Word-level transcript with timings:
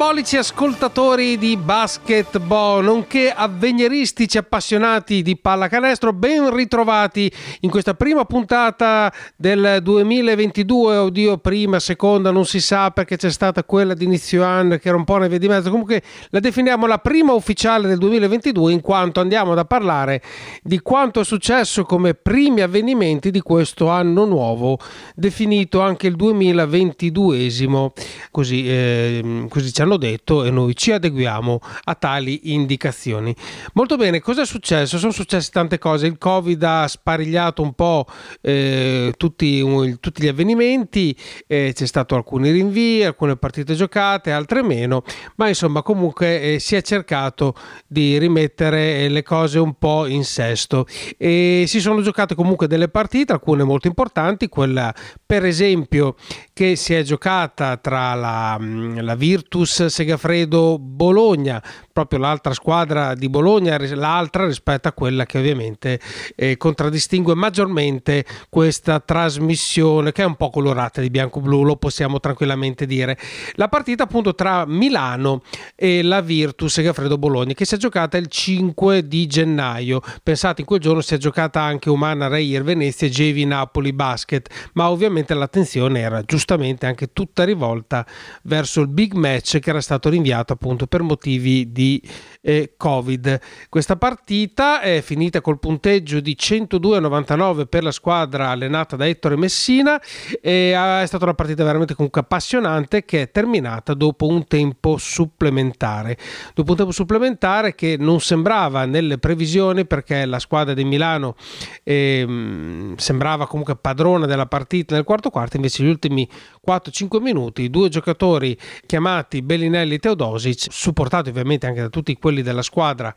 Funambolici 0.00 0.38
ascoltatori 0.38 1.36
di 1.36 1.58
basketball, 1.58 2.82
nonché 2.82 3.30
avveniristici 3.30 4.38
appassionati 4.38 5.20
di 5.20 5.36
pallacanestro, 5.36 6.14
ben 6.14 6.54
ritrovati 6.54 7.30
in 7.60 7.70
questa 7.70 7.92
prima 7.92 8.24
puntata 8.24 9.12
del 9.36 9.80
2022, 9.82 10.96
oddio 10.96 11.36
prima, 11.36 11.78
seconda, 11.80 12.30
non 12.30 12.46
si 12.46 12.60
sa 12.60 12.90
perché 12.92 13.18
c'è 13.18 13.30
stata 13.30 13.62
quella 13.62 13.92
di 13.92 14.04
inizio 14.04 14.42
anno 14.42 14.78
che 14.78 14.88
era 14.88 14.96
un 14.96 15.04
po' 15.04 15.16
una 15.16 15.26
di 15.26 15.48
mezzo, 15.48 15.68
comunque 15.68 16.02
la 16.30 16.40
definiamo 16.40 16.86
la 16.86 16.96
prima 16.96 17.34
ufficiale 17.34 17.86
del 17.86 17.98
2022 17.98 18.72
in 18.72 18.80
quanto 18.80 19.20
andiamo 19.20 19.52
a 19.52 19.64
parlare 19.66 20.22
di 20.62 20.80
quanto 20.80 21.20
è 21.20 21.24
successo 21.24 21.84
come 21.84 22.14
primi 22.14 22.62
avvenimenti 22.62 23.30
di 23.30 23.42
questo 23.42 23.90
anno 23.90 24.24
nuovo, 24.24 24.78
definito 25.14 25.82
anche 25.82 26.06
il 26.06 26.16
2022esimo, 26.16 27.88
così... 28.30 28.66
Eh, 28.66 29.46
così 29.50 29.72
ci 29.72 29.82
hanno 29.82 29.89
detto 29.96 30.44
e 30.44 30.50
noi 30.50 30.74
ci 30.74 30.92
adeguiamo 30.92 31.60
a 31.84 31.94
tali 31.94 32.52
indicazioni. 32.52 33.34
Molto 33.74 33.96
bene, 33.96 34.20
cosa 34.20 34.42
è 34.42 34.46
successo? 34.46 34.98
Sono 34.98 35.12
successe 35.12 35.50
tante 35.52 35.78
cose, 35.78 36.06
il 36.06 36.18
Covid 36.18 36.62
ha 36.62 36.88
sparigliato 36.88 37.62
un 37.62 37.72
po' 37.74 38.06
eh, 38.40 39.14
tutti, 39.16 39.98
tutti, 40.00 40.22
gli 40.22 40.28
avvenimenti, 40.28 41.16
eh, 41.46 41.72
c'è 41.74 41.86
stato 41.86 42.14
alcuni 42.14 42.50
rinvii, 42.50 43.04
alcune 43.04 43.36
partite 43.36 43.74
giocate, 43.74 44.32
altre 44.32 44.62
meno, 44.62 45.02
ma 45.36 45.48
insomma 45.48 45.82
comunque 45.82 46.54
eh, 46.54 46.58
si 46.58 46.76
è 46.76 46.82
cercato 46.82 47.54
di 47.86 48.18
rimettere 48.18 49.08
le 49.08 49.22
cose 49.22 49.58
un 49.58 49.74
po' 49.74 50.06
in 50.06 50.24
sesto 50.24 50.86
e 51.16 51.64
si 51.66 51.80
sono 51.80 52.02
giocate 52.02 52.34
comunque 52.34 52.66
delle 52.66 52.88
partite, 52.88 53.32
alcune 53.32 53.64
molto 53.64 53.88
importanti, 53.88 54.48
quella 54.48 54.94
per 55.24 55.44
esempio 55.44 56.16
che 56.52 56.76
si 56.76 56.94
è 56.94 57.02
giocata 57.02 57.76
tra 57.76 58.14
la, 58.14 58.58
la 58.60 59.14
Virtus 59.14 59.79
Segafredo 59.88 60.78
Bologna, 60.78 61.62
proprio 61.92 62.18
l'altra 62.18 62.52
squadra 62.52 63.14
di 63.14 63.28
Bologna, 63.28 63.76
l'altra 63.94 64.46
rispetto 64.46 64.88
a 64.88 64.92
quella 64.92 65.26
che 65.26 65.38
ovviamente 65.38 66.00
eh, 66.36 66.56
contraddistingue 66.56 67.34
maggiormente 67.34 68.24
questa 68.48 69.00
trasmissione 69.00 70.12
che 70.12 70.22
è 70.22 70.26
un 70.26 70.36
po' 70.36 70.50
colorata 70.50 71.00
di 71.00 71.10
bianco-blu, 71.10 71.62
lo 71.62 71.76
possiamo 71.76 72.20
tranquillamente 72.20 72.86
dire. 72.86 73.18
La 73.54 73.68
partita 73.68 74.04
appunto 74.04 74.34
tra 74.34 74.64
Milano 74.66 75.42
e 75.74 76.02
la 76.02 76.20
Virtus 76.20 76.72
Segafredo 76.72 77.18
Bologna 77.18 77.54
che 77.54 77.64
si 77.64 77.74
è 77.74 77.78
giocata 77.78 78.16
il 78.16 78.28
5 78.28 79.06
di 79.06 79.26
gennaio. 79.26 80.00
Pensate 80.22 80.60
in 80.60 80.66
quel 80.66 80.80
giorno 80.80 81.00
si 81.00 81.14
è 81.14 81.18
giocata 81.18 81.60
anche 81.60 81.90
Umana 81.90 82.28
Reyer 82.28 82.62
Venezia 82.62 83.06
e 83.06 83.10
Gevi 83.10 83.44
Napoli 83.44 83.92
Basket, 83.92 84.70
ma 84.74 84.90
ovviamente 84.90 85.34
l'attenzione 85.34 86.00
era 86.00 86.22
giustamente 86.22 86.86
anche 86.86 87.12
tutta 87.12 87.44
rivolta 87.44 88.06
verso 88.42 88.80
il 88.80 88.88
big 88.88 89.14
match 89.14 89.58
che 89.58 89.70
era 89.70 89.80
stato 89.80 90.08
rinviato 90.08 90.52
appunto 90.52 90.86
per 90.86 91.02
motivi 91.02 91.72
di 91.72 91.89
he 91.90 92.02
eh, 92.40 92.74
Covid. 92.76 93.40
Questa 93.68 93.96
partita 93.96 94.80
è 94.80 95.00
finita 95.02 95.40
col 95.40 95.58
punteggio 95.58 96.20
di 96.20 96.36
102-99 96.38 97.66
per 97.66 97.82
la 97.82 97.92
squadra 97.92 98.50
allenata 98.50 98.96
da 98.96 99.06
Ettore 99.06 99.36
Messina 99.36 100.00
e 100.40 100.72
è 100.72 101.06
stata 101.06 101.24
una 101.24 101.34
partita 101.34 101.64
veramente 101.64 101.94
comunque 101.94 102.22
appassionante 102.22 103.04
che 103.04 103.22
è 103.22 103.30
terminata 103.30 103.94
dopo 103.94 104.26
un 104.26 104.46
tempo 104.46 104.96
supplementare. 104.96 106.16
Dopo 106.54 106.72
un 106.72 106.76
tempo 106.76 106.92
supplementare 106.92 107.74
che 107.74 107.96
non 107.98 108.20
sembrava 108.20 108.84
nelle 108.84 109.18
previsioni 109.18 109.86
perché 109.86 110.24
la 110.24 110.38
squadra 110.38 110.74
di 110.74 110.84
Milano 110.84 111.36
eh, 111.82 112.94
sembrava 112.96 113.46
comunque 113.46 113.76
padrona 113.76 114.26
della 114.26 114.46
partita 114.46 114.94
nel 114.94 115.04
quarto 115.04 115.30
quarto, 115.30 115.56
invece 115.56 115.82
gli 115.82 115.88
ultimi 115.88 116.28
4-5 116.66 117.20
minuti 117.20 117.70
due 117.70 117.88
giocatori 117.88 118.56
chiamati 118.86 119.42
Bellinelli 119.42 119.94
e 119.94 119.98
Teodosic, 119.98 120.66
supportati 120.70 121.28
ovviamente 121.28 121.66
anche 121.66 121.80
da 121.80 121.88
tutti 121.88 122.16
quelli 122.16 122.29
quelli 122.30 122.42
della 122.42 122.62
squadra 122.62 123.12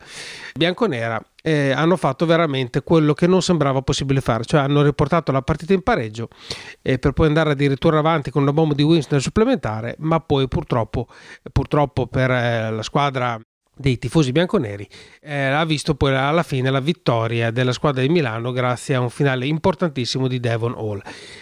bianconera 0.54 1.22
eh, 1.40 1.70
hanno 1.70 1.96
fatto 1.96 2.26
veramente 2.26 2.82
quello 2.82 3.14
che 3.14 3.26
non 3.26 3.42
sembrava 3.42 3.82
possibile 3.82 4.20
fare, 4.20 4.44
cioè 4.44 4.60
hanno 4.62 4.82
riportato 4.82 5.30
la 5.30 5.42
partita 5.42 5.72
in 5.72 5.82
pareggio 5.82 6.28
eh, 6.82 6.98
per 6.98 7.12
poi 7.12 7.28
andare 7.28 7.52
addirittura 7.52 7.98
avanti 7.98 8.30
con 8.30 8.42
una 8.42 8.52
bomba 8.52 8.74
di 8.74 8.82
Winston 8.82 9.20
supplementare, 9.20 9.94
ma 9.98 10.20
poi 10.20 10.48
purtroppo, 10.48 11.06
purtroppo 11.52 12.06
per 12.06 12.30
eh, 12.30 12.70
la 12.70 12.82
squadra 12.82 13.38
dei 13.76 13.98
tifosi 13.98 14.30
bianconeri 14.32 14.88
eh, 15.20 15.46
ha 15.46 15.64
visto 15.64 15.94
poi 15.94 16.14
alla 16.14 16.42
fine 16.42 16.70
la 16.70 16.80
vittoria 16.80 17.50
della 17.50 17.72
squadra 17.72 18.02
di 18.02 18.08
Milano 18.08 18.52
grazie 18.52 18.94
a 18.94 19.00
un 19.00 19.10
finale 19.10 19.46
importantissimo 19.46 20.28
di 20.28 20.38
Devon 20.38 20.74
Hall. 20.76 21.00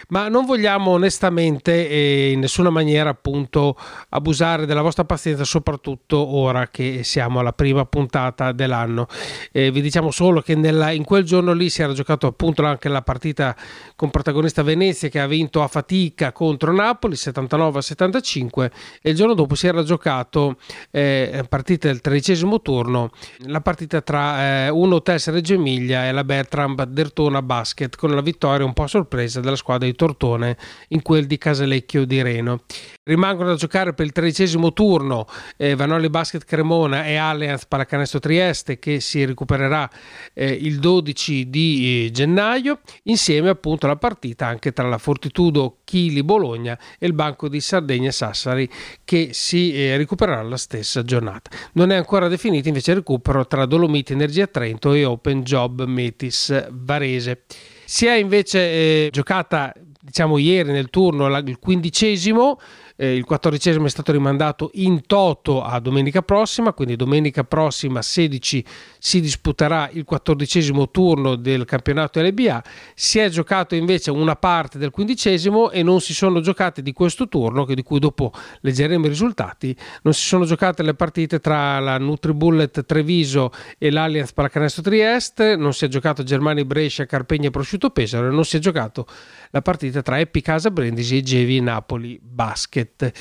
Ma 0.08 0.28
non 0.28 0.46
vogliamo 0.46 0.92
onestamente 0.92 1.88
e 1.88 2.30
in 2.30 2.40
nessuna 2.40 2.70
maniera 2.70 3.10
appunto 3.10 3.76
abusare 4.10 4.66
della 4.66 4.82
vostra 4.82 5.04
pazienza 5.04 5.44
soprattutto 5.44 6.16
ora 6.36 6.68
che 6.68 7.02
siamo 7.02 7.40
alla 7.40 7.52
prima 7.52 7.84
puntata 7.84 8.52
dell'anno. 8.52 9.08
Eh, 9.50 9.70
vi 9.70 9.80
diciamo 9.80 10.10
solo 10.10 10.40
che 10.40 10.54
nella, 10.54 10.92
in 10.92 11.04
quel 11.04 11.24
giorno 11.24 11.52
lì 11.52 11.68
si 11.68 11.82
era 11.82 11.92
giocato 11.92 12.26
appunto 12.28 12.64
anche 12.64 12.88
la 12.88 13.02
partita 13.02 13.56
con 13.96 14.10
protagonista 14.10 14.62
Venezia 14.62 15.08
che 15.08 15.18
ha 15.18 15.26
vinto 15.26 15.62
a 15.62 15.68
fatica 15.68 16.32
contro 16.32 16.72
Napoli 16.72 17.16
79 17.16 17.78
a 17.78 17.82
75 17.82 18.70
e 19.02 19.10
il 19.10 19.16
giorno 19.16 19.34
dopo 19.34 19.54
si 19.54 19.66
era 19.66 19.82
giocato 19.82 20.56
eh, 20.90 21.44
partita 21.48 21.88
del 21.88 22.00
13 22.00 22.21
tredicesimo 22.22 22.62
turno 22.62 23.10
la 23.46 23.60
partita 23.60 24.00
tra 24.00 24.66
eh, 24.66 24.68
uno 24.68 25.02
Tess 25.02 25.28
Reggio 25.30 25.54
Emilia 25.54 26.06
e 26.06 26.12
la 26.12 26.22
Bertram 26.22 26.80
Dertona 26.84 27.42
Basket 27.42 27.96
con 27.96 28.14
la 28.14 28.20
vittoria 28.20 28.64
un 28.64 28.72
po' 28.72 28.86
sorpresa 28.86 29.40
della 29.40 29.56
squadra 29.56 29.88
di 29.88 29.94
Tortone 29.94 30.56
in 30.88 31.02
quel 31.02 31.26
di 31.26 31.36
Casalecchio 31.36 32.04
di 32.04 32.22
Reno. 32.22 32.62
Rimangono 33.02 33.48
da 33.48 33.54
giocare 33.56 33.92
per 33.92 34.06
il 34.06 34.12
tredicesimo 34.12 34.72
turno 34.72 35.26
eh, 35.56 35.74
Vanoli 35.74 36.08
Basket 36.08 36.44
Cremona 36.44 37.04
e 37.04 37.16
Allianz 37.16 37.66
Pallacanestro 37.66 38.20
Trieste 38.20 38.78
che 38.78 39.00
si 39.00 39.24
recupererà 39.24 39.90
eh, 40.32 40.46
il 40.46 40.78
12 40.78 41.50
di 41.50 42.04
eh, 42.06 42.10
gennaio 42.12 42.78
insieme 43.04 43.48
appunto 43.48 43.86
alla 43.86 43.96
partita 43.96 44.46
anche 44.46 44.72
tra 44.72 44.88
la 44.88 44.98
Fortitudo 44.98 45.78
Chili 45.82 46.22
Bologna 46.22 46.78
e 47.00 47.06
il 47.06 47.14
Banco 47.14 47.48
di 47.48 47.60
Sardegna 47.60 48.12
Sassari 48.12 48.70
che 49.04 49.30
si 49.32 49.74
eh, 49.74 49.96
recupererà 49.96 50.42
la 50.42 50.56
stessa 50.56 51.02
giornata. 51.02 51.50
Non 51.72 51.90
è 51.90 51.96
ancora 51.96 52.11
definito 52.28 52.68
invece 52.68 52.94
recupero 52.94 53.46
tra 53.46 53.66
Dolomiti 53.66 54.12
Energia 54.12 54.46
Trento 54.46 54.92
e 54.92 55.04
Open 55.04 55.42
Job 55.42 55.84
Metis 55.84 56.68
Varese. 56.70 57.42
Si 57.84 58.06
è 58.06 58.14
invece 58.14 58.58
eh, 58.60 59.08
giocata 59.10 59.72
diciamo 60.00 60.38
ieri 60.38 60.72
nel 60.72 60.90
turno 60.90 61.26
il 61.38 61.58
quindicesimo 61.58 62.58
eh, 62.96 63.14
il 63.16 63.24
quattordicesimo 63.24 63.86
è 63.86 63.90
stato 63.90 64.12
rimandato 64.12 64.70
in 64.74 65.06
toto 65.06 65.62
a 65.62 65.78
domenica 65.80 66.22
prossima, 66.22 66.72
quindi 66.72 66.96
domenica 66.96 67.44
prossima 67.44 68.02
16 68.02 68.64
si 68.98 69.20
disputerà 69.20 69.88
il 69.92 70.04
quattordicesimo 70.04 70.90
turno 70.90 71.36
del 71.36 71.64
campionato 71.64 72.20
LBA. 72.20 72.62
Si 72.94 73.18
è 73.18 73.28
giocato 73.28 73.74
invece 73.74 74.10
una 74.10 74.36
parte 74.36 74.78
del 74.78 74.90
quindicesimo 74.90 75.70
e 75.70 75.82
non 75.82 76.00
si 76.00 76.14
sono 76.14 76.40
giocate 76.40 76.82
di 76.82 76.92
questo 76.92 77.28
turno, 77.28 77.64
di 77.64 77.82
cui 77.82 77.98
dopo 77.98 78.32
leggeremo 78.60 79.06
i 79.06 79.08
risultati, 79.08 79.76
non 80.02 80.14
si 80.14 80.26
sono 80.26 80.44
giocate 80.44 80.82
le 80.82 80.94
partite 80.94 81.40
tra 81.40 81.78
la 81.80 81.98
Nutribullet 81.98 82.84
Treviso 82.84 83.50
e 83.78 83.90
l'Allianz 83.90 84.32
Pallacanestro 84.32 84.82
Trieste, 84.82 85.56
non 85.56 85.72
si 85.72 85.84
è 85.84 85.88
giocato 85.88 86.22
Germani 86.22 86.64
Brescia, 86.64 87.06
Carpegna 87.06 87.48
e 87.48 87.50
Prosciutto 87.50 87.90
Pesaro 87.90 88.28
e 88.28 88.30
non 88.30 88.44
si 88.44 88.56
è 88.56 88.60
giocato 88.60 89.06
la 89.52 89.62
partita 89.62 90.02
tra 90.02 90.18
Epi 90.18 90.40
Casa 90.40 90.70
Brindisi 90.70 91.18
e 91.18 91.22
Gevi 91.22 91.60
Napoli 91.60 92.18
Basket. 92.20 93.12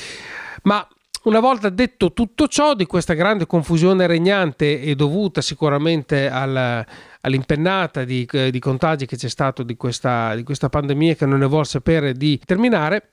Ma 0.63 0.86
una 1.24 1.39
volta 1.39 1.69
detto 1.69 2.13
tutto 2.13 2.48
ciò, 2.48 2.74
di 2.74 2.86
questa 2.86 3.13
grande 3.13 3.45
confusione 3.45 4.07
regnante 4.07 4.81
e 4.81 4.95
dovuta 4.95 5.42
sicuramente 5.42 6.30
al, 6.30 6.83
all'impennata 7.22 8.06
di, 8.06 8.28
di, 8.50 8.60
contagi 8.60 9.06
che 9.06 9.18
c'è 9.18 9.30
stato 9.30 9.62
di 9.62 9.75
questa, 9.75 10.33
di 10.33 10.44
questa 10.44 10.69
pandemia 10.69 11.16
che 11.16 11.25
non 11.25 11.39
ne 11.39 11.45
vuole 11.45 11.66
sapere 11.66 12.13
di 12.13 12.39
terminare, 12.44 13.10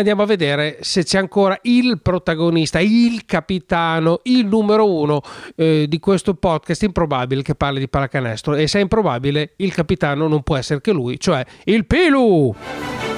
andiamo 0.00 0.22
a 0.22 0.26
vedere 0.26 0.78
se 0.80 1.04
c'è 1.04 1.18
ancora 1.18 1.58
il 1.62 2.00
protagonista, 2.02 2.80
il 2.80 3.24
capitano, 3.24 4.20
il 4.24 4.46
numero 4.46 4.90
uno 4.90 5.22
eh, 5.54 5.86
di 5.88 5.98
questo 6.00 6.34
podcast 6.34 6.82
improbabile 6.82 7.42
che 7.42 7.54
parla 7.54 7.78
di 7.78 7.88
pallacanestro. 7.88 8.54
E 8.54 8.66
se 8.66 8.78
è 8.78 8.82
improbabile, 8.82 9.52
il 9.56 9.72
capitano 9.72 10.26
non 10.26 10.42
può 10.42 10.56
essere 10.56 10.80
che 10.80 10.92
lui, 10.92 11.18
cioè 11.18 11.44
il 11.64 11.86
Pilu! 11.86 13.09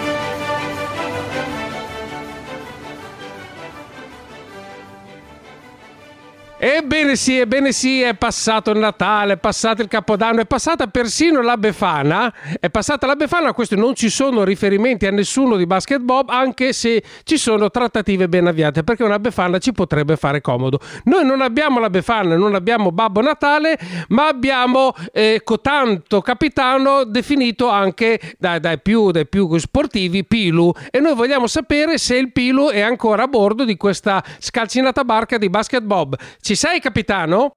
Ebbene 6.64 7.16
sì, 7.16 7.40
ebbene 7.40 7.72
sì, 7.72 8.02
è 8.02 8.14
passato 8.14 8.70
il 8.70 8.78
Natale, 8.78 9.32
è 9.32 9.36
passato 9.36 9.82
il 9.82 9.88
Capodanno, 9.88 10.42
è 10.42 10.46
passata 10.46 10.86
persino 10.86 11.42
la 11.42 11.56
Befana, 11.56 12.32
è 12.60 12.70
passata 12.70 13.04
la 13.04 13.16
Befana, 13.16 13.48
a 13.48 13.52
questo 13.52 13.74
non 13.74 13.96
ci 13.96 14.08
sono 14.08 14.44
riferimenti 14.44 15.04
a 15.06 15.10
nessuno 15.10 15.56
di 15.56 15.66
basketball, 15.66 16.26
anche 16.28 16.72
se 16.72 17.02
ci 17.24 17.36
sono 17.36 17.68
trattative 17.68 18.28
ben 18.28 18.46
avviate, 18.46 18.84
perché 18.84 19.02
una 19.02 19.18
Befana 19.18 19.58
ci 19.58 19.72
potrebbe 19.72 20.14
fare 20.14 20.40
comodo. 20.40 20.78
Noi 21.06 21.26
non 21.26 21.40
abbiamo 21.40 21.80
la 21.80 21.90
Befana, 21.90 22.36
non 22.36 22.54
abbiamo 22.54 22.92
Babbo 22.92 23.20
Natale, 23.22 23.76
ma 24.10 24.28
abbiamo 24.28 24.94
eh, 25.12 25.40
Cotanto 25.42 26.20
Capitano, 26.20 27.02
definito 27.02 27.70
anche 27.70 28.20
dai, 28.38 28.60
dai, 28.60 28.80
più, 28.80 29.10
dai 29.10 29.26
più 29.26 29.58
sportivi 29.58 30.24
Pilu, 30.24 30.72
e 30.92 31.00
noi 31.00 31.16
vogliamo 31.16 31.48
sapere 31.48 31.98
se 31.98 32.14
il 32.14 32.30
Pilu 32.30 32.68
è 32.68 32.82
ancora 32.82 33.24
a 33.24 33.26
bordo 33.26 33.64
di 33.64 33.76
questa 33.76 34.22
scalcinata 34.38 35.02
barca 35.02 35.38
di 35.38 35.50
basketball. 35.50 36.10
Ci 36.40 36.50
ci 36.52 36.58
sei, 36.58 36.80
capitano? 36.80 37.56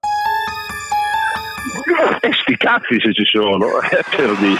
E 2.21 2.29
sti 2.31 2.55
cazzi 2.55 2.97
se 3.01 3.13
ci 3.13 3.25
sono, 3.25 3.81
eh, 3.91 4.03
per 4.15 4.33
dire. 4.37 4.57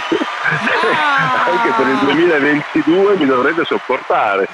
Ah! 0.92 1.46
Anche 1.50 1.72
per 1.74 1.86
il 1.86 1.98
2022 2.16 3.16
mi 3.16 3.24
dovrebbe 3.24 3.64
sopportare. 3.64 4.46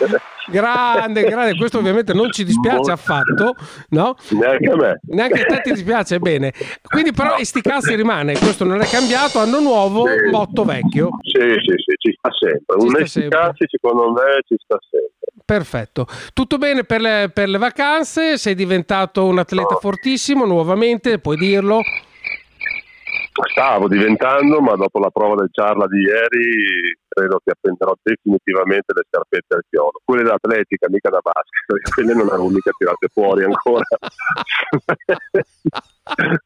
Grande, 0.46 1.23
grande, 1.25 1.56
questo 1.56 1.79
ovviamente 1.79 2.12
non 2.12 2.31
ci 2.31 2.44
dispiace 2.44 2.93
affatto, 2.93 3.56
no? 3.88 4.14
Neanche 4.31 4.70
a 4.70 4.76
me. 4.76 5.00
Neanche 5.06 5.40
a 5.43 5.44
te 5.46 5.61
ti 5.62 5.73
dispiace, 5.73 6.20
bene. 6.20 6.52
Quindi 6.82 7.12
però 7.12 7.37
no. 7.37 7.44
sti 7.44 7.61
cazzi 7.61 7.96
rimane, 7.96 8.38
questo 8.38 8.64
non 8.64 8.81
è 8.81 8.87
cambiato, 8.87 9.40
anno 9.40 9.58
nuovo, 9.58 10.06
sì. 10.06 10.31
motto 10.31 10.62
vecchio. 10.62 11.08
Sì, 11.23 11.40
sì, 11.40 11.75
sì, 11.76 11.94
ci 11.99 12.17
sta 12.17 12.31
sempre. 12.38 12.79
Ci 12.79 12.87
Un 12.87 13.06
sti 13.06 13.29
cazzi 13.29 13.67
secondo 13.69 14.12
me 14.12 14.43
ci 14.46 14.55
sta 14.62 14.79
sempre. 14.88 15.23
Perfetto. 15.44 16.06
Tutto 16.32 16.58
bene 16.58 16.84
per 16.84 17.00
le, 17.00 17.30
per 17.32 17.48
le 17.48 17.58
vacanze? 17.58 18.38
Sei 18.38 18.54
diventato 18.54 19.26
un 19.26 19.38
atleta 19.38 19.76
fortissimo 19.76 20.44
nuovamente, 20.44 21.18
puoi 21.18 21.36
dirlo? 21.36 21.80
Stavo 23.50 23.88
diventando, 23.88 24.60
ma 24.60 24.76
dopo 24.76 24.98
la 24.98 25.08
prova 25.08 25.36
del 25.36 25.48
Ciarla 25.50 25.86
di 25.86 26.00
ieri 26.00 26.94
credo 27.08 27.40
che 27.42 27.52
appenderò 27.52 27.94
definitivamente 28.02 28.92
le 28.94 29.04
scarpette 29.08 29.54
al 29.54 29.64
chiodo. 29.68 30.00
Quelle 30.04 30.22
da 30.22 30.34
atletica, 30.34 30.88
mica 30.90 31.08
da 31.08 31.20
basket, 31.22 31.64
perché 31.66 31.90
quelle 31.92 32.12
non 32.14 32.26
erano 32.26 32.48
mica 32.48 32.70
tirate 32.76 33.08
fuori 33.12 33.44
ancora. 33.44 33.84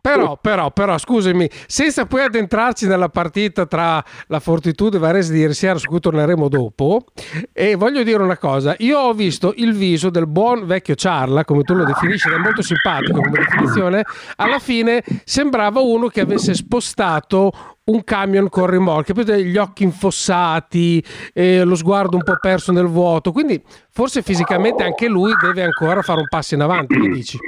però, 0.00 0.38
però, 0.40 0.70
però, 0.70 0.98
scusami, 0.98 1.48
senza 1.66 2.06
poi 2.06 2.22
addentrarci 2.22 2.86
nella 2.86 3.08
partita 3.08 3.66
tra 3.66 4.02
la 4.26 4.40
Fortitudo 4.40 4.96
e 4.96 5.00
Varese 5.00 5.32
di 5.32 5.40
ieri 5.40 5.54
sera, 5.54 5.78
su 5.78 5.88
cui 5.88 6.00
torneremo 6.00 6.48
dopo, 6.48 7.04
e 7.52 7.74
voglio 7.74 8.02
dire 8.02 8.22
una 8.22 8.38
cosa, 8.38 8.74
io 8.78 8.98
ho 8.98 9.12
visto 9.12 9.52
il 9.56 9.74
viso 9.74 10.10
del 10.10 10.26
buon 10.26 10.66
vecchio 10.66 10.94
Ciarla, 10.94 11.44
come 11.44 11.62
tu 11.62 11.74
lo 11.74 11.84
definisci, 11.84 12.28
è 12.28 12.36
molto 12.36 12.62
simpatico 12.62 13.20
come 13.20 13.38
definizione, 13.38 14.04
alla 14.36 14.58
fine 14.58 15.02
sembrava 15.24 15.80
uno 15.80 16.08
che 16.08 16.20
avesse 16.20 16.54
spostato 16.54 17.52
un 17.86 18.02
camion 18.02 18.48
con 18.48 18.66
rimorchio, 18.66 19.14
gli 19.22 19.56
occhi 19.56 19.84
infossati, 19.84 21.04
eh, 21.32 21.62
lo 21.62 21.76
sguardo 21.76 22.16
un 22.16 22.24
po' 22.24 22.36
perso 22.40 22.72
nel 22.72 22.86
vuoto, 22.86 23.30
quindi 23.30 23.62
forse 23.90 24.22
fisicamente 24.22 24.82
anche 24.82 25.06
lui 25.06 25.32
deve 25.40 25.62
ancora 25.62 26.02
fare 26.02 26.20
un 26.20 26.26
passo 26.28 26.54
in 26.54 26.62
avanti, 26.62 27.00
che 27.00 27.08
dici? 27.08 27.38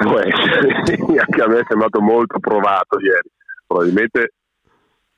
Può 0.00 0.18
essere, 0.18 1.18
anche 1.18 1.42
a 1.42 1.48
me 1.48 1.58
è 1.60 1.64
sembrato 1.66 2.00
molto 2.00 2.38
provato 2.38 3.00
ieri, 3.00 3.28
probabilmente 3.66 4.34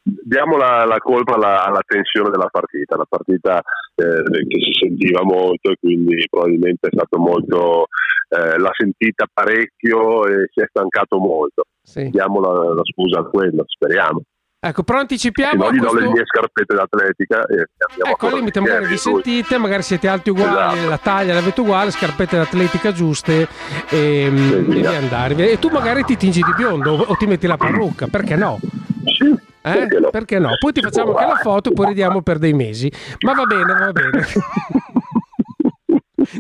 diamo 0.03 0.57
la, 0.57 0.85
la 0.85 0.99
colpa 0.99 1.35
alla, 1.35 1.65
alla, 1.65 1.83
tensione 1.85 2.31
della 2.31 2.49
partita, 2.51 2.97
la 2.97 3.07
partita 3.09 3.61
eh, 3.95 4.47
che 4.47 4.59
si 4.59 4.73
sentiva 4.81 5.23
molto 5.23 5.71
e 5.71 5.77
quindi 5.79 6.27
probabilmente 6.29 6.89
è 6.89 6.91
stato 6.93 7.19
molto, 7.19 7.87
eh, 8.29 8.59
l'ha 8.59 8.73
sentita 8.73 9.27
parecchio 9.33 10.27
e 10.27 10.49
si 10.53 10.61
è 10.61 10.67
stancato 10.69 11.19
molto. 11.19 11.65
Sì. 11.83 12.09
Diamo 12.11 12.41
la, 12.41 12.75
la 12.75 12.85
scusa 12.85 13.21
a 13.21 13.25
quello, 13.25 13.65
speriamo. 13.67 14.23
Ecco, 14.63 14.83
però 14.83 14.99
anticipiamo. 14.99 15.65
Se 15.65 15.71
no, 15.71 15.73
gli 15.73 15.79
questo... 15.79 15.99
do 15.99 16.05
le 16.05 16.13
mie 16.13 16.23
scarpette 16.27 16.75
d'atletica 16.75 17.47
e 17.47 17.67
Ecco, 18.11 18.27
al 18.27 18.35
limite 18.35 18.61
magari 18.61 18.87
vi 18.89 18.99
sentite, 18.99 19.57
magari 19.57 19.83
siete 19.83 20.07
alti 20.07 20.29
uguali, 20.29 20.77
esatto. 20.77 20.89
la 20.91 20.99
taglia 20.99 21.33
l'avete 21.33 21.61
uguale, 21.63 21.91
scarpette 21.91 22.37
d'atletica 22.37 22.93
giuste 22.93 23.49
e, 23.89 24.31
sì, 24.35 24.55
e 24.55 24.61
via 24.61 24.99
andare. 24.99 25.51
E 25.51 25.59
tu 25.59 25.69
magari 25.69 26.05
ti 26.05 26.19
tingi 26.19 26.43
di 26.43 26.53
biondo 26.55 26.93
o 26.93 27.17
ti 27.17 27.27
metti 27.27 27.47
la 27.47 27.57
parrucca, 27.57 28.07
perché 28.09 28.37
no? 28.37 28.59
Sì. 29.07 29.31
Eh? 29.63 29.73
Perché, 29.73 29.99
no? 29.99 30.11
Perché 30.11 30.39
no? 30.39 30.51
Poi 30.59 30.73
ti 30.73 30.83
facciamo 30.83 31.15
anche 31.15 31.33
la 31.33 31.37
foto 31.37 31.71
e 31.71 31.73
poi 31.73 31.87
ridiamo 31.87 32.21
per 32.21 32.39
dei 32.39 32.53
mesi. 32.53 32.93
Ma 33.21 33.33
va 33.33 33.45
bene, 33.45 33.73
va 33.73 33.93
bene. 33.93 34.27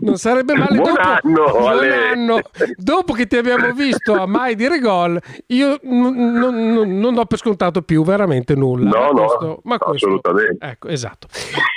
non 0.00 0.16
sarebbe 0.16 0.54
male 0.54 0.76
buon 0.76 0.94
dopo, 0.94 1.00
anno, 1.00 1.44
buon 1.58 1.78
anno, 1.90 2.40
dopo 2.76 3.12
che 3.12 3.26
ti 3.26 3.36
abbiamo 3.36 3.72
visto 3.72 4.14
a 4.14 4.26
mai 4.26 4.54
dire 4.54 4.78
gol 4.78 5.20
io 5.46 5.78
n- 5.82 6.06
n- 6.06 6.82
n- 6.82 6.98
non 6.98 7.14
do 7.14 7.24
per 7.24 7.38
scontato 7.38 7.82
più 7.82 8.04
veramente 8.04 8.54
nulla. 8.54 8.90
No 8.90 9.12
ma 9.12 9.26
questo, 9.26 9.46
no 9.46 9.60
questo, 9.62 10.06
assolutamente. 10.06 10.66
Ecco 10.66 10.88
esatto. 10.88 11.26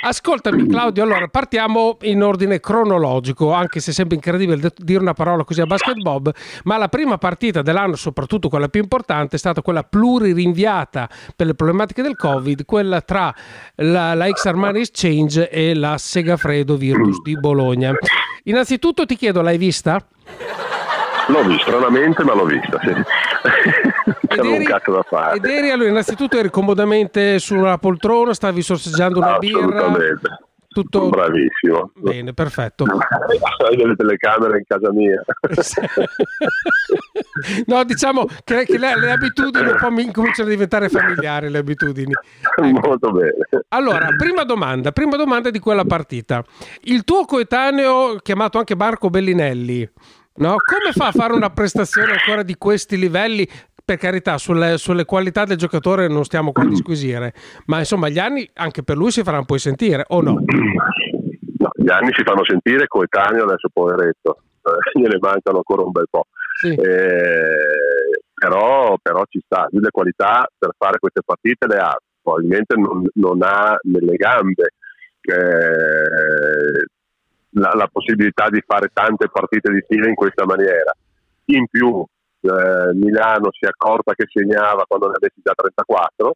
Ascoltami 0.04 0.66
Claudio 0.66 1.02
allora 1.02 1.26
partiamo 1.28 1.96
in 2.02 2.22
ordine 2.22 2.60
cronologico 2.60 3.52
anche 3.52 3.80
se 3.80 3.90
è 3.90 3.94
sempre 3.94 4.16
incredibile 4.16 4.70
dire 4.76 5.00
una 5.00 5.14
parola 5.14 5.44
così 5.44 5.60
a 5.60 5.66
basket 5.66 6.00
bob 6.00 6.30
ma 6.64 6.76
la 6.76 6.88
prima 6.88 7.18
partita 7.18 7.62
dell'anno 7.62 7.96
soprattutto 7.96 8.48
quella 8.48 8.68
più 8.68 8.80
importante 8.80 9.36
è 9.36 9.38
stata 9.38 9.62
quella 9.62 9.82
pluririnviata 9.82 11.08
per 11.34 11.46
le 11.46 11.54
problematiche 11.54 12.02
del 12.02 12.16
covid 12.16 12.64
quella 12.64 13.00
tra 13.00 13.34
la, 13.76 14.14
la 14.14 14.28
X 14.30 14.44
Armani 14.46 14.80
Exchange 14.80 15.48
e 15.48 15.74
la 15.74 15.96
Segafredo 15.98 16.76
Virtus 16.76 17.22
di 17.22 17.38
Bologna 17.38 17.92
Innanzitutto 18.44 19.06
ti 19.06 19.16
chiedo, 19.16 19.40
l'hai 19.42 19.58
vista? 19.58 20.04
L'ho 21.28 21.42
vista, 21.44 21.62
stranamente, 21.62 22.22
ma 22.24 22.34
l'ho 22.34 22.44
vista, 22.44 22.78
sì. 22.82 22.92
C'era 24.28 24.48
un 24.48 24.62
cazzo 24.64 24.92
da 24.92 25.02
fare. 25.02 25.36
Ed 25.36 25.44
eri, 25.44 25.70
allora, 25.70 25.88
innanzitutto 25.88 26.38
eri 26.38 26.50
comodamente 26.50 27.38
sulla 27.38 27.78
poltrona, 27.78 28.34
stavi 28.34 28.62
sorseggiando 28.62 29.18
una 29.20 29.38
birra? 29.38 29.96
Tutto... 30.74 31.08
Bravissimo. 31.08 31.92
Bene, 31.94 32.34
perfetto. 32.34 32.82
Hai 32.84 33.76
delle 33.76 33.94
telecamere 33.94 34.58
in 34.58 34.64
casa 34.66 34.90
mia. 34.90 35.22
no, 37.66 37.84
diciamo 37.84 38.26
che, 38.42 38.64
che 38.64 38.76
le, 38.76 38.98
le, 38.98 39.12
abitudini 39.12 39.68
un 39.68 39.76
po' 39.78 39.92
mi 39.92 40.10
cominciano 40.10 40.48
a 40.48 40.50
diventare 40.50 40.88
familiari, 40.88 41.48
le 41.48 41.58
abitudini. 41.58 42.12
Ecco. 42.56 42.88
Molto 42.88 43.12
bene. 43.12 43.36
Allora, 43.68 44.08
prima 44.16 44.42
domanda, 44.42 44.90
prima 44.90 45.14
domanda 45.14 45.50
di 45.50 45.60
quella 45.60 45.84
partita. 45.84 46.44
Il 46.82 47.04
tuo 47.04 47.24
coetaneo, 47.24 48.16
chiamato 48.16 48.58
anche 48.58 48.74
Marco 48.74 49.10
Bellinelli, 49.10 49.88
no? 50.38 50.56
come 50.56 50.92
fa 50.92 51.06
a 51.06 51.12
fare 51.12 51.34
una 51.34 51.50
prestazione 51.50 52.14
ancora 52.14 52.42
di 52.42 52.56
questi 52.56 52.98
livelli? 52.98 53.48
Per 53.84 53.98
carità, 53.98 54.38
sulle, 54.38 54.78
sulle, 54.78 55.04
qualità 55.04 55.44
del 55.44 55.58
giocatore 55.58 56.08
non 56.08 56.24
stiamo 56.24 56.52
qua 56.52 56.62
a 56.62 56.68
disquisire, 56.68 57.34
ma 57.66 57.78
insomma 57.78 58.08
gli 58.08 58.18
anni 58.18 58.48
anche 58.54 58.82
per 58.82 58.96
lui 58.96 59.10
si 59.10 59.22
faranno 59.22 59.44
poi 59.44 59.58
sentire, 59.58 60.04
o 60.08 60.22
no? 60.22 60.32
no 61.58 61.70
gli 61.74 61.90
anni 61.90 62.10
si 62.12 62.22
fanno 62.24 62.44
sentire, 62.44 62.86
coetaneo 62.86 63.44
adesso 63.44 63.68
poveretto, 63.72 64.38
eh, 64.62 64.70
gliene 64.98 65.18
mancano 65.20 65.58
ancora 65.58 65.82
un 65.82 65.90
bel 65.90 66.06
po'. 66.10 66.26
Sì. 66.60 66.72
Eh, 66.72 68.22
però, 68.34 68.96
però, 69.00 69.22
ci 69.28 69.40
sta, 69.44 69.66
lui 69.70 69.82
le 69.82 69.90
qualità 69.90 70.46
per 70.56 70.70
fare 70.76 70.98
queste 70.98 71.20
partite 71.24 71.66
le 71.66 71.76
ha, 71.76 71.96
probabilmente 72.22 72.74
non, 72.76 73.04
non 73.14 73.42
ha 73.42 73.76
nelle 73.82 74.16
gambe 74.16 74.74
eh, 75.20 76.86
la, 77.50 77.72
la 77.74 77.88
possibilità 77.90 78.48
di 78.48 78.62
fare 78.66 78.90
tante 78.92 79.28
partite 79.30 79.72
di 79.72 79.80
stile 79.84 80.08
in 80.08 80.14
questa 80.14 80.44
maniera. 80.44 80.92
In 81.46 81.66
più, 81.68 82.04
eh, 82.44 82.92
Milano 82.94 83.50
si 83.52 83.64
è 83.64 83.68
accorta 83.68 84.12
che 84.14 84.26
segnava 84.28 84.84
quando 84.86 85.08
ne 85.08 85.14
avessi 85.16 85.40
già 85.42 85.52
34 85.54 86.34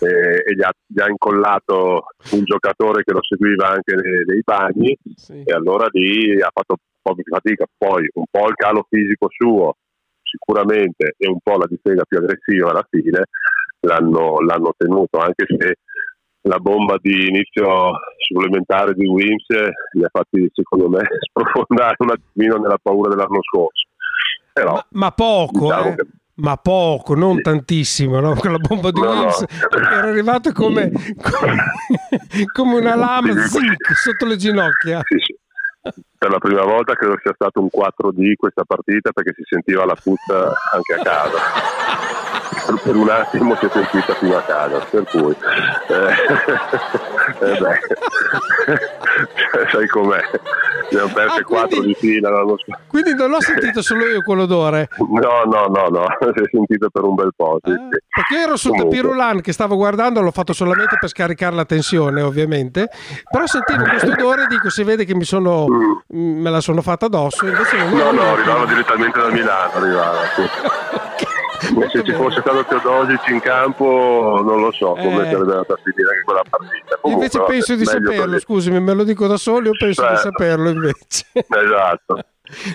eh, 0.00 0.42
e 0.44 0.54
gli 0.54 0.62
ha, 0.62 0.72
gli 0.86 1.00
ha, 1.00 1.08
incollato 1.08 2.06
un 2.32 2.42
giocatore 2.44 3.04
che 3.04 3.12
lo 3.12 3.22
seguiva 3.22 3.68
anche 3.68 3.94
nei, 3.94 4.24
nei 4.26 4.42
bagni 4.42 4.98
sì. 5.14 5.42
e 5.44 5.52
allora 5.52 5.86
lì 5.90 6.40
ha 6.40 6.50
fatto 6.52 6.74
un 6.78 7.00
po' 7.02 7.14
di 7.14 7.22
fatica, 7.22 7.66
poi 7.76 8.08
un 8.14 8.24
po' 8.30 8.48
il 8.48 8.54
calo 8.54 8.86
fisico 8.88 9.28
suo 9.30 9.76
sicuramente 10.22 11.14
e 11.16 11.28
un 11.28 11.38
po' 11.42 11.56
la 11.56 11.66
difesa 11.68 12.02
più 12.04 12.18
aggressiva 12.18 12.70
alla 12.70 12.86
fine 12.90 13.24
l'hanno, 13.80 14.40
l'hanno 14.40 14.74
tenuto 14.76 15.18
anche 15.18 15.44
se 15.46 15.78
la 16.46 16.58
bomba 16.58 16.96
di 17.00 17.28
inizio 17.28 17.92
supplementare 18.18 18.92
di 18.94 19.06
Wims 19.06 19.46
gli 19.92 20.02
ha 20.02 20.08
fatti 20.10 20.50
secondo 20.52 20.88
me 20.88 21.00
sprofondare 21.30 21.96
un 21.98 22.10
attimino 22.10 22.56
nella 22.56 22.78
paura 22.82 23.08
dell'anno 23.10 23.40
scorso 23.42 23.83
però, 24.54 24.74
ma, 24.74 24.86
ma 24.90 25.10
poco, 25.10 25.64
diciamo 25.64 25.88
eh? 25.88 25.94
che... 25.96 26.06
ma 26.36 26.56
poco, 26.56 27.16
non 27.16 27.36
sì. 27.36 27.42
tantissimo, 27.42 28.20
no? 28.20 28.34
Con 28.36 28.52
la 28.52 28.58
bomba 28.58 28.92
di 28.92 29.00
no, 29.00 29.10
Wills 29.10 29.40
no. 29.40 29.78
era 29.78 30.08
arrivato 30.08 30.52
come, 30.52 30.92
come, 30.92 31.64
come 32.52 32.78
una 32.78 32.94
lama 32.94 33.46
zinc, 33.48 33.96
sotto 33.96 34.26
le 34.26 34.36
ginocchia. 34.36 35.00
Sì, 35.02 35.16
sì. 35.18 35.36
Per 36.16 36.30
la 36.30 36.38
prima 36.38 36.62
volta 36.62 36.94
credo 36.94 37.18
sia 37.20 37.32
stato 37.34 37.60
un 37.60 37.68
4D 37.70 38.34
questa 38.36 38.62
partita 38.64 39.10
perché 39.10 39.34
si 39.34 39.42
sentiva 39.44 39.84
la 39.84 39.96
puzza 40.00 40.52
anche 40.72 40.94
a 40.94 41.02
casa. 41.02 42.12
per 42.82 42.96
un 42.96 43.08
attimo 43.08 43.56
si 43.56 43.66
è 43.66 43.70
sentita 43.70 44.14
fino 44.14 44.36
a 44.36 44.42
casa, 44.42 44.78
per 44.90 45.04
cui 45.04 45.34
eh, 45.88 46.12
eh 47.46 47.58
beh, 47.58 47.80
sai 49.70 49.86
com'è, 49.88 50.20
ne 50.90 51.00
ho 51.00 51.08
perse 51.08 51.40
ah, 51.40 51.44
quattro 51.44 51.80
di 51.82 51.94
fila 51.94 52.30
l'anno 52.30 52.56
scorso. 52.58 52.82
Quindi 52.88 53.14
non 53.14 53.30
l'ho 53.30 53.40
sentito 53.40 53.82
solo 53.82 54.06
io 54.06 54.22
quell'odore? 54.22 54.88
No, 54.98 55.42
no, 55.44 55.66
no, 55.66 55.88
no, 55.88 56.06
si 56.20 56.42
è 56.42 56.48
sentito 56.50 56.88
per 56.90 57.02
un 57.04 57.14
bel 57.14 57.32
po'. 57.34 57.58
Sì, 57.62 57.70
ah, 57.70 57.88
Perché 58.14 58.34
io 58.34 58.40
ero 58.40 58.56
sul 58.56 58.76
tapirulan 58.76 59.40
che 59.40 59.52
stavo 59.52 59.76
guardando, 59.76 60.20
l'ho 60.20 60.30
fatto 60.30 60.52
solamente 60.52 60.96
per 60.98 61.08
scaricare 61.08 61.54
la 61.54 61.64
tensione 61.64 62.22
ovviamente, 62.22 62.88
però 63.30 63.46
sentivo 63.46 63.84
questo 63.84 64.12
odore 64.12 64.46
dico 64.46 64.70
si 64.70 64.82
vede 64.82 65.04
che 65.04 65.14
mi 65.14 65.24
sono, 65.24 65.66
mm. 65.68 66.40
me 66.40 66.50
la 66.50 66.60
sono 66.60 66.82
fatta 66.82 67.06
addosso. 67.06 67.46
Invece 67.46 67.76
non 67.76 67.92
no, 67.92 68.10
no, 68.12 68.32
arrivava 68.32 68.66
direttamente 68.66 69.18
da 69.20 69.28
Milano, 69.28 69.72
arrivava. 69.72 70.18
Sì. 70.34 71.12
se 71.90 72.02
ci 72.04 72.12
fosse 72.12 72.40
stato 72.40 72.64
Teodosic 72.64 73.28
in 73.28 73.40
campo 73.40 74.40
non 74.44 74.60
lo 74.60 74.72
so 74.72 74.92
come 74.92 75.22
eh. 75.22 75.30
sarebbe 75.30 75.52
andata 75.52 75.74
a 75.74 75.78
finire 75.82 76.10
anche 76.10 76.22
quella 76.24 76.42
partita 76.48 76.98
Comunque, 77.00 77.26
invece 77.26 77.44
penso 77.46 77.74
di 77.74 77.84
saperlo 77.84 78.24
così. 78.24 78.40
scusami 78.40 78.80
me 78.80 78.92
lo 78.94 79.04
dico 79.04 79.26
da 79.26 79.36
solo 79.36 79.66
io 79.68 79.76
penso 79.78 80.02
cioè, 80.02 80.12
di 80.12 80.16
saperlo 80.18 80.68
invece 80.70 81.24
esatto 81.32 82.18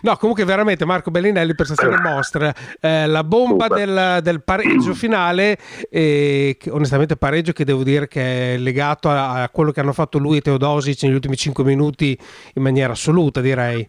No, 0.02 0.18
comunque 0.18 0.46
veramente 0.46 0.84
Marco 0.84 1.12
Bellinelli 1.12 1.54
prestazione 1.54 1.98
mostra 2.02 2.52
eh, 2.82 3.06
la 3.06 3.24
bomba 3.24 3.68
del, 3.68 4.18
del, 4.24 4.42
pareggio 4.42 4.94
finale 4.96 5.60
e 5.92 6.58
onestamente 6.70 7.18
pareggio 7.18 7.52
che 7.52 7.66
devo 7.66 7.84
dire 7.84 8.08
che 8.08 8.56
è 8.56 8.58
legato 8.58 9.10
a, 9.10 9.44
a 9.44 9.50
quello 9.50 9.72
che 9.72 9.80
hanno 9.80 9.94
fatto 9.94 10.18
lui 10.18 10.38
e 10.38 10.42
Teodosic 10.42 11.04
negli 11.04 11.14
ultimi 11.14 11.36
5 11.36 11.64
minuti 11.64 12.18
in 12.56 12.64
maniera 12.64 12.94
assoluta 12.94 13.42
direi 13.42 13.88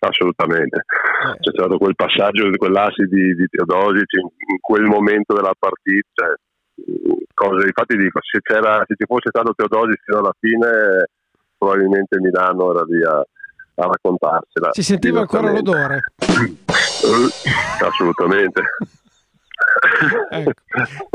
assolutamente. 0.00 0.84
Eh. 1.18 1.36
C'è 1.40 1.50
stato 1.52 1.78
quel 1.78 1.96
passaggio, 1.96 2.48
quell'assi 2.56 3.04
di, 3.04 3.34
di 3.34 3.46
Teodosic 3.48 4.12
in, 4.14 4.28
in, 4.52 4.58
quel 4.60 4.84
momento 4.84 5.34
della 5.34 5.54
partita. 5.58 6.04
Cioè, 6.14 6.34
cose, 7.34 7.66
infatti 7.66 7.96
dico, 7.96 8.20
se, 8.22 8.38
se, 8.42 8.94
ci 8.96 9.04
fosse 9.04 9.28
stato 9.30 9.52
Teodosic 9.54 10.02
fino 10.04 10.18
alla 10.18 10.34
fine, 10.38 11.08
probabilmente 11.56 12.20
Milano 12.20 12.70
era 12.70 12.84
lì 12.84 13.02
a, 13.02 13.18
a 13.18 13.86
raccontarsela. 13.86 14.70
Si 14.72 14.82
sentiva 14.82 15.20
ancora 15.20 15.50
l'odore? 15.50 16.00
Assolutamente 17.82 18.62
ecco. 20.30 20.52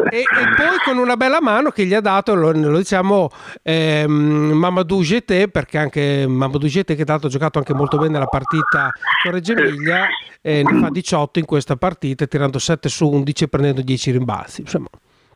e, 0.10 0.18
e, 0.18 0.24
poi 0.56 0.78
con 0.84 0.98
una 0.98 1.16
bella 1.16 1.42
mano 1.42 1.72
che 1.72 1.86
gli 1.86 1.94
ha 1.94 2.02
dato, 2.02 2.36
lo, 2.36 2.52
lo 2.52 2.78
diciamo, 2.78 3.30
ehm, 3.62 4.12
Mamadou 4.54 5.02
GT, 5.02 5.48
perché 5.48 5.78
anche 5.78 6.26
Mamadou 6.28 6.68
GT 6.68 6.96
che 6.96 7.04
tra 7.04 7.14
l'altro 7.14 7.28
ha 7.28 7.32
giocato 7.32 7.58
anche 7.58 7.74
molto 7.74 7.98
bene 7.98 8.20
la 8.20 8.26
partita 8.26 8.92
con 9.22 9.32
Reggio 9.32 9.54
Emilia, 9.54 10.08
eh, 10.42 10.64
ne 10.64 10.80
fa 10.80 10.90
18 10.90 11.40
in 11.40 11.46
questa 11.46 11.76
partita, 11.76 12.26
tirando 12.26 12.60
7 12.60 12.90
su 12.90 13.10
11 13.10 13.44
e 13.44 13.48
prendendo 13.48 13.82
10 13.82 14.12
rimbalzi. 14.12 14.62
Insomma, 14.62 14.88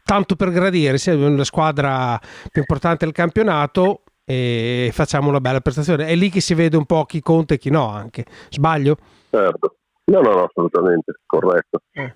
tanto 0.04 0.36
per 0.36 0.52
gradire, 0.52 0.98
siamo 0.98 1.30
la 1.36 1.44
squadra 1.44 2.20
più 2.52 2.62
importante 2.62 3.06
del 3.06 3.14
campionato 3.14 4.04
e 4.26 4.90
facciamo 4.94 5.30
una 5.30 5.40
bella 5.40 5.62
prestazione. 5.62 6.08
È 6.08 6.16
lì 6.16 6.30
che 6.30 6.42
si 6.42 6.54
vede 6.54 6.76
un 6.76 6.86
po' 6.86 7.06
chi 7.06 7.22
conta 7.22 7.54
e 7.54 7.58
chi 7.58 7.70
no 7.70 7.90
anche. 7.90 8.26
Sbaglio? 8.50 8.98
Certo. 9.30 9.76
No, 10.06 10.22
no, 10.22 10.32
no, 10.32 10.44
assolutamente, 10.44 11.14
corretto. 11.26 11.82
Eh. 11.92 12.14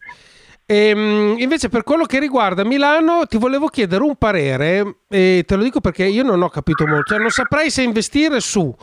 Ehm, 0.73 1.35
invece 1.39 1.67
per 1.67 1.83
quello 1.83 2.05
che 2.05 2.17
riguarda 2.17 2.63
Milano 2.63 3.25
ti 3.25 3.37
volevo 3.37 3.67
chiedere 3.67 4.03
un 4.03 4.15
parere 4.15 4.99
e 5.09 5.43
te 5.45 5.57
lo 5.57 5.63
dico 5.63 5.81
perché 5.81 6.05
io 6.05 6.23
non 6.23 6.41
ho 6.41 6.47
capito 6.47 6.87
molto, 6.87 7.11
cioè 7.11 7.19
non 7.19 7.29
saprei 7.29 7.69
se 7.69 7.81
investire 7.81 8.39
su 8.39 8.73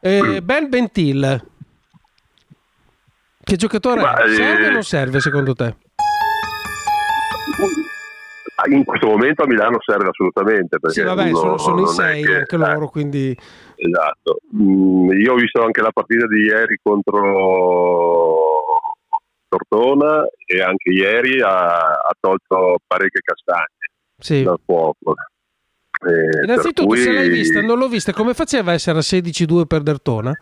eh, 0.00 0.40
Ben 0.40 0.70
Bentil. 0.70 1.44
Che 3.42 3.56
giocatore 3.56 4.00
Ma, 4.00 4.14
serve 4.26 4.68
o 4.68 4.70
non 4.70 4.82
serve 4.84 5.20
secondo 5.20 5.52
te? 5.52 5.76
In 8.70 8.84
questo 8.84 9.08
momento 9.08 9.42
a 9.42 9.46
Milano 9.46 9.76
serve 9.84 10.08
assolutamente. 10.08 10.78
Perché 10.78 11.00
sì, 11.00 11.06
vabbè, 11.06 11.28
sono, 11.28 11.58
sono 11.58 11.80
in 11.80 11.86
sei 11.88 12.24
che, 12.24 12.36
anche 12.36 12.56
loro, 12.56 12.86
eh, 12.86 12.88
quindi... 12.88 13.36
Esatto. 13.76 14.38
Mm, 14.56 15.10
io 15.10 15.32
ho 15.34 15.36
visto 15.36 15.62
anche 15.62 15.82
la 15.82 15.90
partita 15.92 16.26
di 16.26 16.44
ieri 16.44 16.80
contro 16.82 18.73
Tortona 19.54 20.26
e 20.46 20.60
anche 20.60 20.90
ieri 20.90 21.40
ha, 21.40 21.76
ha 21.76 22.12
tolto 22.18 22.78
parecchie 22.86 23.20
castagne 23.22 23.90
sì. 24.18 24.42
dal 24.42 24.58
fuoco. 24.64 25.14
Eh, 26.06 26.44
Innanzitutto, 26.44 26.86
cui... 26.86 26.98
se 26.98 27.12
l'hai 27.12 27.28
vista, 27.28 27.62
non 27.62 27.78
l'ho 27.78 27.88
vista, 27.88 28.12
come 28.12 28.34
faceva 28.34 28.72
a 28.72 28.74
essere 28.74 28.98
a 28.98 29.02
16-2 29.02 29.66
per 29.66 29.82
Dertona? 29.82 30.32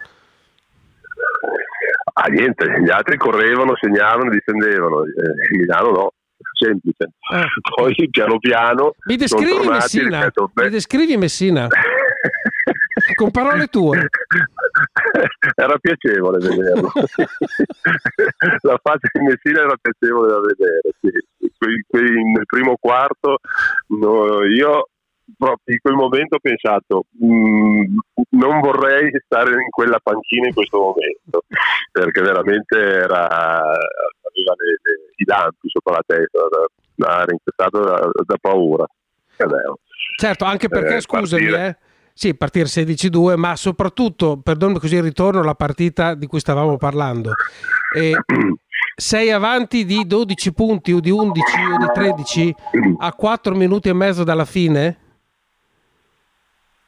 Ah, 2.14 2.26
niente, 2.28 2.80
gli 2.80 2.90
altri 2.90 3.16
correvano, 3.16 3.72
segnavano, 3.78 4.30
difendevano, 4.30 5.04
eh, 5.04 5.56
Milano 5.56 5.90
no, 5.90 6.12
semplice. 6.58 7.10
Ah. 7.32 7.46
Poi 7.74 7.94
piano 8.10 8.38
piano. 8.38 8.94
Mi 9.06 9.16
descrivi 9.16 9.66
Messina? 9.66 10.16
Rispetto, 10.18 10.50
Mi 10.54 10.68
descrivi 10.68 11.16
Messina? 11.16 11.68
Con 13.14 13.30
parole 13.30 13.66
tue. 13.66 14.08
Era 15.54 15.76
piacevole 15.78 16.38
vederlo. 16.38 16.90
La 18.62 18.78
faccia 18.82 19.08
di 19.12 19.20
Messina 19.24 19.60
era 19.60 19.76
piacevole 19.80 20.28
da 20.28 20.40
vedere. 20.40 20.80
Sì. 21.00 21.10
nel 22.32 22.46
primo 22.46 22.76
quarto 22.80 23.38
no, 23.88 24.44
io 24.44 24.88
proprio 25.36 25.74
in 25.74 25.80
quel 25.80 25.94
momento 25.94 26.36
ho 26.36 26.40
pensato 26.40 27.06
mh, 27.18 27.26
mm, 27.26 27.96
non 28.30 28.60
vorrei 28.60 29.10
stare 29.24 29.50
in 29.52 29.70
quella 29.70 29.98
panchina 30.02 30.48
in 30.48 30.54
questo 30.54 30.78
momento 30.78 31.44
perché 31.90 32.20
veramente 32.20 32.78
era, 32.78 33.28
aveva 33.28 34.54
le, 34.56 34.78
le, 34.82 34.94
i 35.16 35.24
lampi 35.24 35.68
sopra 35.68 35.94
la 35.94 36.02
testa 36.04 36.38
era 36.96 37.32
infestato 37.32 37.80
da, 37.80 38.10
da 38.24 38.36
paura 38.40 38.86
certo 40.16 40.44
anche 40.44 40.68
perché 40.68 40.96
eh, 40.96 41.00
scusami 41.00 41.46
eh, 41.46 41.76
sì, 42.14 42.34
partire 42.34 42.66
16-2, 42.66 43.36
ma 43.36 43.56
soprattutto, 43.56 44.40
perdonami 44.40 44.78
così 44.78 45.00
ritorno 45.00 45.40
alla 45.40 45.54
partita 45.54 46.14
di 46.14 46.26
cui 46.26 46.40
stavamo 46.40 46.76
parlando. 46.76 47.32
Eh, 47.96 48.12
sei 48.94 49.30
avanti 49.30 49.84
di 49.84 50.06
12 50.06 50.52
punti 50.52 50.92
o 50.92 51.00
di 51.00 51.10
11 51.10 51.40
o 51.72 51.78
di 51.78 51.86
13 51.92 52.54
a 52.98 53.12
4 53.12 53.54
minuti 53.54 53.88
e 53.88 53.92
mezzo 53.92 54.24
dalla 54.24 54.44
fine? 54.44 54.98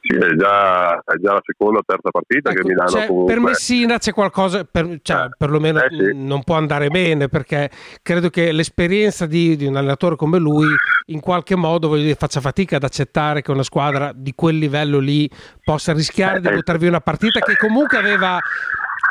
Sì, 0.07 0.19
è 0.19 0.35
già, 0.35 0.99
è 0.99 1.15
già 1.19 1.33
la 1.33 1.41
seconda 1.43 1.79
o 1.79 1.83
terza 1.83 2.11
partita 2.11 2.51
ecco, 2.51 2.61
che 2.61 2.69
Milano 2.69 2.91
cioè, 2.91 3.07
comunque... 3.07 3.33
Per 3.33 3.43
Messina 3.43 3.97
c'è 3.97 4.13
qualcosa, 4.13 4.63
per, 4.71 4.99
cioè, 5.01 5.25
eh, 5.25 5.29
perlomeno 5.35 5.83
eh 5.83 5.89
sì. 5.89 6.11
non 6.13 6.43
può 6.45 6.57
andare 6.57 6.89
bene 6.89 7.29
perché 7.29 7.71
credo 8.03 8.29
che 8.29 8.53
l'esperienza 8.53 9.25
di, 9.25 9.57
di, 9.57 9.65
un 9.65 9.77
allenatore 9.77 10.17
come 10.17 10.39
lui 10.39 10.67
in 11.07 11.21
qualche 11.21 11.57
modo 11.57 11.95
dire, 11.95 12.17
faccia 12.17 12.43
fatica 12.43 12.77
ad 12.77 12.85
accettare 12.85 13.41
che 13.41 13.51
una 13.51 13.63
squadra 13.63 14.13
di 14.15 14.35
quel 14.35 14.59
livello 14.59 14.99
lì 14.99 15.27
possa 15.65 15.95
rischiare 15.95 16.39
di 16.39 16.49
eh, 16.49 16.53
buttar 16.53 16.77
via 16.77 16.91
una 16.91 17.01
partita 17.01 17.41
che 17.41 17.57
comunque 17.57 17.97
aveva 17.97 18.39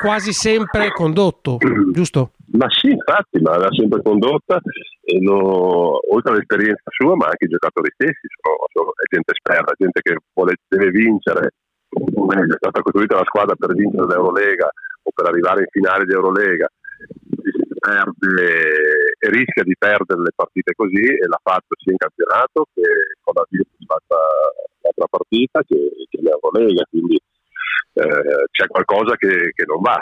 quasi 0.04 0.34
sempre 0.34 0.92
condotto, 0.92 1.58
giusto? 1.92 2.32
Ma 2.52 2.68
sì, 2.70 2.92
infatti, 2.92 3.40
ma 3.40 3.58
l'ha 3.58 3.72
sempre 3.72 4.02
condotta 4.02 4.60
e 5.02 5.20
no, 5.20 6.00
oltre 6.14 6.34
all'esperienza 6.34 6.84
sua, 6.92 7.16
ma 7.16 7.26
anche 7.26 7.46
i 7.46 7.50
giocatori 7.50 7.90
stessi 7.94 8.28
sono, 8.42 8.58
sono 8.72 8.92
gente 9.10 9.32
esperta, 9.32 9.74
gente 9.78 10.02
che 10.02 10.18
vuole, 10.34 10.56
deve 10.68 10.92
vincere. 10.92 11.56
È 11.94 12.58
stata 12.58 12.82
costruita 12.82 13.16
la 13.16 13.26
squadra 13.26 13.56
per 13.56 13.74
vincere 13.74 14.08
l'Eurolega 14.08 14.68
o 15.04 15.12
per 15.14 15.28
arrivare 15.28 15.62
in 15.62 15.68
finale 15.70 16.06
di 16.06 16.14
Eurolega 16.14 16.68
perde 17.84 19.18
e 19.20 19.30
rischia 19.30 19.64
di 19.64 19.76
perdere 19.78 20.22
le 20.22 20.32
partite 20.34 20.72
così 20.74 21.04
e 21.04 21.28
l'ha 21.28 21.40
fatto 21.44 21.76
sia 21.76 21.92
in 21.92 21.98
campionato 21.98 22.68
che 22.74 23.20
con 23.20 23.34
la 23.36 23.46
Virtus 23.50 23.86
fatta 23.86 24.16
l'altra 24.82 25.08
partita 25.10 25.62
che, 25.68 26.08
che 26.08 26.22
l'Eurolega, 26.22 26.84
quindi 26.90 27.20
eh, 27.94 28.46
c'è 28.52 28.68
qualcosa 28.68 29.16
che, 29.16 29.52
che 29.54 29.64
non 29.66 29.82
va 29.82 30.02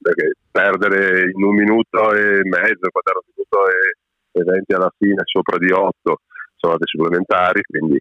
perché 0.00 0.32
perdere 0.50 1.30
in 1.30 1.42
un 1.42 1.54
minuto 1.54 2.12
e 2.12 2.40
mezzo, 2.44 2.90
quando 2.90 3.22
un 3.24 3.32
minuto 3.34 3.68
e, 3.68 4.38
e 4.38 4.42
20 4.42 4.72
alla 4.74 4.92
fine 4.98 5.22
sopra 5.24 5.56
di 5.56 5.70
8 5.70 6.20
sono 6.56 6.76
dei 6.76 6.86
supplementari, 6.86 7.62
quindi 7.62 7.98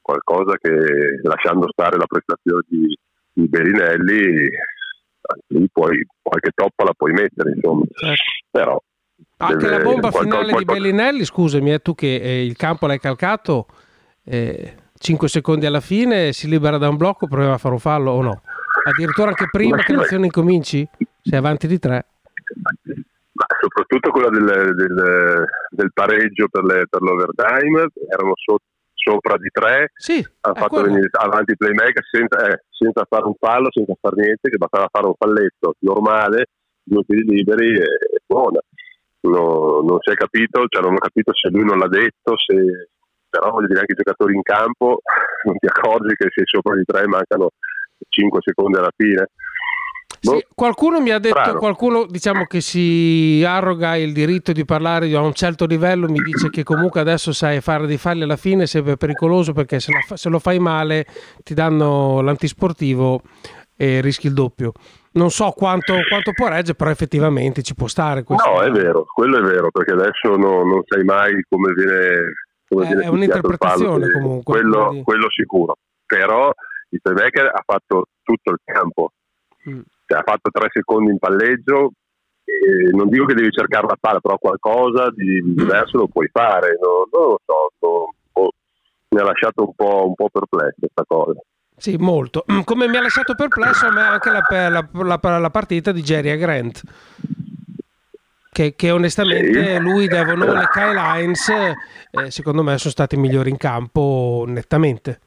qualcosa 0.00 0.56
che 0.58 1.20
lasciando 1.22 1.68
stare 1.70 1.96
la 1.96 2.06
prestazione 2.06 2.62
di, 2.68 2.96
di 3.32 3.48
Berinelli 3.48 4.48
lì 5.48 5.68
puoi, 5.72 6.04
qualche 6.20 6.50
toppa 6.54 6.84
la 6.84 6.92
puoi 6.96 7.12
mettere 7.12 7.52
insomma 7.54 7.84
certo. 7.92 8.22
però 8.50 8.82
anche 9.36 9.56
deve, 9.56 9.76
la 9.76 9.82
bomba 9.82 10.10
qualcosa, 10.10 10.22
finale 10.24 10.50
qualcosa... 10.50 10.58
di 10.58 10.80
Bellinelli 10.80 11.24
scusami 11.24 11.70
è 11.70 11.74
eh, 11.74 11.78
tu 11.78 11.94
che 11.94 12.16
eh, 12.16 12.44
il 12.44 12.56
campo 12.56 12.86
l'hai 12.86 12.98
calcato 12.98 13.66
eh, 14.24 14.74
5 15.02 15.28
secondi 15.28 15.66
alla 15.66 15.80
fine 15.80 16.32
si 16.32 16.48
libera 16.48 16.78
da 16.78 16.88
un 16.88 16.96
blocco 16.96 17.26
prova 17.26 17.54
a 17.54 17.58
fare 17.58 17.74
un 17.74 17.80
fallo 17.80 18.12
o 18.12 18.22
no? 18.22 18.40
addirittura 18.84 19.28
anche 19.28 19.48
prima 19.50 19.78
che 19.78 19.92
l'azione 19.94 20.26
incominci? 20.26 20.88
sei 21.20 21.38
avanti 21.38 21.66
di 21.66 21.78
3 21.78 22.06
ma 23.32 23.46
soprattutto 23.60 24.10
quella 24.10 24.28
del, 24.28 24.74
del, 24.74 25.44
del 25.70 25.90
pareggio 25.92 26.46
per, 26.48 26.62
le, 26.62 26.86
per, 26.88 27.00
l'overtime 27.00 27.88
erano 28.08 28.32
sotto 28.36 28.64
sopra 29.02 29.36
di 29.36 29.48
tre, 29.50 29.90
sì, 29.96 30.24
ha 30.42 30.54
fatto 30.54 30.68
quello. 30.68 30.86
venire 30.86 31.08
avanti 31.10 31.50
il 31.50 31.56
playmaker 31.56 32.04
senza, 32.08 32.46
eh, 32.46 32.62
senza, 32.70 33.04
fare 33.08 33.24
un 33.24 33.34
fallo, 33.34 33.66
senza 33.72 33.94
fare 34.00 34.22
niente, 34.22 34.48
che 34.48 34.56
bastava 34.56 34.88
fare 34.92 35.06
un 35.06 35.14
falletto 35.18 35.74
normale, 35.80 36.46
due 36.84 37.02
piedi 37.04 37.34
liberi 37.34 37.74
e, 37.74 37.82
e 37.82 38.22
buona. 38.24 38.60
no, 39.22 39.82
non 39.82 39.98
si 40.00 40.10
è 40.10 40.14
capito, 40.14 40.66
cioè 40.68 40.82
non 40.82 40.94
ho 40.94 40.98
capito 40.98 41.34
se 41.34 41.48
lui 41.50 41.64
non 41.64 41.78
l'ha 41.78 41.88
detto, 41.88 42.34
se, 42.36 42.90
però 43.32 43.50
voglio 43.50 43.68
dire 43.68 43.80
anche 43.80 43.92
i 43.92 43.96
giocatori 43.96 44.34
in 44.34 44.42
campo 44.42 45.00
non 45.48 45.56
ti 45.56 45.66
accorgi 45.66 46.14
che 46.14 46.28
sei 46.28 46.44
sopra 46.44 46.76
di 46.76 46.84
tre 46.84 47.06
mancano 47.06 47.48
5 48.08 48.40
secondi 48.42 48.76
alla 48.76 48.92
fine. 48.94 49.28
Boh. 50.20 50.36
Sì, 50.36 50.46
qualcuno 50.54 51.00
mi 51.00 51.10
ha 51.10 51.18
detto, 51.18 51.40
Strano. 51.40 51.58
qualcuno 51.58 52.06
diciamo 52.06 52.44
che 52.44 52.60
si 52.60 53.42
arroga 53.44 53.96
il 53.96 54.12
diritto 54.12 54.52
di 54.52 54.64
parlare 54.64 55.12
a 55.12 55.20
un 55.20 55.32
certo 55.32 55.66
livello, 55.66 56.08
mi 56.08 56.20
dice 56.20 56.48
che 56.48 56.62
comunque 56.62 57.00
adesso 57.00 57.32
sai 57.32 57.60
fare 57.60 57.86
dei 57.86 57.96
falli 57.96 58.22
alla 58.22 58.36
fine 58.36 58.64
è 58.64 58.96
pericoloso 58.96 59.52
perché 59.52 59.80
se, 59.80 59.92
la, 59.92 60.16
se 60.16 60.28
lo 60.28 60.38
fai 60.38 60.60
male 60.60 61.06
ti 61.42 61.54
danno 61.54 62.20
l'antisportivo 62.20 63.22
e 63.76 64.00
rischi 64.00 64.28
il 64.28 64.34
doppio. 64.34 64.72
Non 65.14 65.30
so 65.30 65.50
quanto, 65.50 65.94
quanto 66.08 66.30
può 66.32 66.46
reggere, 66.46 66.74
però 66.74 66.90
effettivamente 66.90 67.62
ci 67.62 67.74
può 67.74 67.88
stare. 67.88 68.24
No, 68.28 68.62
è 68.62 68.70
vero, 68.70 69.04
quello 69.12 69.38
è 69.38 69.42
vero, 69.42 69.70
perché 69.70 69.92
adesso 69.92 70.36
no, 70.36 70.62
non 70.62 70.82
sai 70.86 71.02
mai 71.02 71.32
come 71.48 71.72
viene. 71.72 72.32
Eh, 72.80 73.02
è, 73.02 73.08
un'interpretazione 73.08 74.10
comunque. 74.10 74.60
Quello, 74.60 74.86
quindi... 74.86 75.04
quello, 75.04 75.30
sicuro, 75.30 75.76
però 76.06 76.50
il 76.90 77.00
playmaker 77.00 77.46
ha 77.46 77.62
fatto 77.64 78.06
tutto 78.22 78.50
il 78.50 78.58
campo. 78.64 79.12
Mm 79.68 79.80
cioè, 80.12 80.18
ha 80.18 80.22
fatto 80.24 80.50
tre 80.50 80.68
secondi 80.70 81.10
in 81.10 81.18
palleggio, 81.18 81.92
non 82.92 83.08
dico 83.08 83.24
che 83.24 83.34
devi 83.34 83.50
cercare 83.50 83.86
la 83.86 83.96
palla, 83.98 84.20
però 84.20 84.36
qualcosa 84.36 85.10
di, 85.10 85.42
diverso 85.54 85.96
lo 85.96 86.08
puoi 86.08 86.28
fare, 86.30 86.78
non, 86.80 87.04
non 87.10 87.30
lo 87.30 87.40
so, 87.44 87.72
non, 87.78 88.06
oh, 88.32 88.50
mi 89.08 89.20
ha 89.20 89.24
lasciato 89.24 89.64
un 89.64 89.74
po', 89.74 90.06
un 90.08 90.14
po' 90.14 90.28
perplesso 90.30 90.76
questa 90.78 91.04
cosa. 91.06 91.40
Sì, 91.74 91.96
molto. 91.96 92.44
Come 92.64 92.88
mi 92.88 92.96
ha 92.96 93.00
lasciato 93.00 93.34
perplesso 93.34 93.86
a 93.86 93.92
me 93.92 94.02
anche 94.02 94.30
la, 94.30 94.42
la, 94.68 95.18
la, 95.20 95.38
la 95.38 95.50
partita 95.50 95.92
di 95.92 96.02
Jerry 96.02 96.36
Grant. 96.36 96.82
Che, 98.54 98.74
che, 98.74 98.90
onestamente 98.90 99.76
sì. 99.76 99.80
lui, 99.80 100.06
Devon 100.08 100.42
e 100.42 100.68
Kyle 100.70 101.00
Hines 101.00 101.48
eh, 101.48 102.30
secondo 102.30 102.62
me 102.62 102.76
sono 102.76 102.90
stati 102.90 103.16
migliori 103.16 103.48
in 103.48 103.56
campo 103.56 104.44
nettamente 104.46 105.20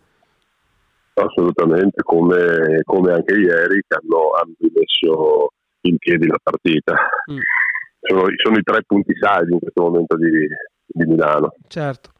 assolutamente 1.16 2.02
come, 2.04 2.82
come, 2.84 3.14
anche 3.14 3.34
ieri 3.36 3.82
che 3.88 3.98
hanno, 3.98 4.32
hanno 4.32 4.54
messo 4.60 5.50
in 5.82 5.98
piedi 5.98 6.28
la 6.28 6.40
partita. 6.42 6.94
Mm. 7.32 7.40
Sono, 8.02 8.26
sono, 8.44 8.58
i 8.58 8.64
tre 8.64 8.84
punti 8.86 9.14
saldi 9.20 9.54
in 9.54 9.60
questo 9.60 9.82
momento 9.82 10.16
di, 10.18 10.48
di 10.86 11.06
Milano. 11.06 11.54
Certo 11.68 12.15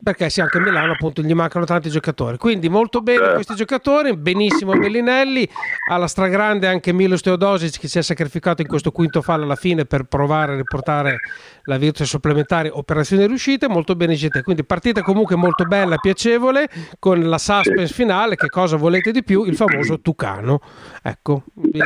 perché 0.00 0.30
sì, 0.30 0.40
anche 0.40 0.58
a 0.58 0.60
Milano 0.60 0.92
appunto 0.92 1.22
gli 1.22 1.34
mancano 1.34 1.64
tanti 1.64 1.90
giocatori. 1.90 2.36
Quindi 2.36 2.68
molto 2.68 3.00
bene 3.00 3.18
certo. 3.18 3.34
questi 3.34 3.54
giocatori, 3.56 4.16
benissimo 4.16 4.72
Bellinelli, 4.72 5.48
alla 5.90 6.06
stragrande 6.06 6.66
anche 6.68 6.92
Milos 6.92 7.20
Teodosic 7.20 7.80
che 7.80 7.88
si 7.88 7.98
è 7.98 8.02
sacrificato 8.02 8.62
in 8.62 8.68
questo 8.68 8.92
quinto 8.92 9.22
fallo 9.22 9.44
alla 9.44 9.56
fine 9.56 9.84
per 9.84 10.04
provare 10.04 10.52
a 10.52 10.56
riportare 10.56 11.18
la 11.64 11.76
virtù 11.76 12.04
supplementare, 12.04 12.70
operazione 12.70 13.26
riuscita, 13.26 13.68
molto 13.68 13.96
bene 13.96 14.14
GT. 14.14 14.42
Quindi 14.42 14.64
partita 14.64 15.02
comunque 15.02 15.36
molto 15.36 15.64
bella, 15.64 15.96
piacevole, 15.96 16.68
con 16.98 17.28
la 17.28 17.38
suspense 17.38 17.92
finale, 17.92 18.36
che 18.36 18.48
cosa 18.48 18.76
volete 18.76 19.10
di 19.10 19.24
più? 19.24 19.44
Il 19.44 19.56
famoso 19.56 20.00
Tucano. 20.00 20.60
Ecco, 21.02 21.42
di, 21.52 21.80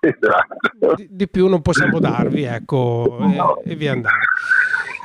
esatto. 0.00 0.94
di, 0.96 1.06
di 1.10 1.28
più 1.28 1.48
non 1.48 1.62
possiamo 1.62 2.00
darvi, 2.00 2.44
ecco, 2.44 3.18
e, 3.64 3.70
e 3.72 3.74
via 3.76 3.92
andare. 3.92 4.24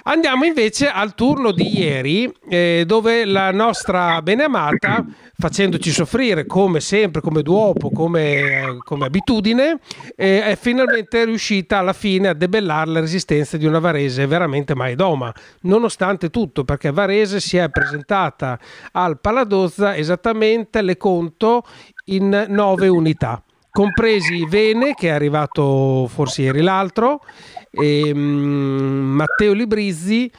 Andiamo 0.03 0.45
invece 0.45 0.89
al 0.89 1.13
turno 1.13 1.51
di 1.51 1.77
ieri, 1.77 2.31
eh, 2.49 2.85
dove 2.87 3.23
la 3.23 3.51
nostra 3.51 4.19
beneamata, 4.23 5.05
facendoci 5.37 5.91
soffrire 5.91 6.47
come 6.47 6.79
sempre, 6.79 7.21
come 7.21 7.43
duopo, 7.43 7.91
come, 7.91 8.77
come 8.83 9.05
abitudine, 9.05 9.77
eh, 10.15 10.43
è 10.43 10.57
finalmente 10.59 11.23
riuscita 11.25 11.77
alla 11.77 11.93
fine 11.93 12.29
a 12.29 12.33
debellare 12.33 12.89
la 12.89 12.99
resistenza 12.99 13.57
di 13.57 13.67
una 13.67 13.77
Varese 13.77 14.25
veramente 14.25 14.73
mai 14.73 14.95
doma, 14.95 15.31
nonostante 15.61 16.31
tutto, 16.31 16.63
perché 16.63 16.91
Varese 16.91 17.39
si 17.39 17.57
è 17.57 17.69
presentata 17.69 18.57
al 18.93 19.19
Paladozza 19.19 19.95
esattamente, 19.95 20.81
le 20.81 20.97
conto, 20.97 21.63
in 22.05 22.45
nove 22.49 22.87
unità 22.87 23.43
compresi 23.71 24.45
Vene 24.45 24.93
che 24.93 25.07
è 25.07 25.11
arrivato 25.11 26.07
forse 26.07 26.43
ieri 26.43 26.61
l'altro 26.61 27.21
e 27.71 28.11
um, 28.13 28.19
Matteo 28.19 29.53
Librizzi 29.53 30.31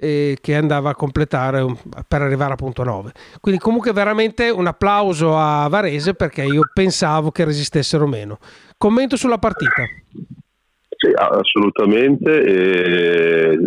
eh, 0.00 0.38
che 0.40 0.54
andava 0.54 0.90
a 0.90 0.94
completare 0.94 1.66
per 2.06 2.22
arrivare 2.22 2.52
a 2.52 2.56
punto 2.56 2.84
9 2.84 3.12
quindi 3.40 3.60
comunque 3.60 3.92
veramente 3.92 4.48
un 4.48 4.66
applauso 4.66 5.36
a 5.36 5.66
Varese 5.68 6.14
perché 6.14 6.44
io 6.44 6.62
pensavo 6.72 7.30
che 7.30 7.44
resistessero 7.44 8.06
meno. 8.06 8.38
Commento 8.76 9.16
sulla 9.16 9.38
partita. 9.38 9.84
Sì 10.96 11.12
assolutamente 11.14 12.42
e 12.42 13.58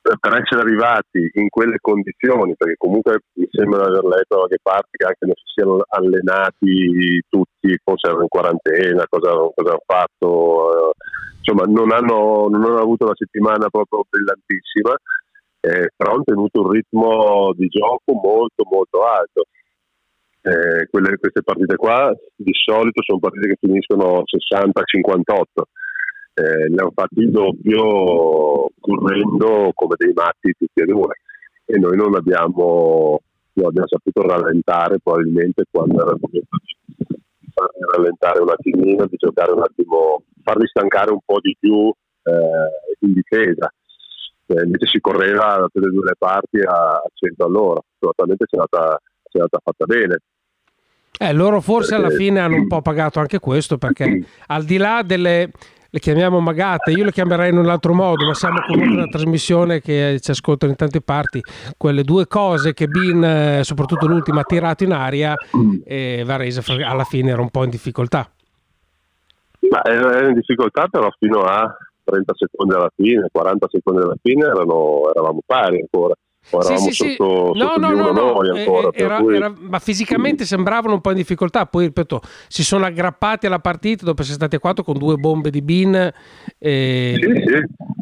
per 0.00 0.32
essere 0.40 0.62
arrivati 0.62 1.30
in 1.34 1.48
quelle 1.48 1.78
condizioni, 1.80 2.54
perché 2.56 2.76
comunque 2.78 3.20
mi 3.34 3.48
sembra 3.50 3.88
di 3.88 3.96
aver 3.96 4.04
letto 4.04 4.34
da 4.34 4.36
qualche 4.36 4.58
parte 4.62 4.88
che 4.92 5.04
anche 5.04 5.26
non 5.26 5.34
si 5.34 5.44
siano 5.54 5.84
allenati 5.88 7.22
tutti, 7.28 7.78
forse 7.82 8.06
erano 8.06 8.22
in 8.22 8.28
quarantena, 8.28 9.04
cosa, 9.08 9.30
cosa 9.54 9.70
hanno 9.70 9.82
fatto, 9.84 10.92
insomma 11.38 11.64
non 11.66 11.92
hanno, 11.92 12.48
non 12.48 12.64
hanno, 12.64 12.80
avuto 12.80 13.04
una 13.04 13.16
settimana 13.16 13.68
proprio 13.68 14.04
brillantissima, 14.08 14.94
eh, 15.60 15.90
però 15.94 16.12
hanno 16.12 16.24
tenuto 16.24 16.62
un 16.62 16.70
ritmo 16.70 17.52
di 17.54 17.66
gioco 17.68 18.12
molto 18.12 18.64
molto 18.70 19.04
alto. 19.04 19.44
Eh, 20.40 20.86
quelle, 20.88 21.18
queste 21.18 21.42
partite 21.42 21.74
qua 21.76 22.14
di 22.36 22.52
solito 22.54 23.02
sono 23.02 23.18
partite 23.18 23.48
che 23.48 23.56
finiscono 23.60 24.22
60-58 24.24 25.62
eh, 26.38 26.68
ne 26.68 26.76
hanno 26.78 26.92
fatti 26.94 27.20
il 27.20 27.30
doppio 27.30 28.70
correndo 28.78 29.72
come 29.74 29.94
dei 29.96 30.12
matti 30.12 30.54
tutti 30.56 30.80
e 30.80 30.84
due 30.84 31.14
e 31.64 31.78
noi 31.78 31.96
non 31.96 32.14
abbiamo, 32.14 33.20
non 33.54 33.66
abbiamo 33.66 33.88
saputo 33.88 34.22
rallentare 34.22 35.00
probabilmente 35.00 35.64
quando 35.70 36.00
era 36.00 36.12
il 36.12 36.18
momento 36.20 36.56
di 36.62 37.16
rallentare 37.92 38.40
un 38.40 38.50
attimino, 38.50 39.06
di 39.06 39.16
giocare 39.16 39.52
un 39.52 39.62
attimo, 39.62 40.22
farli 40.42 40.66
stancare 40.68 41.10
un 41.10 41.18
po' 41.24 41.40
di 41.40 41.56
più 41.58 41.92
eh, 42.22 43.06
in 43.06 43.12
difesa. 43.12 43.70
Eh, 44.46 44.62
invece 44.64 44.86
si 44.86 45.00
correva 45.00 45.58
da 45.58 45.68
tutte 45.70 45.88
e 45.88 45.90
due 45.90 46.04
le 46.04 46.14
parti 46.16 46.58
a, 46.60 46.92
a 46.94 47.10
100 47.12 47.44
all'ora, 47.44 47.80
assolutamente 47.96 48.46
ci 48.46 48.56
è 48.56 48.58
andata, 48.58 48.98
ci 49.28 49.36
è 49.36 49.40
andata 49.40 49.60
fatta 49.62 49.84
bene. 49.84 50.18
Eh, 51.20 51.32
loro 51.32 51.60
forse 51.60 51.96
perché... 51.96 52.06
alla 52.06 52.16
fine 52.16 52.40
hanno 52.40 52.54
un 52.54 52.68
po' 52.68 52.80
pagato 52.80 53.18
anche 53.18 53.40
questo 53.40 53.76
perché 53.76 54.24
al 54.46 54.62
di 54.62 54.76
là 54.76 55.02
delle 55.04 55.50
le 55.98 56.00
chiamiamo 56.00 56.38
magate, 56.40 56.92
io 56.92 57.04
le 57.04 57.10
chiamerei 57.10 57.50
in 57.50 57.58
un 57.58 57.68
altro 57.68 57.92
modo, 57.92 58.24
ma 58.24 58.34
siamo 58.34 58.60
comunque 58.66 58.94
una 58.94 59.06
trasmissione 59.06 59.80
che 59.80 60.18
ci 60.20 60.30
ascolta 60.30 60.66
in 60.66 60.76
tante 60.76 61.00
parti. 61.00 61.42
Quelle 61.76 62.02
due 62.02 62.26
cose 62.26 62.72
che 62.72 62.86
Bin, 62.86 63.22
eh, 63.22 63.60
soprattutto 63.64 64.06
l'ultima, 64.06 64.40
ha 64.40 64.44
tirato 64.44 64.84
in 64.84 64.92
aria, 64.92 65.34
e 65.84 66.22
Varese 66.24 66.62
alla 66.82 67.04
fine 67.04 67.30
era 67.30 67.42
un 67.42 67.50
po' 67.50 67.64
in 67.64 67.70
difficoltà. 67.70 68.30
Ma 69.70 69.84
era 69.84 70.28
in 70.28 70.34
difficoltà 70.34 70.86
però 70.86 71.08
fino 71.18 71.40
a 71.40 71.76
30 72.04 72.32
secondi 72.36 72.74
alla 72.74 72.90
fine, 72.94 73.28
40 73.30 73.66
secondi 73.68 74.02
alla 74.02 74.16
fine 74.22 74.46
erano, 74.46 75.10
eravamo 75.10 75.40
pari 75.44 75.80
ancora 75.80 76.14
eravamo 76.56 76.78
sì, 76.78 76.92
sì, 76.92 77.14
sotto, 77.16 77.52
sì. 77.54 77.60
Sotto 77.60 77.78
no, 77.78 77.90
no, 77.90 78.10
no. 78.12 78.42
Eh, 78.42 78.60
ancora, 78.60 78.88
era, 78.92 79.18
cui... 79.18 79.36
era, 79.36 79.52
ma 79.58 79.78
fisicamente 79.78 80.44
sembravano 80.44 80.94
un 80.94 81.00
po' 81.00 81.10
in 81.10 81.16
difficoltà 81.16 81.66
poi 81.66 81.86
ripeto 81.86 82.20
si 82.48 82.64
sono 82.64 82.86
aggrappati 82.86 83.46
alla 83.46 83.58
partita 83.58 84.04
dopo 84.04 84.22
essere 84.22 84.36
stati 84.36 84.56
a 84.56 84.58
quattro 84.58 84.84
con 84.84 84.98
due 84.98 85.16
bombe 85.16 85.50
di 85.50 85.62
Bin 85.62 86.12
eh, 86.58 87.18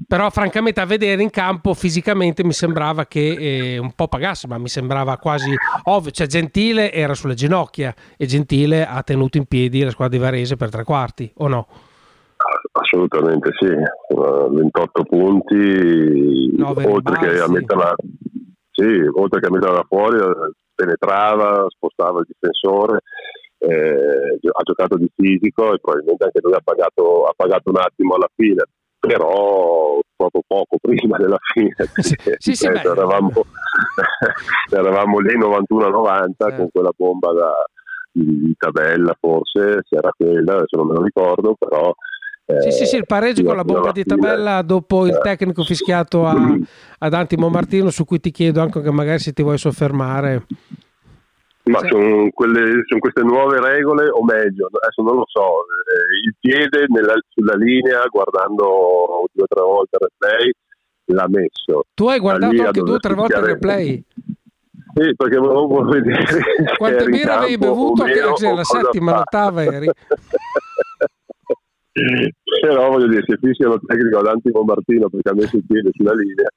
però 0.06 0.30
francamente 0.30 0.80
a 0.80 0.86
vedere 0.86 1.22
in 1.22 1.30
campo 1.30 1.74
fisicamente 1.74 2.44
mi 2.44 2.52
sembrava 2.52 3.06
che 3.06 3.74
eh, 3.74 3.78
un 3.78 3.92
po' 3.92 4.08
pagasse 4.08 4.46
ma 4.46 4.58
mi 4.58 4.68
sembrava 4.68 5.16
quasi 5.18 5.54
ovvio 5.84 6.10
cioè 6.10 6.26
Gentile 6.26 6.92
era 6.92 7.14
sulle 7.14 7.34
ginocchia 7.34 7.94
e 8.16 8.26
Gentile 8.26 8.86
ha 8.86 9.02
tenuto 9.02 9.36
in 9.36 9.46
piedi 9.46 9.82
la 9.82 9.90
squadra 9.90 10.16
di 10.16 10.22
Varese 10.22 10.56
per 10.56 10.70
tre 10.70 10.84
quarti 10.84 11.30
o 11.36 11.48
no? 11.48 11.66
Assolutamente 12.72 13.50
sì, 13.58 13.66
28 14.14 15.02
punti, 15.04 16.54
oltre 16.62 17.18
che 17.18 17.40
a 17.40 17.48
metterla 17.48 17.94
sì, 18.76 19.08
oltre 19.14 19.40
che 19.40 19.46
a 19.46 19.50
metterla 19.50 19.84
fuori, 19.88 20.18
eh, 20.18 20.52
penetrava, 20.74 21.64
spostava 21.68 22.20
il 22.20 22.26
difensore, 22.28 23.00
eh, 23.56 24.38
ha 24.52 24.62
giocato 24.62 24.98
di 24.98 25.08
fisico 25.16 25.72
e 25.72 25.78
probabilmente 25.80 26.24
anche 26.24 26.40
lui 26.42 26.52
ha 26.52 26.60
pagato, 26.62 27.24
ha 27.24 27.32
pagato 27.34 27.70
un 27.70 27.78
attimo 27.78 28.16
alla 28.16 28.28
fine, 28.36 28.64
però 28.98 29.98
proprio 30.14 30.42
poco 30.46 30.76
prima 30.82 31.16
della 31.16 31.38
fine. 31.54 31.74
Sì, 32.36 32.54
sì, 32.54 32.66
eravamo, 32.66 33.30
eravamo, 34.70 35.20
lì 35.20 35.38
91-90 35.38 36.28
eh. 36.36 36.56
con 36.56 36.68
quella 36.70 36.92
bomba 36.94 37.32
da, 37.32 37.52
di 38.12 38.54
tabella 38.58 39.16
forse, 39.18 39.80
se 39.88 39.96
era 39.96 40.10
quella, 40.14 40.56
adesso 40.56 40.76
non 40.76 40.88
me 40.88 40.94
lo 40.96 41.02
ricordo, 41.02 41.54
però 41.58 41.94
sì, 42.46 42.70
sì, 42.70 42.86
sì, 42.86 42.96
il 42.96 43.06
pareggio 43.06 43.42
con 43.42 43.56
la 43.56 43.64
bomba 43.64 43.90
di 43.90 44.04
tabella 44.04 44.62
dopo 44.62 45.06
il 45.06 45.18
tecnico 45.20 45.64
fischiato 45.64 46.26
a, 46.26 46.56
ad 46.98 47.12
Antimo 47.12 47.48
Martino, 47.48 47.90
su 47.90 48.04
cui 48.04 48.20
ti 48.20 48.30
chiedo 48.30 48.60
anche 48.60 48.80
che 48.80 48.90
magari 48.92 49.18
se 49.18 49.32
ti 49.32 49.42
vuoi 49.42 49.58
soffermare. 49.58 50.46
Ma 51.64 51.80
sì. 51.80 51.88
sono, 51.88 52.28
quelle, 52.32 52.84
sono, 52.86 53.00
queste 53.00 53.22
nuove 53.22 53.60
regole, 53.60 54.08
o 54.08 54.22
meglio, 54.22 54.68
adesso 54.70 55.02
non 55.02 55.16
lo 55.16 55.24
so, 55.26 55.42
eh, 55.42 56.26
il 56.26 56.34
piede 56.38 56.84
nella, 56.86 57.14
sulla 57.30 57.54
linea, 57.56 58.04
guardando 58.08 59.26
due 59.32 59.42
o 59.42 59.46
tre 59.48 59.62
volte 59.62 59.96
il 59.98 60.08
replay, 60.08 60.52
l'ha 61.06 61.26
messo. 61.28 61.84
Tu 61.94 62.08
hai 62.08 62.20
guardato 62.20 62.62
anche 62.62 62.80
due 62.80 62.94
o 62.94 62.98
tre 63.00 63.14
volte 63.14 63.36
il 63.38 63.44
replay? 63.44 64.04
Sì, 64.94 65.14
perché 65.14 65.36
volevo 65.36 65.82
vedere. 65.82 66.40
Quante 66.78 67.04
birre 67.06 67.32
avevi 67.32 67.58
bevuto? 67.58 68.04
Che 68.04 68.52
la 68.54 68.64
settima, 68.64 69.16
l'ottava 69.16 69.64
eri. 69.64 69.90
Però 72.60 72.90
voglio 72.90 73.08
dire 73.08 73.24
se 73.26 73.38
fischiano 73.40 73.74
il 73.74 73.80
tecnico 73.86 74.18
all'Antimo 74.18 74.62
Martino 74.62 75.08
perché 75.08 75.30
ha 75.30 75.34
messo 75.34 75.56
il 75.56 75.64
piede 75.66 75.90
sulla 75.92 76.12
linea 76.12 76.48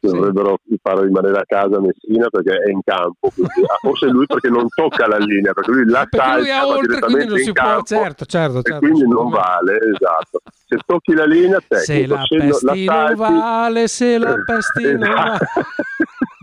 sì. 0.00 0.10
dovrebbero 0.10 0.58
farlo 0.82 1.02
rimanere 1.02 1.38
a 1.38 1.44
casa 1.46 1.80
Messina 1.80 2.28
perché 2.28 2.56
è 2.56 2.70
in 2.70 2.80
campo 2.84 3.30
quindi, 3.32 3.62
ah, 3.66 3.78
forse 3.80 4.06
lui 4.06 4.26
perché 4.26 4.48
non 4.48 4.66
tocca 4.68 5.06
la 5.06 5.18
linea 5.18 5.52
perché 5.52 5.70
lui 5.70 5.84
la 5.88 6.06
perché 6.08 6.40
lui 6.40 6.50
oltre, 6.50 6.98
quindi 7.00 7.26
non 7.26 7.38
si 7.38 7.52
può 7.52 7.82
certo, 7.82 8.24
certo, 8.24 8.62
certo 8.62 8.78
quindi 8.78 9.06
non 9.06 9.30
vale 9.30 9.78
esatto 9.94 10.40
se 10.66 10.78
tocchi 10.84 11.14
la 11.14 11.26
linea 11.26 11.58
tecnico, 11.66 11.84
se 11.84 12.06
la 12.06 12.22
pesti 12.26 12.84
non 12.84 13.14
vale 13.14 13.88
se 13.88 14.18
la 14.18 14.34
pesti 14.44 14.84
esatto. 14.84 15.04
non 15.04 15.14
vale 15.14 15.38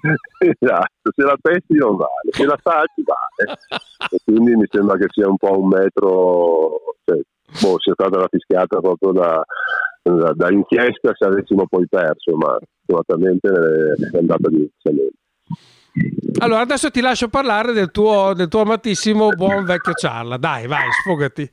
esatto, 0.40 1.12
se 1.16 1.24
la 1.24 1.38
pesti 1.42 1.74
non 1.76 1.96
vale, 1.96 2.30
se 2.30 2.46
la 2.46 2.60
salti 2.62 3.04
vale. 3.04 3.58
E 4.12 4.18
quindi 4.24 4.56
mi 4.56 4.66
sembra 4.70 4.98
che 4.98 5.08
sia 5.10 5.28
un 5.28 5.38
po' 5.38 5.60
un 5.60 5.68
metro, 5.68 6.80
cioè, 7.04 7.20
boh, 7.62 7.80
sia 7.80 7.94
stata 7.94 8.18
la 8.18 8.28
fischiata 8.30 8.80
proprio 8.80 9.12
da, 9.12 9.46
da, 10.02 10.34
da, 10.34 10.52
inchiesta 10.52 11.12
se 11.14 11.26
avessimo 11.26 11.66
poi 11.68 11.88
perso, 11.88 12.36
ma 12.36 12.58
fortunatamente 12.86 13.48
è 13.48 14.18
andata 14.18 14.50
diversamente. 14.50 15.14
Allora, 16.40 16.62
adesso 16.62 16.92
ti 16.92 17.00
lascio 17.00 17.30
parlare 17.30 17.72
del 17.72 17.92
tuo, 17.92 18.34
del 18.34 18.50
tuo 18.50 18.62
amatissimo 18.62 19.30
buon 19.30 19.64
vecchio 19.64 19.94
Ciarla. 19.94 20.38
Dai, 20.38 20.68
vai, 20.68 20.92
sfogati. 20.92 21.50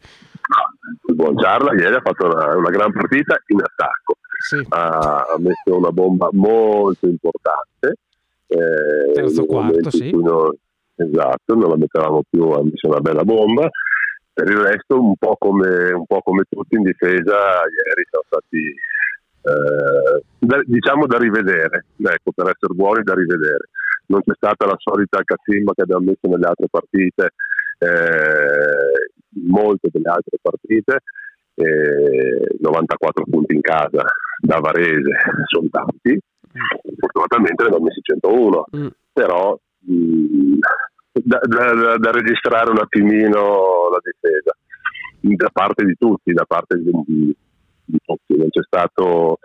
Il 1.07 1.15
buon 1.15 1.39
Ciarla 1.39 1.73
ieri 1.75 1.95
ha 1.95 2.01
fatto 2.01 2.27
una, 2.27 2.57
una 2.57 2.71
gran 2.71 2.93
partita 2.93 3.41
in 3.47 3.61
attacco. 3.61 4.17
Sì. 4.45 4.67
Ha, 4.71 4.89
ha, 4.89 5.37
messo 5.39 5.77
una 5.77 5.93
bomba 5.93 6.29
molto 6.33 7.07
importante. 7.07 7.99
Eh, 8.49 9.13
Terzo 9.15 9.45
quarto, 9.45 9.91
sì. 9.91 10.11
Non, 10.11 10.53
esatto, 10.97 11.55
non 11.55 11.71
la 11.71 11.77
mettevamo 11.77 12.23
più, 12.29 12.43
ha 12.51 12.63
messo 12.63 12.89
una 12.89 13.01
bella 13.01 13.23
bomba 13.23 13.71
per 14.33 14.49
il 14.49 14.57
resto 14.57 15.01
un 15.01 15.14
po' 15.16 15.37
come, 15.38 15.92
un 15.92 16.07
po 16.07 16.21
come 16.23 16.45
tutti 16.49 16.77
in 16.77 16.83
difesa 16.83 17.62
ieri 17.68 18.07
sono 18.11 18.25
stati 18.27 18.75
eh, 19.42 20.23
da, 20.38 20.62
diciamo 20.64 21.07
da 21.07 21.18
rivedere 21.18 21.87
ecco, 21.99 22.33
per 22.33 22.47
essere 22.47 22.75
buoni 22.75 23.03
da 23.03 23.14
rivedere. 23.14 23.68
Non 24.07 24.21
c'è 24.23 24.33
stata 24.35 24.66
la 24.66 24.77
solita 24.79 25.23
cazzimba 25.25 25.73
che 25.75 25.83
abbiamo 25.83 26.05
messo 26.05 26.29
nelle 26.29 26.47
altre 26.47 26.66
partite 26.71 27.33
eh, 27.79 29.11
molte 29.47 29.88
delle 29.90 30.09
altre 30.09 30.38
partite 30.40 31.01
eh, 31.55 32.57
94 32.61 33.25
punti 33.29 33.55
in 33.55 33.61
casa 33.61 34.03
da 34.38 34.59
Varese 34.59 35.16
sono 35.47 35.68
tanti. 35.71 36.18
Fortunatamente 36.99 37.62
ne 37.62 37.68
abbiamo 37.68 37.87
messi 37.87 38.01
101 38.03 38.64
mm. 38.77 38.87
però 39.12 39.59
mh, 39.87 39.95
mm, 39.95 40.59
da, 41.12 41.38
da, 41.42 41.96
da, 41.98 42.11
registrare 42.11 42.70
un 42.70 42.79
attimino 42.79 43.90
la 43.90 44.01
difesa 44.03 44.57
da 45.20 45.51
parte 45.53 45.85
di 45.85 45.94
tutti, 45.98 46.33
da 46.33 46.44
parte 46.46 46.77
di, 46.79 46.90
di, 47.07 47.37
di 47.85 47.98
tutti. 48.05 48.37
Non 48.37 48.48
c'è, 48.48 48.62
stato, 48.62 49.38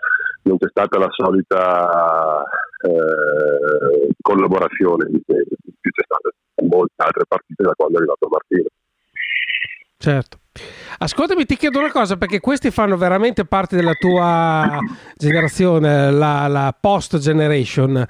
non 0.44 0.58
c'è, 0.58 0.70
stata 0.70 0.98
la 0.98 1.10
solita 1.10 2.44
eh, 2.82 4.08
collaborazione 4.22 5.06
di 5.06 5.18
difesa, 5.18 5.56
c'è 5.82 6.04
stata 6.04 6.30
molte 6.68 6.94
altre 6.98 7.26
partite 7.28 7.64
da 7.64 7.74
quando 7.76 7.96
è 7.96 7.98
arrivato 7.98 8.28
Martino. 8.30 8.68
Certo. 9.98 10.40
Ascoltami, 11.00 11.46
ti 11.46 11.56
chiedo 11.56 11.80
una 11.80 11.92
cosa 11.92 12.18
perché 12.18 12.40
questi 12.40 12.72
fanno 12.72 12.98
veramente 12.98 13.46
parte 13.46 13.76
della 13.76 13.94
tua 13.94 14.80
generazione, 15.16 16.12
la, 16.12 16.48
la 16.48 16.76
post 16.80 17.18
generation. 17.18 18.06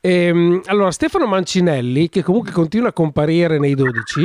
Ehm, 0.00 0.62
allora, 0.66 0.90
Stefano 0.90 1.26
Mancinelli, 1.26 2.08
che 2.08 2.22
comunque 2.22 2.52
continua 2.52 2.88
a 2.88 2.92
comparire 2.92 3.58
nei 3.58 3.74
12, 3.74 4.24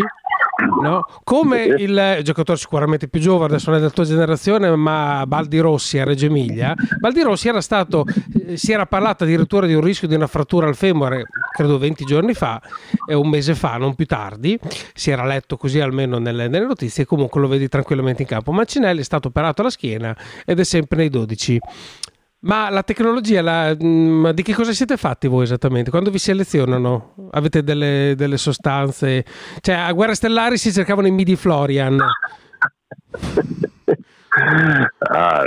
No? 0.81 1.05
Come 1.23 1.63
il 1.63 2.19
giocatore 2.23 2.57
sicuramente 2.57 3.09
più 3.09 3.19
giovane, 3.19 3.53
adesso 3.53 3.69
non 3.69 3.77
è 3.77 3.81
della 3.81 3.91
tua 3.93 4.05
generazione, 4.05 4.73
ma 4.75 5.25
Baldi 5.27 5.59
Rossi 5.59 5.99
a 5.99 6.05
Reggio 6.05 6.27
Emilia. 6.27 6.73
Baldi 6.99 7.21
Rossi 7.21 7.49
era 7.49 7.59
stato, 7.59 8.05
eh, 8.45 8.55
si 8.55 8.71
era 8.71 8.85
parlato 8.85 9.25
addirittura 9.25 9.67
di 9.67 9.73
un 9.73 9.81
rischio 9.81 10.07
di 10.07 10.15
una 10.15 10.27
frattura 10.27 10.67
al 10.67 10.75
femore, 10.75 11.23
credo 11.53 11.77
20 11.77 12.05
giorni 12.05 12.33
fa, 12.33 12.61
e 13.07 13.13
un 13.13 13.27
mese 13.27 13.53
fa, 13.53 13.77
non 13.77 13.95
più 13.95 14.05
tardi. 14.05 14.57
Si 14.93 15.11
era 15.11 15.25
letto 15.25 15.57
così 15.57 15.79
almeno 15.81 16.19
nelle, 16.19 16.47
nelle 16.47 16.65
notizie, 16.65 17.05
comunque 17.05 17.41
lo 17.41 17.47
vedi 17.47 17.67
tranquillamente 17.67 18.21
in 18.21 18.27
campo. 18.27 18.51
Mancinelli 18.51 19.01
è 19.01 19.03
stato 19.03 19.27
operato 19.27 19.61
alla 19.61 19.69
schiena 19.69 20.15
ed 20.45 20.59
è 20.59 20.63
sempre 20.63 20.99
nei 20.99 21.09
12. 21.09 21.59
Ma 22.45 22.69
la 22.69 22.83
tecnologia, 22.83 23.41
la, 23.41 23.75
mh, 23.77 23.85
mm, 23.85 24.29
di 24.29 24.43
che 24.43 24.53
cosa 24.53 24.71
siete 24.71 24.97
fatti 24.97 25.27
voi 25.27 25.43
esattamente? 25.43 25.89
Quando 25.89 26.11
vi 26.11 26.19
selezionano? 26.19 27.29
Avete 27.31 27.63
delle, 27.63 28.13
delle 28.15 28.37
sostanze? 28.37 29.25
Cioè, 29.59 29.75
a 29.75 29.91
Guerre 29.93 30.13
Stellari 30.13 30.57
si 30.57 30.71
cercavano 30.71 31.07
i 31.07 31.11
midi 31.11 31.35
Florian. 31.35 31.97
ah, 34.99 35.43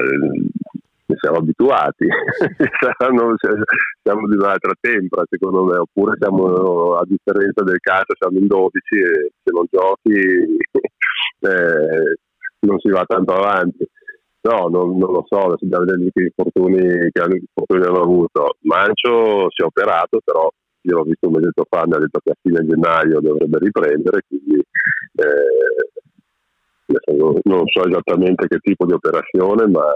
siamo 1.21 1.37
abituati, 1.39 2.07
siamo 2.99 4.27
di 4.27 4.35
un'altra 4.35 4.73
tempra 4.81 5.23
secondo 5.31 5.65
me, 5.65 5.77
oppure 5.77 6.17
siamo 6.19 6.95
a 6.95 7.05
differenza 7.07 7.63
del 7.63 7.79
calcio, 7.79 8.15
siamo 8.19 8.39
in 8.39 8.47
12 8.49 8.79
e 8.97 9.31
se 9.43 9.53
non 9.53 9.67
giochi 9.71 10.19
eh, 11.47 12.17
non 12.61 12.79
si 12.81 12.89
va 12.91 13.05
tanto 13.07 13.35
avanti. 13.35 13.87
No, 14.49 14.69
non, 14.69 14.97
non, 14.97 15.13
lo 15.13 15.25
so, 15.29 15.41
adesso 15.41 15.67
bisogna 15.67 15.85
vedere 15.85 16.11
che 16.11 16.23
infortuni 16.23 17.11
che 17.13 17.21
hanno, 17.21 17.35
infortuni 17.35 17.85
hanno 17.85 18.01
avuto. 18.01 18.57
Mancio 18.61 19.51
si 19.51 19.61
è 19.61 19.65
operato, 19.65 20.21
però 20.25 20.49
io 20.81 20.97
l'ho 20.97 21.03
visto 21.03 21.27
un 21.27 21.35
mesetto 21.35 21.67
fa, 21.69 21.85
mi 21.87 21.95
ha 21.95 21.99
detto 21.99 22.21
che 22.25 22.31
a 22.31 22.37
fine 22.41 22.65
gennaio 22.65 23.21
dovrebbe 23.21 23.59
riprendere, 23.59 24.23
quindi 24.27 24.55
eh, 24.57 25.89
non 27.43 27.67
so 27.67 27.87
esattamente 27.87 28.47
che 28.49 28.59
tipo 28.61 28.87
di 28.87 28.95
operazione, 28.95 29.67
ma 29.67 29.95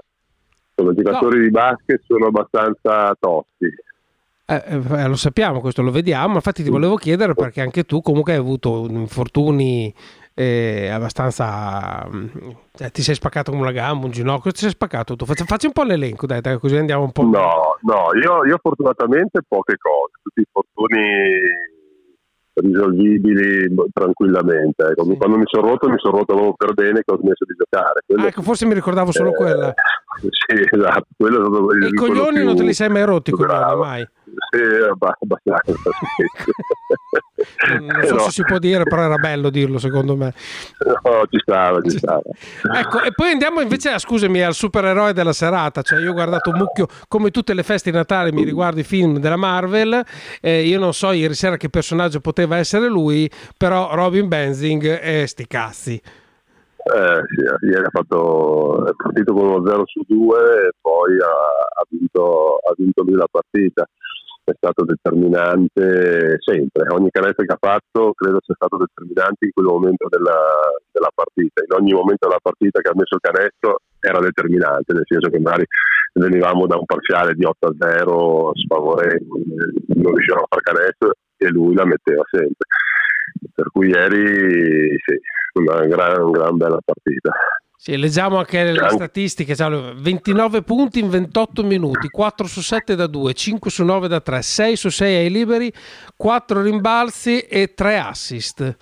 sono 0.75 0.93
giocatori 0.93 1.39
no. 1.39 1.45
di 1.45 1.51
basket 1.51 2.03
sono 2.07 2.27
abbastanza 2.27 3.17
tosti. 3.19 3.73
Eh, 4.61 4.83
eh, 4.91 5.07
lo 5.09 5.17
sappiamo, 5.17 5.61
questo 5.61 5.83
lo 5.83 5.91
vediamo, 5.91 6.35
infatti 6.35 6.63
ti 6.63 6.71
volevo 6.71 6.97
chiedere 6.97 7.35
perché 7.35 7.61
anche 7.61 7.85
tu 7.85 8.01
comunque 8.03 8.33
hai 8.33 8.39
avuto 8.39 8.87
infortuni 8.89 9.95
eh, 10.35 10.89
abbastanza 10.89 12.09
eh, 12.79 12.91
ti 12.91 13.03
sei 13.03 13.15
spaccato 13.15 13.51
come 13.51 13.63
una 13.63 13.73
gamba, 13.73 14.07
un 14.07 14.13
ginocchio, 14.13 14.51
ti 14.51 14.61
sei 14.61 14.71
spaccato 14.71 15.17
tu. 15.17 15.25
Facci, 15.25 15.45
facci 15.45 15.67
un 15.67 15.73
po' 15.73 15.83
l'elenco, 15.83 16.27
dai, 16.27 16.41
dai, 16.41 16.59
così 16.59 16.77
andiamo 16.77 17.05
un 17.05 17.13
po'. 17.13 17.23
No, 17.23 17.77
no, 17.83 18.09
io, 18.23 18.45
io 18.47 18.59
fortunatamente 18.61 19.41
poche 19.47 19.77
cose, 19.79 20.13
tutti 20.23 20.41
i 20.41 20.47
fortuni 20.51 21.71
risolvibili 22.55 23.75
tranquillamente. 23.93 24.85
Ecco. 24.85 25.05
Sì. 25.05 25.17
Quando 25.17 25.39
mi 25.39 25.45
sono 25.47 25.69
rotto, 25.69 25.89
mi 25.89 25.99
sono 25.99 26.19
rotto 26.19 26.35
proprio 26.35 26.55
per 26.55 26.75
bene 26.75 27.03
che 27.05 27.13
ho 27.13 27.19
smesso 27.19 27.45
di 27.47 27.55
giocare. 27.57 28.01
Quello... 28.07 28.23
Ah, 28.23 28.27
ecco, 28.27 28.43
forse 28.43 28.67
mi 28.67 28.75
ricordavo 28.75 29.13
solo 29.13 29.31
eh, 29.31 29.35
quella. 29.35 29.75
Sì, 30.21 30.61
esatto. 30.71 31.07
Quello 31.17 31.71
è 31.71 31.85
e 31.85 31.89
i 31.89 31.95
coglioni 31.95 32.37
più... 32.37 32.45
non 32.45 32.55
te 32.55 32.65
li 32.65 32.75
sei 32.75 32.91
mai 32.91 33.05
rotti, 33.07 33.31
coglioni, 33.31 33.77
mai? 33.77 34.07
Sì, 34.51 34.61
abbastanza. 34.91 35.61
non 37.79 38.05
so 38.05 38.19
se 38.25 38.31
si 38.31 38.45
può 38.45 38.59
dire, 38.59 38.85
però 38.85 39.03
era 39.03 39.17
bello 39.17 39.51
dirlo 39.51 39.79
secondo 39.79 40.17
me. 40.17 40.33
No, 40.85 41.27
ci 41.29 41.39
stava, 41.39 41.81
ci 41.83 41.99
stava. 41.99 42.23
ecco, 42.75 43.03
e 43.03 43.13
poi 43.13 43.33
andiamo 43.33 43.61
invece, 43.61 43.99
scusami, 43.99 44.43
al 44.43 44.55
supereroe 44.55 45.13
della 45.13 45.33
serata. 45.33 45.83
Cioè, 45.83 46.01
io 46.01 46.11
ho 46.11 46.15
guardato 46.15 46.51
un 46.51 46.59
mucchio, 46.59 46.87
come 47.09 47.31
tutte 47.31 47.55
le 47.55 47.63
feste 47.63 47.91
di 47.91 47.97
Natale, 47.97 48.33
mi 48.33 48.45
riguardo 48.45 48.81
i 48.81 48.85
film 48.85 49.19
della 49.19 49.37
Marvel. 49.37 50.03
Eh, 50.41 50.63
io 50.63 50.79
non 50.79 50.95
so 50.95 51.13
ieri 51.13 51.35
sera 51.35 51.57
che 51.57 51.69
personaggio 51.69 52.21
poteva 52.21 52.57
essere 52.57 52.89
lui, 52.89 53.31
però 53.57 53.95
Robin 53.95 54.29
Benzing 54.29 55.01
e 55.03 55.27
sti 55.27 55.47
cazzi. 55.47 56.01
Eh, 56.85 57.23
sì, 57.29 57.67
ieri 57.67 57.85
ha 57.85 57.91
fatto, 57.91 58.87
è 58.89 58.93
partito 58.97 59.33
con 59.33 59.47
uno 59.47 59.65
0 59.65 59.83
su 59.87 60.01
2 60.05 60.39
e 60.67 60.71
poi 60.81 61.13
ha, 61.21 61.27
ha, 61.27 61.87
vinto, 61.89 62.57
ha 62.57 62.75
vinto 62.77 63.03
lui 63.05 63.15
la 63.15 63.29
partita 63.31 63.87
è 64.45 64.53
stato 64.57 64.85
determinante 64.85 66.37
sempre, 66.41 66.91
ogni 66.91 67.11
canestro 67.11 67.45
che 67.45 67.53
ha 67.53 67.59
fatto 67.61 68.13
credo 68.15 68.41
sia 68.43 68.55
stato 68.55 68.77
determinante 68.77 69.47
in 69.47 69.53
quel 69.53 69.67
momento 69.67 70.09
della, 70.09 70.39
della, 70.91 71.11
partita, 71.15 71.63
in 71.63 71.73
ogni 71.79 71.93
momento 71.93 72.27
della 72.27 72.43
partita 72.43 72.81
che 72.81 72.89
ha 72.89 72.97
messo 72.97 73.15
il 73.15 73.21
canestro 73.21 73.79
era 74.01 74.19
determinante, 74.19 74.93
nel 74.93 75.07
senso 75.07 75.31
che 75.31 75.39
magari 75.39 75.65
venivamo 76.15 76.67
da 76.67 76.77
un 76.77 76.85
parziale 76.85 77.35
di 77.35 77.45
8 77.45 77.67
a 77.67 77.75
0 77.79 78.53
sfavorevole, 78.55 79.45
non 79.95 80.13
riuscivamo 80.13 80.43
a 80.43 80.51
fare 80.51 80.63
canestro 80.63 81.13
e 81.37 81.49
lui 81.49 81.75
la 81.75 81.87
metteva 81.87 82.23
sempre. 82.29 82.67
Per 83.55 83.71
cui 83.71 83.89
ieri 83.89 84.97
sì, 85.05 85.19
una 85.55 85.87
gran, 85.87 86.31
gran 86.31 86.57
bella 86.57 86.81
partita. 86.85 87.33
Sì, 87.83 87.97
leggiamo 87.97 88.37
anche 88.37 88.63
le 88.63 88.91
statistiche, 88.91 89.57
29 89.57 90.63
punti 90.63 91.01
in 91.01 91.11
28 91.11 91.65
minuti, 91.65 92.07
4 92.11 92.47
su 92.47 92.61
7 92.61 92.95
da 92.95 93.09
2, 93.09 93.33
5 93.35 93.71
su 93.73 93.83
9 93.83 94.07
da 94.07 94.21
3, 94.21 94.41
6 94.41 94.77
su 94.77 94.89
6 94.89 95.17
ai 95.17 95.29
liberi, 95.29 95.73
4 96.15 96.63
rimbalzi 96.63 97.41
e 97.41 97.75
3 97.75 97.99
assist. 97.99 98.77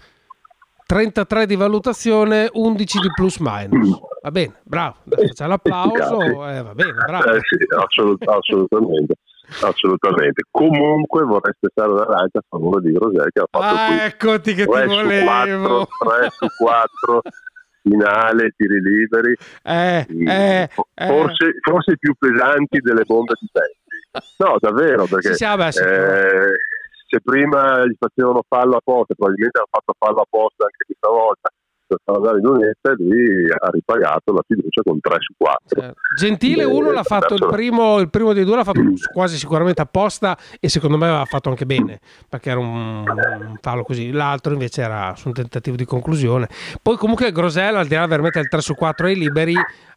33 0.84 1.46
di 1.46 1.56
valutazione, 1.56 2.50
11 2.52 2.98
di 2.98 3.08
plus 3.14 3.38
minus. 3.38 3.98
Va 4.20 4.30
bene, 4.30 4.60
bravo, 4.64 4.96
c'è 5.32 5.46
l'applauso, 5.46 6.20
eh, 6.46 6.62
va 6.62 6.74
bene, 6.74 6.92
bravo. 6.92 7.32
Eh 7.32 7.40
sì, 7.40 7.56
assolut- 7.74 8.28
assolutamente. 8.28 9.14
Assolutamente. 9.62 10.44
Comunque 10.50 11.24
vorrei 11.24 11.54
spezzare 11.56 11.90
la 11.90 12.04
lancia 12.06 12.38
a 12.38 12.42
favore 12.46 12.82
di 12.82 12.92
Rosè 12.92 13.30
che 13.32 13.40
ha 13.40 13.46
fatto 13.50 13.64
ah, 13.64 14.04
eccoti 14.04 14.54
che 14.54 14.66
ti 14.66 14.86
volevo. 14.86 15.24
4, 15.24 15.88
3 16.18 16.28
su 16.30 16.46
4 16.58 17.22
finale, 17.82 18.52
tiri 18.56 18.80
liberi, 18.80 19.36
eh, 19.62 20.06
eh, 20.08 20.68
forse, 20.70 21.46
eh. 21.46 21.58
forse, 21.60 21.96
più 21.98 22.14
pesanti 22.18 22.78
delle 22.78 23.04
bombe 23.04 23.34
di 23.40 23.48
tempi. 23.52 23.78
No, 24.38 24.56
davvero, 24.58 25.06
perché 25.06 25.34
vabbè, 25.38 25.70
sì. 25.70 25.82
eh, 25.82 26.52
se 27.06 27.20
prima 27.22 27.84
gli 27.86 27.96
facevano 27.98 28.42
fallo 28.46 28.76
apposta, 28.76 29.14
probabilmente 29.14 29.58
hanno 29.58 29.68
fatto 29.70 29.94
fallo 29.98 30.20
apposta 30.20 30.64
anche 30.64 30.84
questa 30.86 31.08
volta, 31.08 31.50
Salazar 32.04 32.34
Lunetta 32.36 32.90
e 32.90 32.94
lui 32.98 33.50
ha 33.50 33.68
ripagato 33.70 34.32
la 34.32 34.42
fiducia 34.46 34.82
con 34.82 35.00
3 35.00 35.16
su 35.18 35.34
4. 35.36 35.80
Certo. 35.80 36.00
Gentile 36.16 36.64
uno 36.64 36.90
l'ha 36.92 37.02
fatto 37.02 37.34
il 37.34 37.46
primo, 37.48 37.98
il 37.98 38.10
primo 38.10 38.32
dei 38.32 38.44
due 38.44 38.56
l'ha 38.56 38.64
fatto 38.64 38.82
quasi 39.12 39.36
sicuramente 39.36 39.82
apposta 39.82 40.36
e 40.58 40.68
secondo 40.68 40.96
me 40.96 41.06
aveva 41.06 41.24
fatto 41.24 41.48
anche 41.48 41.66
bene 41.66 42.00
perché 42.28 42.50
era 42.50 42.60
un, 42.60 43.04
un 43.06 43.56
fallo 43.60 43.82
così. 43.82 44.10
L'altro 44.12 44.52
invece 44.52 44.82
era 44.82 45.14
su 45.16 45.28
un 45.28 45.34
tentativo 45.34 45.76
di 45.76 45.84
conclusione. 45.84 46.48
Poi 46.82 46.96
comunque 46.96 47.32
Grosel 47.32 47.76
al 47.76 47.86
di 47.86 47.94
là 47.94 48.06
messo 48.06 48.38
il 48.38 48.48
3 48.48 48.60
su 48.60 48.74
4 48.74 49.06
ai 49.06 49.16
liberi 49.16 49.54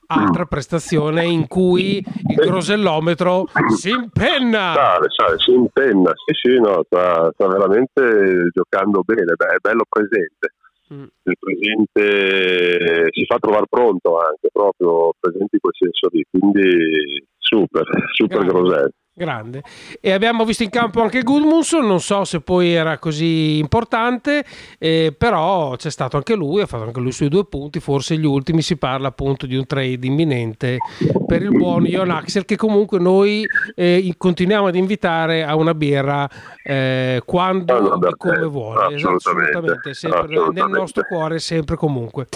altra 0.08 0.46
prestazione 0.46 1.26
in 1.26 1.48
cui 1.48 1.98
il 1.98 2.36
grosellometro 2.36 3.46
si 3.76 3.90
impenna. 3.90 4.74
Sale, 4.74 5.08
sale, 5.10 5.40
si 5.40 5.54
impenna, 5.54 6.12
sì, 6.14 6.50
sì, 6.50 6.60
no, 6.60 6.84
sta, 6.86 7.32
sta 7.34 7.48
veramente 7.48 8.50
giocando 8.54 9.02
bene, 9.04 9.34
Beh, 9.36 9.46
è 9.46 9.58
bello 9.62 9.86
presente. 9.88 10.54
Mm. 10.94 11.06
Il 11.24 11.38
presente 11.40 13.08
si 13.12 13.26
fa 13.26 13.38
trovare 13.40 13.66
pronto 13.68 14.20
anche, 14.20 14.50
proprio 14.52 15.14
presente 15.20 15.56
in 15.56 15.60
quel 15.60 15.74
senso 15.76 16.08
lì, 16.12 16.24
quindi 16.30 17.26
super, 17.38 17.84
super 18.14 18.46
Grosello. 18.46 18.92
Grande. 19.24 19.64
E 20.02 20.12
abbiamo 20.12 20.44
visto 20.44 20.64
in 20.64 20.70
campo 20.70 21.02
anche 21.02 21.22
Gudmundsson, 21.22 21.86
non 21.86 22.02
so 22.02 22.26
se 22.26 22.42
poi 22.42 22.74
era 22.74 22.98
così 22.98 23.58
importante, 23.58 24.44
eh, 24.78 25.16
però 25.18 25.76
c'è 25.78 25.90
stato 25.90 26.18
anche 26.18 26.36
lui, 26.36 26.62
ha 26.62 26.66
fatto 26.66 26.84
anche 26.84 27.00
lui 27.00 27.10
i 27.10 27.14
suoi 27.14 27.30
due 27.30 27.46
punti, 27.46 27.80
forse 27.80 28.18
gli 28.18 28.26
ultimi 28.26 28.62
si 28.62 28.76
parla 28.76 29.08
appunto 29.08 29.46
di 29.46 29.56
un 29.56 29.66
trade 29.66 30.06
imminente 30.06 30.78
per 31.26 31.42
il 31.42 31.52
buon 31.52 31.86
Ion 31.86 32.10
Axel 32.10 32.44
che 32.44 32.58
comunque 32.58 33.00
noi 33.00 33.46
eh, 33.76 34.14
continuiamo 34.18 34.68
ad 34.68 34.76
invitare 34.76 35.44
a 35.44 35.56
una 35.56 35.74
birra 35.74 36.30
eh, 36.64 37.22
quando 37.26 38.02
e 38.08 38.14
come 38.18 38.46
vuole. 38.46 38.96
Assolutamente. 38.96 39.94
sempre 39.94 40.20
assolutamente. 40.20 40.62
nel 40.62 40.70
nostro 40.70 41.04
cuore, 41.08 41.40
sempre 41.40 41.76
comunque. 41.76 42.28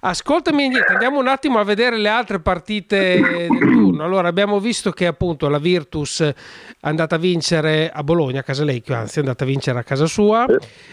Ascoltami 0.00 0.64
indietro, 0.64 0.94
andiamo 0.94 1.18
un 1.18 1.28
attimo 1.28 1.58
a 1.58 1.64
vedere 1.64 1.98
le 1.98 2.08
altre 2.08 2.40
partite 2.40 3.20
del 3.20 3.48
turno. 3.48 4.04
Allora, 4.04 4.28
abbiamo 4.28 4.58
visto 4.60 4.92
che 4.92 5.06
appunto 5.06 5.48
la 5.48 5.58
Virtus 5.58 6.29
è 6.30 6.88
andata 6.88 7.16
a 7.16 7.18
vincere 7.18 7.90
a 7.90 8.02
Bologna, 8.02 8.40
a 8.40 8.42
casa 8.42 8.64
Lecchio, 8.64 8.94
anzi 8.94 9.18
è 9.18 9.20
andata 9.20 9.44
a 9.44 9.46
vincere 9.46 9.78
a 9.78 9.82
casa 9.82 10.06
sua, 10.06 10.46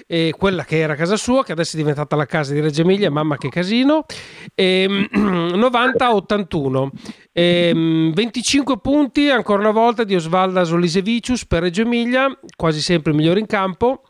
e 0.06 0.34
quella 0.38 0.63
che 0.63 0.78
era 0.78 0.95
casa 0.95 1.15
sua, 1.15 1.43
che 1.43 1.52
adesso 1.52 1.76
è 1.76 1.80
diventata 1.80 2.15
la 2.15 2.26
casa 2.26 2.54
di 2.54 2.60
Reggio 2.60 2.82
Emilia, 2.82 3.10
mamma 3.10 3.38
che 3.38 3.50
casino, 3.50 4.06
e, 4.54 4.88
90-81. 5.13 6.89
E, 7.32 8.12
25 8.13 8.80
punti 8.80 9.30
ancora 9.30 9.62
una 9.62 9.71
volta 9.71 10.04
di 10.04 10.15
Osvaldo 10.15 10.63
Solisevicius 10.63 11.45
per 11.45 11.62
Reggio 11.62 11.82
Emilia, 11.82 12.28
quasi 12.56 12.82
sempre 12.82 13.12
il 13.12 13.17
migliore 13.17 13.39
in 13.39 13.45
campo. 13.45 14.04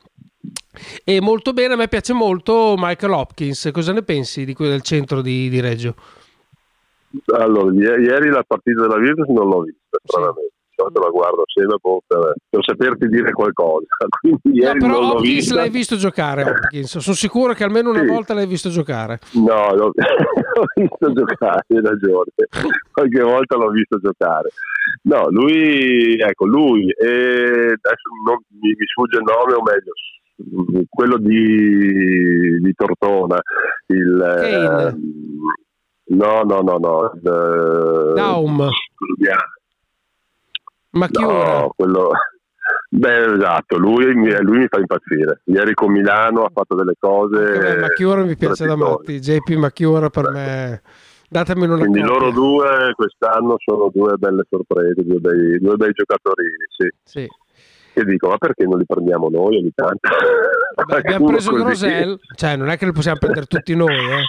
E 1.03 1.19
molto 1.21 1.53
bene, 1.53 1.73
a 1.73 1.77
me 1.77 1.87
piace 1.87 2.13
molto 2.13 2.75
Michael 2.77 3.13
Hopkins. 3.13 3.69
Cosa 3.73 3.93
ne 3.93 4.03
pensi 4.03 4.45
di 4.45 4.53
quello 4.53 4.71
del 4.71 4.81
centro 4.81 5.21
di, 5.21 5.49
di 5.49 5.59
Reggio? 5.59 5.95
Allora, 7.33 7.71
ieri 7.73 8.29
la 8.29 8.43
partita 8.45 8.81
della 8.81 8.97
Virtus 8.97 9.27
non 9.27 9.47
l'ho 9.47 9.61
vista, 9.61 9.97
stranamente. 10.03 10.53
Sì. 10.77 10.99
la 10.99 11.09
guardo 11.09 11.43
sempre 11.47 11.77
per, 11.81 12.33
per, 12.49 12.63
saperti 12.63 13.07
dire 13.07 13.31
qualcosa. 13.31 13.85
Quindi 14.21 14.59
no, 14.61 14.73
però 14.73 15.11
Hopkins 15.13 15.51
l'hai 15.51 15.69
visto 15.69 15.95
giocare, 15.95 16.43
Hopkins. 16.43 16.97
Sono 16.99 17.15
sicuro 17.15 17.53
che 17.53 17.63
almeno 17.63 17.89
una 17.89 18.01
sì. 18.01 18.07
volta 18.07 18.33
l'hai 18.33 18.45
visto 18.45 18.69
giocare. 18.69 19.19
No, 19.33 19.73
l'ho, 19.73 19.91
l'ho 19.95 20.65
visto 20.75 21.13
giocare, 21.13 21.65
hai 21.67 21.81
ragione. 21.81 22.31
Qualche 22.91 23.21
volta 23.23 23.55
l'ho 23.57 23.69
visto 23.69 23.97
giocare. 23.99 24.49
No, 25.03 25.27
lui, 25.29 26.17
ecco, 26.17 26.45
lui, 26.45 26.89
e 26.91 27.05
adesso 27.07 28.07
non, 28.25 28.37
mi, 28.61 28.69
mi 28.69 28.85
sfugge 28.85 29.17
il 29.17 29.23
nome, 29.23 29.53
o 29.53 29.61
meglio, 29.61 29.91
quello 30.89 31.17
di, 31.17 32.59
di 32.59 32.73
Tortona, 32.73 33.39
il, 33.87 34.21
eh, 34.21 34.95
no, 36.15 36.41
no, 36.43 36.61
no, 36.61 36.77
no, 36.77 37.11
il, 37.15 37.27
eh, 37.27 38.13
Daum, 40.97 41.25
Macchiura, 41.27 41.59
no, 41.59 41.73
quello, 41.75 42.11
beh, 42.89 43.35
esatto, 43.35 43.77
lui, 43.77 44.05
lui, 44.13 44.57
mi 44.57 44.67
fa 44.67 44.79
impazzire. 44.79 45.41
Ieri 45.45 45.73
con 45.73 45.91
Milano 45.91 46.43
ha 46.43 46.51
fatto 46.53 46.75
delle 46.75 46.95
cose. 46.97 47.77
Macchiura 47.79 48.23
mi 48.23 48.35
piace 48.35 48.65
da 48.65 48.75
matti, 48.75 49.19
JP 49.19 49.55
Macchiura 49.55 50.09
per 50.09 50.29
me. 50.31 50.81
Datemi 51.29 51.65
una 51.65 51.77
Quindi 51.77 51.99
coppia. 51.99 52.13
loro 52.13 52.31
due 52.31 52.93
quest'anno 52.95 53.55
sono 53.57 53.89
due 53.93 54.15
belle 54.15 54.43
sorprese, 54.49 55.03
due 55.03 55.19
bei, 55.19 55.59
due 55.59 55.75
bei 55.75 55.91
giocatori, 55.91 56.45
sì. 56.69 56.87
sì 57.03 57.27
che 57.97 58.05
dico 58.05 58.27
ma 58.29 58.37
perché 58.37 58.65
non 58.65 58.77
li 58.77 58.85
prendiamo 58.85 59.27
noi 59.29 59.57
ogni 59.57 59.71
tanto 59.73 60.07
Beh, 60.85 60.95
abbiamo 60.97 61.25
preso 61.25 61.49
così. 61.49 61.63
Grosel 61.63 62.19
cioè 62.35 62.55
non 62.55 62.69
è 62.69 62.77
che 62.77 62.85
li 62.85 62.91
possiamo 62.91 63.17
prendere 63.17 63.47
tutti 63.47 63.75
noi 63.75 63.95
eh. 63.95 64.23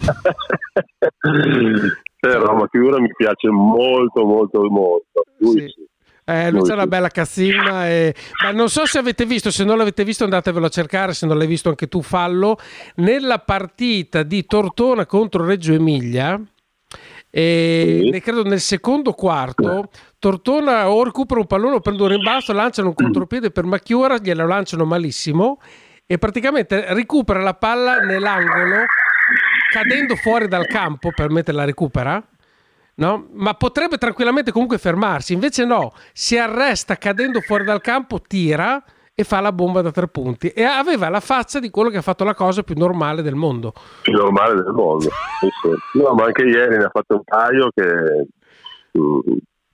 però 2.18 2.54
ma 2.54 2.66
figura 2.70 2.98
mi 2.98 3.10
piace 3.14 3.48
molto 3.50 4.24
molto 4.24 4.62
molto 4.70 5.24
lui 5.38 5.60
sì. 5.60 5.68
sì. 5.68 5.86
Eh, 6.24 6.50
lui 6.50 6.62
c'è 6.62 6.72
una 6.72 6.86
bella 6.86 7.08
cazzina. 7.08 7.88
E... 7.88 8.14
Ma 8.42 8.50
non 8.52 8.68
so 8.68 8.86
se 8.86 8.98
avete 8.98 9.26
visto, 9.26 9.50
se 9.50 9.64
non 9.64 9.76
l'avete 9.76 10.04
visto 10.04 10.24
andatevelo 10.24 10.66
a 10.66 10.70
cercare, 10.70 11.12
se 11.12 11.26
non 11.26 11.36
l'hai 11.36 11.46
visto 11.46 11.68
anche 11.68 11.88
tu 11.88 12.02
fallo. 12.02 12.58
Nella 12.96 13.38
partita 13.38 14.22
di 14.22 14.46
Tortona 14.46 15.06
contro 15.06 15.44
Reggio 15.44 15.72
Emilia, 15.72 16.40
e 17.36 18.10
sì. 18.12 18.20
credo 18.20 18.44
nel 18.44 18.60
secondo 18.60 19.10
quarto 19.12 19.90
Tortona 20.20 20.88
o 20.88 21.02
recupera 21.02 21.40
un 21.40 21.46
pallone 21.46 21.74
o 21.74 21.80
prende 21.80 22.02
un 22.02 22.08
rimbalzo, 22.08 22.52
lanciano 22.52 22.88
un 22.88 22.94
contropiede 22.94 23.50
per 23.50 23.64
Macchiora, 23.64 24.18
glielo 24.18 24.46
lanciano 24.46 24.84
malissimo 24.84 25.60
e 26.06 26.16
praticamente 26.16 26.94
recupera 26.94 27.40
la 27.40 27.54
palla 27.54 27.96
nell'angolo 27.96 28.84
cadendo 29.72 30.14
fuori 30.14 30.46
dal 30.46 30.66
campo 30.66 31.10
per 31.12 31.30
mettere 31.30 31.56
la 31.56 31.64
recupera. 31.64 32.22
No? 32.96 33.28
Ma 33.32 33.54
potrebbe 33.54 33.98
tranquillamente 33.98 34.52
comunque 34.52 34.78
fermarsi, 34.78 35.32
invece 35.32 35.64
no, 35.64 35.92
si 36.12 36.38
arresta 36.38 36.96
cadendo 36.96 37.40
fuori 37.40 37.64
dal 37.64 37.80
campo, 37.80 38.20
tira 38.20 38.82
e 39.16 39.22
fa 39.22 39.40
la 39.40 39.52
bomba 39.52 39.80
da 39.80 39.92
tre 39.92 40.08
punti. 40.08 40.48
E 40.48 40.64
aveva 40.64 41.08
la 41.08 41.20
faccia 41.20 41.60
di 41.60 41.70
quello 41.70 41.88
che 41.88 41.98
ha 41.98 42.02
fatto 42.02 42.24
la 42.24 42.34
cosa 42.34 42.62
più 42.62 42.74
normale 42.76 43.22
del 43.22 43.36
mondo. 43.36 43.72
Più 44.02 44.12
normale 44.12 44.54
del 44.54 44.72
mondo. 44.72 45.08
No, 45.94 46.14
ma 46.14 46.24
anche 46.24 46.44
ieri 46.44 46.76
ne 46.76 46.84
ha 46.84 46.90
fatto 46.90 47.14
un 47.14 47.22
paio 47.24 47.70
che... 47.74 48.26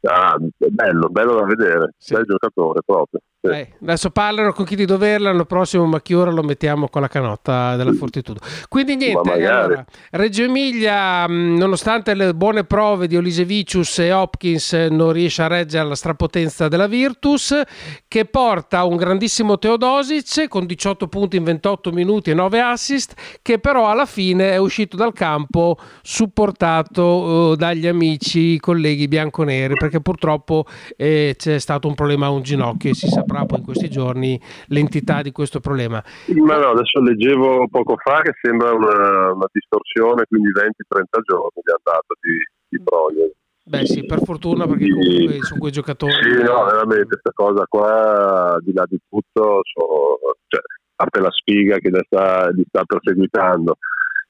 Mm, 0.06 0.10
ah, 0.10 0.36
bello, 0.70 1.08
bello 1.08 1.34
da 1.34 1.44
vedere, 1.44 1.94
sì. 1.98 2.14
bel 2.14 2.24
giocatore 2.24 2.80
proprio. 2.84 3.20
Eh, 3.42 3.68
adesso 3.80 4.10
parlano 4.10 4.52
con 4.52 4.66
chi 4.66 4.76
di 4.76 4.84
doverla, 4.84 5.30
l'anno 5.30 5.46
prossimo 5.46 5.86
Macchiora 5.86 6.30
lo 6.30 6.42
mettiamo 6.42 6.88
con 6.88 7.00
la 7.00 7.08
canotta 7.08 7.74
della 7.74 7.92
Fortitudo. 7.94 8.38
Quindi 8.68 8.96
niente, 8.96 9.32
allora, 9.32 9.82
Reggio 10.10 10.42
Emilia, 10.42 11.26
nonostante 11.26 12.12
le 12.12 12.34
buone 12.34 12.64
prove 12.64 13.06
di 13.06 13.16
Olisevicius 13.16 14.00
e 14.00 14.12
Hopkins, 14.12 14.74
non 14.90 15.12
riesce 15.12 15.40
a 15.40 15.46
reggere 15.46 15.88
la 15.88 15.94
strapotenza 15.94 16.68
della 16.68 16.86
Virtus, 16.86 17.58
che 18.06 18.26
porta 18.26 18.84
un 18.84 18.96
grandissimo 18.96 19.58
Teodosic 19.58 20.46
con 20.46 20.66
18 20.66 21.08
punti 21.08 21.38
in 21.38 21.44
28 21.44 21.92
minuti 21.92 22.30
e 22.30 22.34
9 22.34 22.60
assist, 22.60 23.14
che 23.40 23.58
però 23.58 23.88
alla 23.88 24.06
fine 24.06 24.50
è 24.50 24.58
uscito 24.58 24.98
dal 24.98 25.14
campo 25.14 25.78
supportato 26.02 27.02
uh, 27.02 27.54
dagli 27.54 27.86
amici, 27.86 28.60
colleghi 28.60 29.08
bianconeri, 29.08 29.76
perché 29.90 30.00
purtroppo 30.00 30.64
eh, 30.96 31.34
c'è 31.36 31.58
stato 31.58 31.88
un 31.88 31.94
problema 31.94 32.26
a 32.26 32.30
un 32.30 32.42
ginocchio 32.42 32.90
e 32.90 32.94
si 32.94 33.08
sa 33.08 33.18
saprà 33.20 33.44
poi 33.44 33.58
in 33.58 33.64
questi 33.64 33.90
giorni 33.90 34.40
l'entità 34.68 35.20
di 35.20 35.32
questo 35.32 35.58
problema. 35.58 36.02
Ma 36.36 36.58
no, 36.58 36.68
adesso 36.68 37.00
leggevo 37.00 37.66
poco 37.68 37.96
fa 37.96 38.20
che 38.22 38.32
sembra 38.40 38.72
una, 38.72 39.32
una 39.32 39.46
distorsione, 39.52 40.24
quindi 40.28 40.48
20-30 40.52 41.20
giorni 41.24 41.60
è 41.64 41.74
andato 41.76 42.14
di, 42.20 42.38
di 42.68 42.82
prognosi. 42.82 43.32
Beh 43.62 43.86
sì, 43.86 44.04
per 44.04 44.22
fortuna 44.22 44.66
perché 44.66 44.88
comunque 44.88 45.42
sono 45.42 45.60
quei 45.60 45.72
giocatori. 45.72 46.12
Sì, 46.12 46.42
no, 46.42 46.64
veramente 46.64 47.06
questa 47.06 47.30
cosa 47.34 47.64
qua, 47.68 48.58
di 48.62 48.72
là 48.72 48.84
di 48.88 48.98
tutto, 49.08 49.60
sono, 49.62 50.18
cioè, 50.48 50.60
parte 50.94 51.20
la 51.20 51.30
sfiga 51.30 51.76
che 51.78 51.90
gli 51.90 52.00
sta, 52.06 52.50
sta 52.68 52.84
perseguitando, 52.84 53.76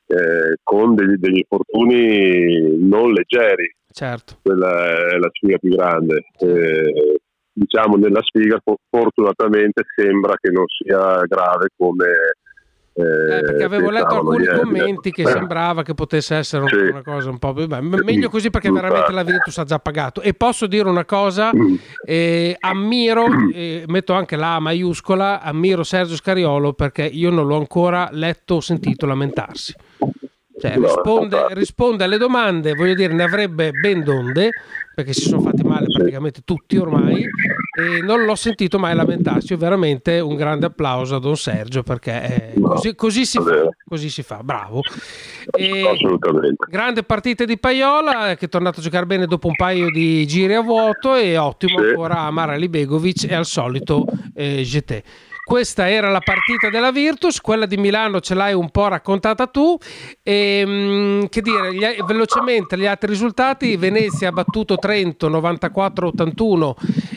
eh, 0.06 0.56
con 0.62 0.94
degli, 0.94 1.14
degli 1.16 1.38
infortuni 1.38 2.86
non 2.86 3.12
leggeri. 3.12 3.74
Certo. 3.92 4.38
Quella 4.42 4.68
è 4.68 5.18
la 5.18 5.28
sfiga 5.32 5.58
più 5.58 5.70
grande. 5.70 6.24
Eh, 6.38 7.20
diciamo 7.52 7.96
nella 7.96 8.22
sfiga 8.22 8.58
fortunatamente 8.88 9.82
sembra 9.94 10.34
che 10.40 10.50
non 10.50 10.64
sia 10.66 11.22
grave 11.26 11.68
come 11.76 12.06
eh, 12.92 13.02
eh, 13.02 13.40
perché 13.42 13.64
avevo 13.64 13.90
letto 13.90 14.16
alcuni 14.16 14.46
commenti 14.46 15.10
che 15.10 15.24
sembrava 15.24 15.82
che 15.82 15.94
potesse 15.94 16.36
essere 16.36 16.66
sì. 16.68 16.74
una 16.74 17.02
cosa 17.02 17.30
un 17.30 17.38
po' 17.38 17.52
più 17.52 17.66
beh, 17.66 17.80
meglio 17.80 18.28
così 18.28 18.50
perché 18.50 18.70
veramente 18.70 19.12
la 19.12 19.22
Virtus 19.22 19.58
ha 19.58 19.64
già 19.64 19.78
pagato 19.78 20.20
e 20.20 20.34
posso 20.34 20.66
dire 20.66 20.88
una 20.88 21.04
cosa 21.04 21.50
mm. 21.54 21.74
eh, 22.04 22.56
ammiro 22.58 23.26
eh, 23.52 23.84
metto 23.88 24.12
anche 24.12 24.36
la 24.36 24.58
maiuscola 24.58 25.40
ammiro 25.40 25.82
Sergio 25.82 26.16
Scariolo 26.16 26.72
perché 26.72 27.04
io 27.04 27.30
non 27.30 27.46
l'ho 27.46 27.56
ancora 27.56 28.08
letto 28.12 28.56
o 28.56 28.60
sentito 28.60 29.06
lamentarsi 29.06 29.74
cioè, 30.60 30.76
risponde, 30.76 31.46
risponde, 31.52 32.04
alle 32.04 32.18
domande, 32.18 32.74
voglio 32.74 32.94
dire, 32.94 33.14
ne 33.14 33.22
avrebbe 33.22 33.70
ben 33.70 34.04
donde, 34.04 34.50
perché 34.94 35.14
si 35.14 35.22
sono 35.22 35.40
fatti 35.40 35.62
male 35.62 35.86
praticamente 35.86 36.42
tutti 36.44 36.76
ormai, 36.76 37.22
e 37.22 38.02
non 38.02 38.24
l'ho 38.24 38.34
sentito 38.34 38.78
mai 38.78 38.94
lamentarsi. 38.94 39.54
Veramente 39.56 40.20
un 40.20 40.36
grande 40.36 40.66
applauso 40.66 41.16
a 41.16 41.18
Don 41.18 41.36
Sergio, 41.36 41.82
perché 41.82 42.52
così, 42.60 42.94
così, 42.94 43.24
si 43.24 43.38
fa, 43.38 43.70
così, 43.88 44.10
si 44.10 44.22
fa, 44.22 44.42
bravo. 44.42 44.82
E. 45.50 45.96
Grande 46.68 47.02
partita 47.04 47.46
di 47.46 47.58
Paiola, 47.58 48.34
che 48.36 48.44
è 48.44 48.48
tornato 48.50 48.80
a 48.80 48.82
giocare 48.82 49.06
bene 49.06 49.26
dopo 49.26 49.46
un 49.46 49.56
paio 49.56 49.90
di 49.90 50.26
giri 50.26 50.54
a 50.54 50.60
vuoto, 50.60 51.14
e 51.14 51.38
ottimo 51.38 51.78
sì. 51.78 51.86
ancora 51.86 52.18
a 52.18 52.30
Mara 52.30 52.56
Libegovic 52.56 53.30
e 53.30 53.34
al 53.34 53.46
solito 53.46 54.04
eh, 54.34 54.62
GT 54.62 55.02
questa 55.50 55.90
era 55.90 56.10
la 56.10 56.20
partita 56.20 56.70
della 56.70 56.92
Virtus, 56.92 57.40
quella 57.40 57.66
di 57.66 57.76
Milano 57.76 58.20
ce 58.20 58.34
l'hai 58.34 58.54
un 58.54 58.70
po' 58.70 58.86
raccontata 58.86 59.48
tu. 59.48 59.76
E, 60.22 60.62
ehm, 60.64 61.28
che 61.28 61.42
dire, 61.42 61.74
gli, 61.74 61.84
velocemente 62.06 62.78
gli 62.78 62.86
altri 62.86 63.10
risultati: 63.10 63.76
Venezia 63.76 64.28
ha 64.28 64.32
battuto 64.32 64.76
Trento 64.76 65.28
94-81 65.28 66.74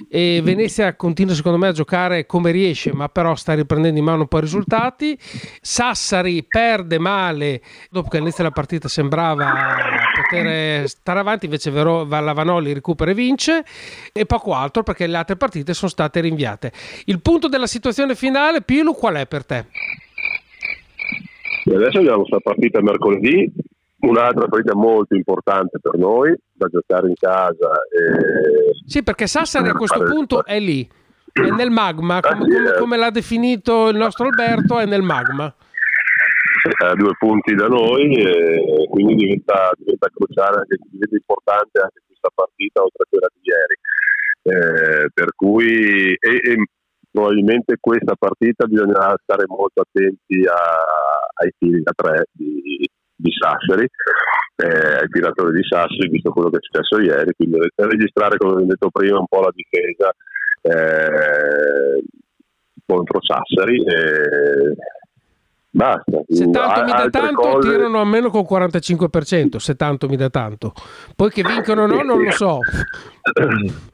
e 0.10 0.42
Venezia 0.44 0.96
continua 0.96 1.36
secondo 1.36 1.60
me 1.60 1.68
a 1.68 1.74
giocare 1.74 2.26
come 2.26 2.50
riesce, 2.50 2.92
ma 2.92 3.08
però 3.08 3.36
sta 3.36 3.54
riprendendo 3.54 4.00
in 4.00 4.06
mano 4.06 4.22
un 4.22 4.28
po' 4.28 4.40
i 4.40 4.42
risultati. 4.42 5.16
Sassari 5.62 6.44
perde 6.44 6.98
male 6.98 7.62
dopo 7.92 8.10
che 8.10 8.18
all'inizio 8.18 8.42
della 8.42 8.56
partita 8.56 8.88
sembrava 8.88 9.46
poter 10.16 10.90
stare 10.90 11.20
avanti, 11.20 11.46
invece 11.46 11.70
Vero, 11.70 12.04
Vallavanoli 12.04 12.74
recupera 12.74 13.12
e 13.12 13.14
vince 13.14 13.64
e 14.12 14.26
poco 14.26 14.56
altro 14.56 14.82
perché 14.82 15.06
le 15.06 15.18
altre 15.18 15.36
partite 15.36 15.76
sono 15.76 15.92
state 15.92 16.20
rinviate. 16.20 16.72
Il 17.06 17.22
punto 17.22 17.48
della 17.48 17.68
situazione 17.68 18.16
finale, 18.16 18.22
Pilu, 18.62 18.94
qual 18.94 19.16
è 19.16 19.26
per 19.28 19.46
te? 19.46 19.66
Adesso 21.66 22.00
abbiamo 22.00 22.20
questa 22.20 22.40
partita 22.40 22.82
mercoledì, 22.82 23.52
un'altra 24.00 24.48
partita 24.48 24.76
molto 24.76 25.16
importante 25.16 25.80
per 25.80 25.98
noi 25.98 26.36
da 26.52 26.68
giocare 26.68 27.08
in 27.08 27.16
casa. 27.16 27.72
E... 27.90 28.74
Sì, 28.86 29.02
perché 29.04 29.28
Sassari 29.28 29.70
a 29.70 29.74
questo 29.74 30.04
punto 30.04 30.46
è 30.46 30.60
lì, 30.60 30.88
è 31.32 31.50
nel 31.50 31.72
magma, 31.72 32.20
come, 32.20 32.48
come, 32.48 32.74
come 32.78 32.98
l'ha 32.98 33.10
definito 33.10 33.90
il 33.90 33.98
nostro 33.98 34.26
Alberto, 34.26 34.80
è 34.80 34.86
nel 34.86 35.02
magma. 35.04 35.54
A 36.86 36.94
due 36.96 37.14
punti 37.18 37.56
da 37.56 37.68
noi 37.68 38.14
e 38.16 38.88
quindi 38.90 39.16
diventa, 39.16 39.72
diventa 39.78 40.08
cruciale, 40.14 40.60
anche, 40.60 40.78
diventa 40.90 41.16
importante 41.16 41.80
anche 41.80 42.02
questa 42.08 42.30
partita 42.34 42.82
oltre 42.84 43.04
a 43.04 43.08
quella 43.10 43.28
di 43.34 43.42
ieri. 43.50 43.76
Eh, 44.46 45.10
per 45.14 45.34
cui 45.36 46.14
e, 46.14 46.40
e 46.42 46.56
probabilmente 47.14 47.78
questa 47.80 48.16
partita 48.18 48.66
bisogna 48.66 49.14
stare 49.22 49.46
molto 49.46 49.82
attenti 49.82 50.44
a, 50.50 50.58
ai 51.42 51.52
tiri 51.60 51.84
da 51.84 51.92
tre 51.96 52.26
di, 52.32 52.90
di 53.16 53.32
Sassari, 53.32 53.88
eh, 54.56 54.98
ai 54.98 55.08
tiratori 55.10 55.54
di 55.54 55.64
Sassari, 55.64 56.10
visto 56.10 56.32
quello 56.32 56.50
che 56.50 56.58
è 56.58 56.62
successo 56.62 57.00
ieri, 57.00 57.32
quindi 57.38 57.60
registrare, 57.76 58.38
come 58.38 58.54
ho 58.54 58.66
detto 58.66 58.90
prima, 58.90 59.20
un 59.20 59.28
po' 59.28 59.42
la 59.42 59.54
difesa 59.54 60.12
eh, 60.62 62.02
contro 62.84 63.20
Sassari. 63.22 63.78
Eh, 63.78 64.76
Basta. 65.76 66.22
Se 66.28 66.52
tanto 66.52 66.84
mi 66.84 66.92
dà 66.92 67.10
tanto, 67.10 67.42
cose... 67.42 67.68
tirano 67.68 68.00
almeno 68.00 68.30
col 68.30 68.46
45%, 68.48 69.56
se 69.56 69.76
tanto 69.76 70.08
mi 70.08 70.16
dà 70.16 70.30
tanto. 70.30 70.72
Poi 71.16 71.32
che 71.32 71.42
vincono 71.42 71.84
o 71.84 71.86
no, 71.88 72.04
non 72.04 72.22
lo 72.22 72.30
so. 72.30 72.60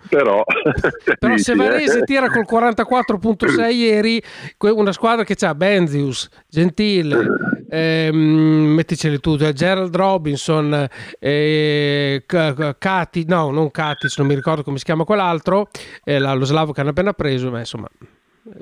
Però, 0.09 0.43
Però 1.19 1.37
se 1.37 1.55
Varese 1.55 1.99
eh. 1.99 2.03
tira 2.03 2.29
col 2.29 2.45
44.6 2.49 3.71
ieri, 3.71 4.21
una 4.57 4.91
squadra 4.91 5.23
che 5.23 5.37
ha 5.45 5.55
Benzius, 5.55 6.27
Gentile, 6.49 7.25
ehm, 7.69 8.17
metticeli 8.17 9.21
tu, 9.21 9.37
eh, 9.39 9.53
Gerald 9.53 9.95
Robinson, 9.95 10.85
eh, 11.17 12.23
Katic, 12.25 13.27
no, 13.29 13.51
non 13.51 13.71
Katic, 13.71 14.17
non 14.17 14.27
mi 14.27 14.35
ricordo 14.35 14.63
come 14.63 14.79
si 14.79 14.83
chiama 14.83 15.05
quell'altro, 15.05 15.69
eh, 16.03 16.19
lo 16.19 16.43
slavo 16.43 16.73
che 16.73 16.81
hanno 16.81 16.89
appena 16.89 17.13
preso, 17.13 17.49
ma 17.49 17.59
insomma 17.59 17.87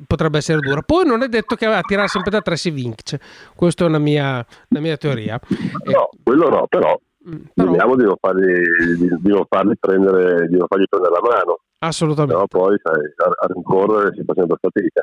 potrebbe 0.06 0.38
essere 0.38 0.60
dura. 0.60 0.82
Poi 0.82 1.06
non 1.06 1.24
è 1.24 1.28
detto 1.28 1.56
che 1.56 1.66
a 1.66 1.82
tirare 1.82 2.08
sempre 2.08 2.32
da 2.32 2.42
tre 2.42 2.56
si 2.56 2.72
vince, 2.72 3.20
questa 3.56 3.86
è 3.86 3.88
una 3.88 4.00
mia, 4.00 4.46
una 4.70 4.80
mia 4.80 4.98
teoria. 4.98 5.40
No, 5.86 6.10
eh, 6.10 6.18
quello 6.24 6.50
no, 6.50 6.68
però, 6.68 7.00
mm, 7.30 7.42
però... 7.54 7.70
vediamo 7.70 7.96
di 7.96 8.04
non, 8.04 8.16
fargli, 8.20 8.62
di, 8.98 9.08
di, 9.20 9.30
non 9.30 9.46
fargli 9.48 9.74
prendere, 9.80 10.48
di 10.48 10.58
non 10.58 10.68
fargli 10.68 10.86
prendere 10.90 11.14
la 11.14 11.30
mano. 11.30 11.60
Assolutamente. 11.80 12.34
Però 12.34 12.48
poi 12.48 12.78
sai, 12.82 13.00
a, 13.18 13.46
a 13.46 13.48
rincorrere 13.54 14.14
si 14.16 14.24
fa 14.24 14.34
sempre 14.36 14.58
fatica. 14.60 15.02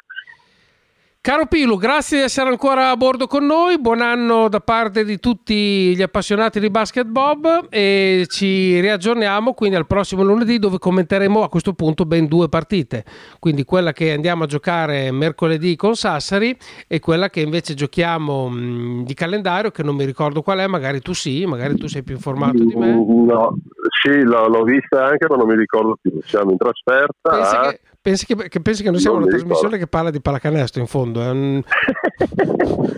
Caro 1.24 1.46
Pilu, 1.46 1.78
grazie 1.78 2.18
di 2.18 2.24
essere 2.24 2.50
ancora 2.50 2.90
a 2.90 2.96
bordo 2.98 3.26
con 3.26 3.46
noi, 3.46 3.80
buon 3.80 4.02
anno 4.02 4.50
da 4.50 4.60
parte 4.60 5.06
di 5.06 5.18
tutti 5.18 5.96
gli 5.96 6.02
appassionati 6.02 6.60
di 6.60 6.68
basket 6.68 7.06
Bob 7.06 7.68
e 7.70 8.26
ci 8.28 8.78
riaggiorniamo 8.78 9.54
quindi 9.54 9.76
al 9.76 9.87
prossimo 9.87 10.22
lunedì 10.22 10.58
dove 10.58 10.76
commenteremo 10.76 11.42
a 11.42 11.48
questo 11.48 11.72
punto 11.72 12.04
ben 12.04 12.26
due 12.26 12.50
partite, 12.50 13.04
quindi 13.38 13.64
quella 13.64 13.94
che 13.94 14.12
andiamo 14.12 14.44
a 14.44 14.46
giocare 14.46 15.10
mercoledì 15.12 15.76
con 15.76 15.94
Sassari 15.94 16.54
e 16.87 17.00
quella 17.00 17.30
che 17.30 17.40
invece 17.40 17.72
giochiamo 17.72 18.50
mh, 18.50 19.04
di 19.04 19.14
calendario 19.14 19.70
che 19.70 19.82
non 19.82 19.96
mi 19.96 20.04
ricordo 20.04 20.42
qual 20.42 20.58
è, 20.58 20.66
magari 20.66 21.00
tu 21.00 21.14
sì, 21.14 21.46
magari 21.46 21.76
tu 21.76 21.87
sei 21.87 22.02
più 22.02 22.16
informato 22.16 22.62
di 22.62 22.74
me. 22.76 22.92
No, 22.92 23.56
sì, 24.02 24.20
l'ho, 24.20 24.46
l'ho 24.46 24.62
vista 24.62 25.06
anche 25.06 25.26
ma 25.26 25.37
non 25.37 25.46
mi 25.46 25.56
ricordo 25.56 25.96
più, 25.98 26.20
siamo 26.22 26.50
in 26.50 26.58
trasferta. 26.58 27.30
Pensi 27.30 27.56
che 27.70 27.80
Pensi 28.04 28.26
che, 28.26 28.36
che, 28.50 28.60
pensi 28.60 28.82
che 28.82 28.90
noi 28.90 29.00
siamo 29.00 29.16
non 29.16 29.28
una 29.28 29.34
trasmissione 29.34 29.78
che 29.78 29.86
parla 29.86 30.10
di 30.10 30.20
pallacanestro 30.20 30.78
in 30.78 30.86
fondo? 30.86 31.22
Eh? 31.22 31.64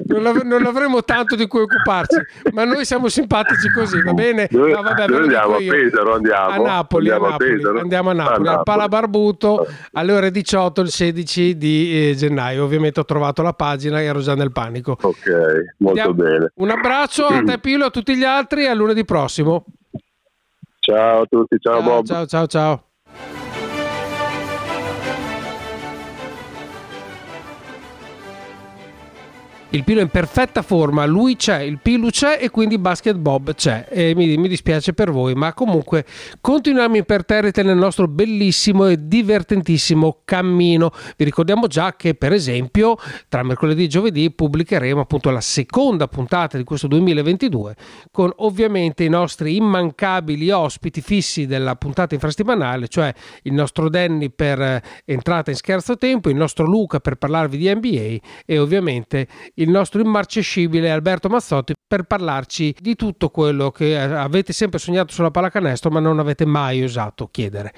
Non, 0.06 0.24
av- 0.24 0.42
non, 0.42 0.64
avremo 0.64 1.04
tanto 1.04 1.36
di 1.36 1.46
cui 1.46 1.60
occuparci, 1.60 2.16
ma 2.52 2.64
noi 2.64 2.84
siamo 2.84 3.08
simpatici 3.08 3.70
così, 3.70 4.02
va 4.02 4.12
bene? 4.14 4.48
Noi, 4.50 4.72
no, 4.72 4.80
vabbè, 4.80 5.08
noi 5.08 5.22
andiamo 5.22 5.54
a 5.54 5.58
Pesaro, 5.58 6.14
andiamo. 6.14 6.48
A 6.48 6.56
Napoli, 6.56 7.10
andiamo 7.10 7.26
a 7.26 7.30
Napoli, 7.30 7.64
a 7.64 7.80
andiamo 7.80 8.10
a 8.10 8.12
Napoli, 8.14 8.48
al 8.48 8.62
Pala 8.62 8.88
Barbuto 8.88 9.66
alle 9.92 10.12
ore 10.12 10.30
18 10.30 10.80
il 10.80 10.88
16 10.88 11.56
di 11.58 12.10
eh, 12.10 12.14
gennaio. 12.14 12.64
Ovviamente 12.64 13.00
ho 13.00 13.04
trovato 13.04 13.42
la 13.42 13.52
pagina 13.52 14.00
e 14.00 14.04
ero 14.04 14.20
già 14.20 14.34
nel 14.34 14.52
panico. 14.52 14.96
Ok, 15.00 15.28
molto 15.78 16.00
andiamo. 16.00 16.14
bene. 16.14 16.52
Un 16.54 16.70
abbraccio 16.70 17.26
a 17.26 17.42
te 17.42 17.58
Pilo, 17.58 17.86
a 17.86 17.90
tutti 17.90 18.16
gli 18.16 18.24
altri 18.24 18.64
e 18.64 18.68
a 18.68 18.74
lunedì 18.74 19.04
prossimo. 19.04 19.66
Ciao 20.78 21.22
a 21.22 21.26
tutti, 21.28 21.58
ciao, 21.60 21.74
ciao 21.74 21.82
Bob. 21.82 22.06
Ciao, 22.06 22.26
ciao, 22.26 22.46
ciao. 22.46 22.85
Il 29.76 29.84
Pilo 29.84 30.00
è 30.00 30.02
in 30.02 30.08
perfetta 30.08 30.62
forma, 30.62 31.04
lui 31.04 31.36
c'è, 31.36 31.60
il 31.60 31.78
Pilu 31.80 32.08
c'è 32.08 32.38
e 32.40 32.50
quindi 32.50 32.78
Basket 32.78 33.16
Bob 33.16 33.54
c'è. 33.54 33.86
E 33.90 34.14
mi, 34.14 34.36
mi 34.36 34.48
dispiace 34.48 34.94
per 34.94 35.10
voi, 35.10 35.34
ma 35.34 35.52
comunque 35.52 36.04
continuiamo 36.40 36.96
imperterrite 36.96 37.62
nel 37.62 37.76
nostro 37.76 38.08
bellissimo 38.08 38.86
e 38.86 39.06
divertentissimo 39.06 40.22
cammino. 40.24 40.90
Vi 41.16 41.24
ricordiamo 41.24 41.66
già 41.66 41.94
che, 41.94 42.14
per 42.14 42.32
esempio, 42.32 42.96
tra 43.28 43.42
mercoledì 43.42 43.84
e 43.84 43.88
giovedì 43.88 44.30
pubblicheremo 44.30 45.00
appunto 45.00 45.30
la 45.30 45.42
seconda 45.42 46.08
puntata 46.08 46.56
di 46.56 46.64
questo 46.64 46.86
2022 46.86 47.76
con 48.10 48.32
ovviamente 48.36 49.04
i 49.04 49.08
nostri 49.08 49.56
immancabili 49.56 50.50
ospiti 50.50 51.02
fissi 51.02 51.46
della 51.46 51.76
puntata 51.76 52.14
infrastimanale, 52.14 52.88
cioè 52.88 53.12
il 53.42 53.52
nostro 53.52 53.90
Danny 53.90 54.30
per 54.30 54.60
eh, 54.60 54.82
entrata 55.04 55.50
in 55.50 55.56
scherzo 55.56 55.98
tempo, 55.98 56.30
il 56.30 56.36
nostro 56.36 56.64
Luca 56.64 56.98
per 56.98 57.16
parlarvi 57.16 57.58
di 57.58 57.74
NBA 57.74 58.26
e 58.46 58.58
ovviamente 58.58 59.26
il 59.54 59.65
nostro 59.68 60.00
immarcescibile 60.00 60.90
Alberto 60.90 61.28
Mazzotti 61.28 61.74
per 61.86 62.02
parlarci 62.02 62.74
di 62.80 62.96
tutto 62.96 63.28
quello 63.28 63.70
che 63.70 63.98
avete 63.98 64.52
sempre 64.52 64.78
sognato 64.78 65.12
sulla 65.12 65.30
pallacanestro 65.30 65.90
ma 65.90 66.00
non 66.00 66.18
avete 66.18 66.44
mai 66.44 66.82
osato 66.82 67.28
chiedere. 67.28 67.72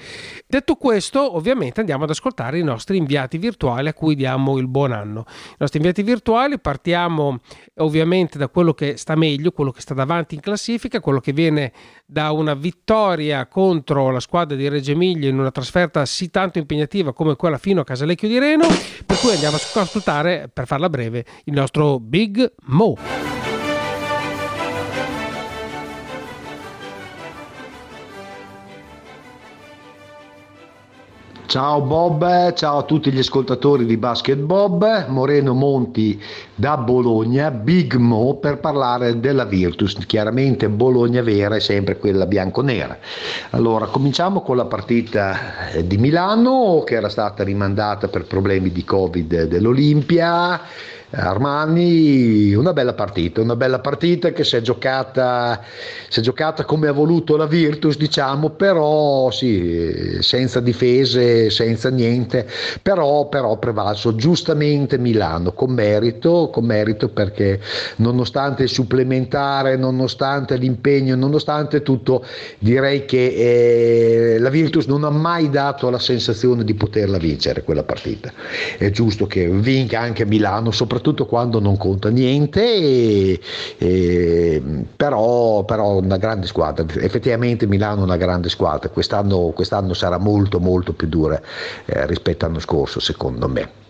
Detto 0.47 0.75
questo, 0.75 1.35
ovviamente 1.35 1.79
andiamo 1.79 2.05
ad 2.05 2.09
ascoltare 2.09 2.57
i 2.57 2.63
nostri 2.63 2.97
inviati 2.97 3.37
virtuali 3.37 3.87
a 3.87 3.93
cui 3.93 4.15
diamo 4.15 4.57
il 4.57 4.67
buon 4.67 4.91
anno. 4.91 5.25
I 5.27 5.55
nostri 5.59 5.77
inviati 5.77 6.01
virtuali 6.01 6.59
partiamo 6.59 7.39
ovviamente 7.77 8.37
da 8.37 8.47
quello 8.47 8.73
che 8.73 8.97
sta 8.97 9.15
meglio, 9.15 9.51
quello 9.51 9.71
che 9.71 9.81
sta 9.81 9.93
davanti 9.93 10.35
in 10.35 10.41
classifica, 10.41 10.99
quello 10.99 11.19
che 11.19 11.33
viene 11.33 11.71
da 12.11 12.31
una 12.31 12.55
vittoria 12.55 13.45
contro 13.45 14.09
la 14.09 14.19
squadra 14.19 14.57
di 14.57 14.67
Reggio 14.67 14.93
Emilia 14.93 15.29
in 15.29 15.37
una 15.37 15.51
trasferta 15.51 16.07
sì 16.07 16.31
tanto 16.31 16.57
impegnativa 16.57 17.13
come 17.13 17.35
quella 17.35 17.59
fino 17.59 17.81
a 17.81 17.83
Casalecchio 17.83 18.27
di 18.27 18.39
Reno, 18.39 18.65
per 19.05 19.19
cui 19.19 19.31
andiamo 19.31 19.57
ad 19.57 19.61
ascoltare, 19.75 20.49
per 20.51 20.65
farla 20.65 20.89
breve, 20.89 21.23
il 21.43 21.53
nostro 21.53 21.99
Big 21.99 22.51
Mo. 22.63 23.48
Ciao 31.49 31.81
Bob, 31.81 32.53
ciao 32.53 32.77
a 32.77 32.83
tutti 32.83 33.11
gli 33.11 33.17
ascoltatori 33.17 33.87
di 33.87 33.97
Basket 33.97 34.37
Bob, 34.37 35.07
Moreno 35.07 35.55
Monti 35.55 36.21
da 36.53 36.77
Bologna, 36.77 37.49
Big 37.49 37.95
Mo 37.95 38.35
per 38.35 38.59
parlare 38.59 39.19
della 39.19 39.45
Virtus, 39.45 39.97
chiaramente 40.05 40.69
Bologna 40.69 41.23
vera 41.23 41.55
è 41.55 41.59
sempre 41.59 41.97
quella 41.97 42.27
bianco-nera. 42.27 42.99
Allora, 43.49 43.87
cominciamo 43.87 44.41
con 44.41 44.57
la 44.57 44.65
partita 44.65 45.71
eh, 45.71 45.87
di 45.87 45.97
Milano 45.97 46.83
che 46.85 46.93
era 46.93 47.09
stata 47.09 47.43
rimandata 47.43 48.09
per 48.09 48.25
problemi 48.25 48.71
di 48.71 48.83
Covid 48.83 49.45
dell'Olimpia 49.45 50.61
Armani, 51.11 52.53
una 52.53 52.71
bella 52.71 52.93
partita, 52.93 53.41
una 53.41 53.55
bella 53.55 53.79
partita 53.79 54.31
che 54.31 54.43
si 54.43 54.57
è 54.57 54.61
giocata, 54.61 55.59
si 56.07 56.19
è 56.19 56.21
giocata 56.21 56.65
come 56.65 56.87
ha 56.87 56.91
voluto 56.91 57.35
la 57.35 57.47
Virtus, 57.47 57.97
diciamo, 57.97 58.51
però 58.51 59.31
sì, 59.31 60.17
senza 60.19 60.59
difese, 60.59 61.49
senza 61.49 61.89
niente, 61.89 62.47
però, 62.83 63.27
però 63.27 63.57
prevalso 63.57 64.13
giustamente 64.13 64.99
Milano, 64.99 65.51
con 65.53 65.71
merito, 65.71 66.51
con 66.51 66.65
merito 66.65 67.09
perché 67.09 67.59
nonostante 67.97 68.63
il 68.63 68.69
supplementare, 68.69 69.77
nonostante 69.77 70.57
l'impegno, 70.57 71.15
nonostante 71.15 71.81
tutto, 71.81 72.23
direi 72.59 73.05
che 73.05 74.35
eh, 74.35 74.39
la 74.39 74.49
Virtus 74.49 74.85
non 74.85 75.03
ha 75.03 75.09
mai 75.09 75.49
dato 75.49 75.89
la 75.89 75.97
sensazione 75.99 76.63
di 76.63 76.75
poterla 76.75 77.17
vincere 77.17 77.63
quella 77.63 77.83
partita. 77.83 78.31
È 78.77 78.91
giusto 78.91 79.25
che 79.25 79.47
vinca 79.47 79.99
anche 79.99 80.23
Milano, 80.23 80.69
soprattutto 80.69 80.97
soprattutto 80.99 81.25
quando 81.25 81.59
non 81.59 81.77
conta 81.77 82.09
niente, 82.09 82.61
e, 82.61 83.39
e, 83.77 84.61
però, 84.95 85.63
però 85.63 85.97
una 85.97 86.17
grande 86.17 86.45
squadra, 86.45 86.85
effettivamente 87.01 87.65
Milano 87.65 88.01
è 88.01 88.03
una 88.03 88.17
grande 88.17 88.49
squadra, 88.49 88.89
quest'anno, 88.89 89.51
quest'anno 89.55 89.93
sarà 89.93 90.17
molto 90.17 90.59
molto 90.59 90.93
più 90.93 91.07
dura 91.07 91.41
eh, 91.85 92.05
rispetto 92.05 92.45
all'anno 92.45 92.59
scorso 92.59 92.99
secondo 92.99 93.47
me. 93.47 93.88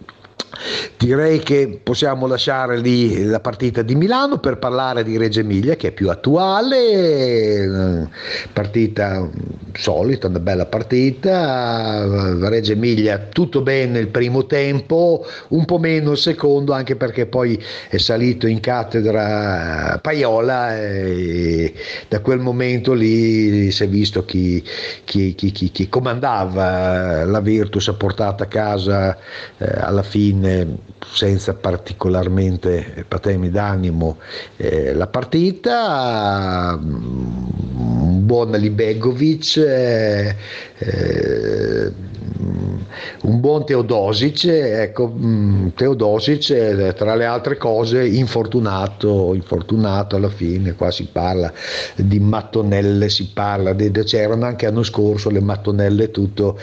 Direi 0.98 1.40
che 1.40 1.80
possiamo 1.82 2.28
lasciare 2.28 2.78
lì 2.78 3.24
la 3.24 3.40
partita 3.40 3.82
di 3.82 3.96
Milano 3.96 4.40
per 4.40 4.58
parlare 4.58 5.04
di 5.04 5.18
Reggio 5.18 5.40
Emilia 5.40 5.76
che 5.76 5.90
è 5.90 5.92
più 5.92 6.10
attuale, 6.10 8.04
eh, 8.04 8.08
partita 8.52 9.30
solita, 9.74 10.28
una 10.28 10.40
bella 10.40 10.66
partita, 10.66 12.06
Reggio 12.50 12.74
Emilia 12.74 13.28
tutto 13.32 13.62
bene 13.62 14.00
il 14.00 14.10
primo 14.10 14.46
tempo, 14.46 15.26
un 15.50 15.64
po' 15.66 15.78
meno 15.78 16.12
il 16.12 16.18
secondo 16.18 16.74
anche 16.74 16.96
perché 16.96 17.26
poi 17.26 17.62
è 17.90 17.98
salito 17.98 18.48
in 18.48 18.60
cattedra 18.60 20.00
Paiola 20.02 20.78
e 20.78 21.74
da 22.10 22.20
quel 22.20 22.40
momento 22.40 22.94
lì 22.94 23.72
si 23.72 23.84
è 23.84 23.88
visto 23.88 24.26
chi, 24.26 24.62
chi, 25.06 25.34
chi, 25.36 25.52
chi 25.52 25.88
comandava 25.88 27.24
la 27.26 27.40
Virtus, 27.40 27.88
ha 27.88 27.94
portato 27.94 28.44
a 28.44 28.48
casa 28.48 29.18
eh, 29.58 29.66
alla 29.80 30.04
fine 30.04 30.49
senza 31.12 31.54
particolarmente 31.54 33.06
patemi 33.08 33.50
d'animo 33.50 34.18
eh, 34.58 34.94
la 34.94 35.08
partita, 35.08 36.78
un 36.80 38.26
buon 38.26 38.52
Libegovic, 38.52 39.58
eh, 39.58 40.36
eh, 40.80 41.92
un 43.22 43.40
buon 43.42 43.66
Teodosic, 43.66 44.46
ecco, 44.46 45.14
mm, 45.14 45.68
Teodosic 45.76 46.94
tra 46.94 47.16
le 47.16 47.26
altre 47.26 47.58
cose 47.58 48.06
infortunato, 48.08 49.34
infortunato 49.34 50.16
alla 50.16 50.30
fine, 50.30 50.74
qua 50.74 50.90
si 50.90 51.10
parla 51.12 51.52
di 51.96 52.20
mattonelle, 52.20 53.10
si 53.10 53.30
parla 53.34 53.74
di, 53.74 53.92
c'erano 53.92 54.46
anche 54.46 54.66
l'anno 54.66 54.84
scorso 54.84 55.30
le 55.30 55.42
mattonelle 55.42 56.12
tutto, 56.12 56.58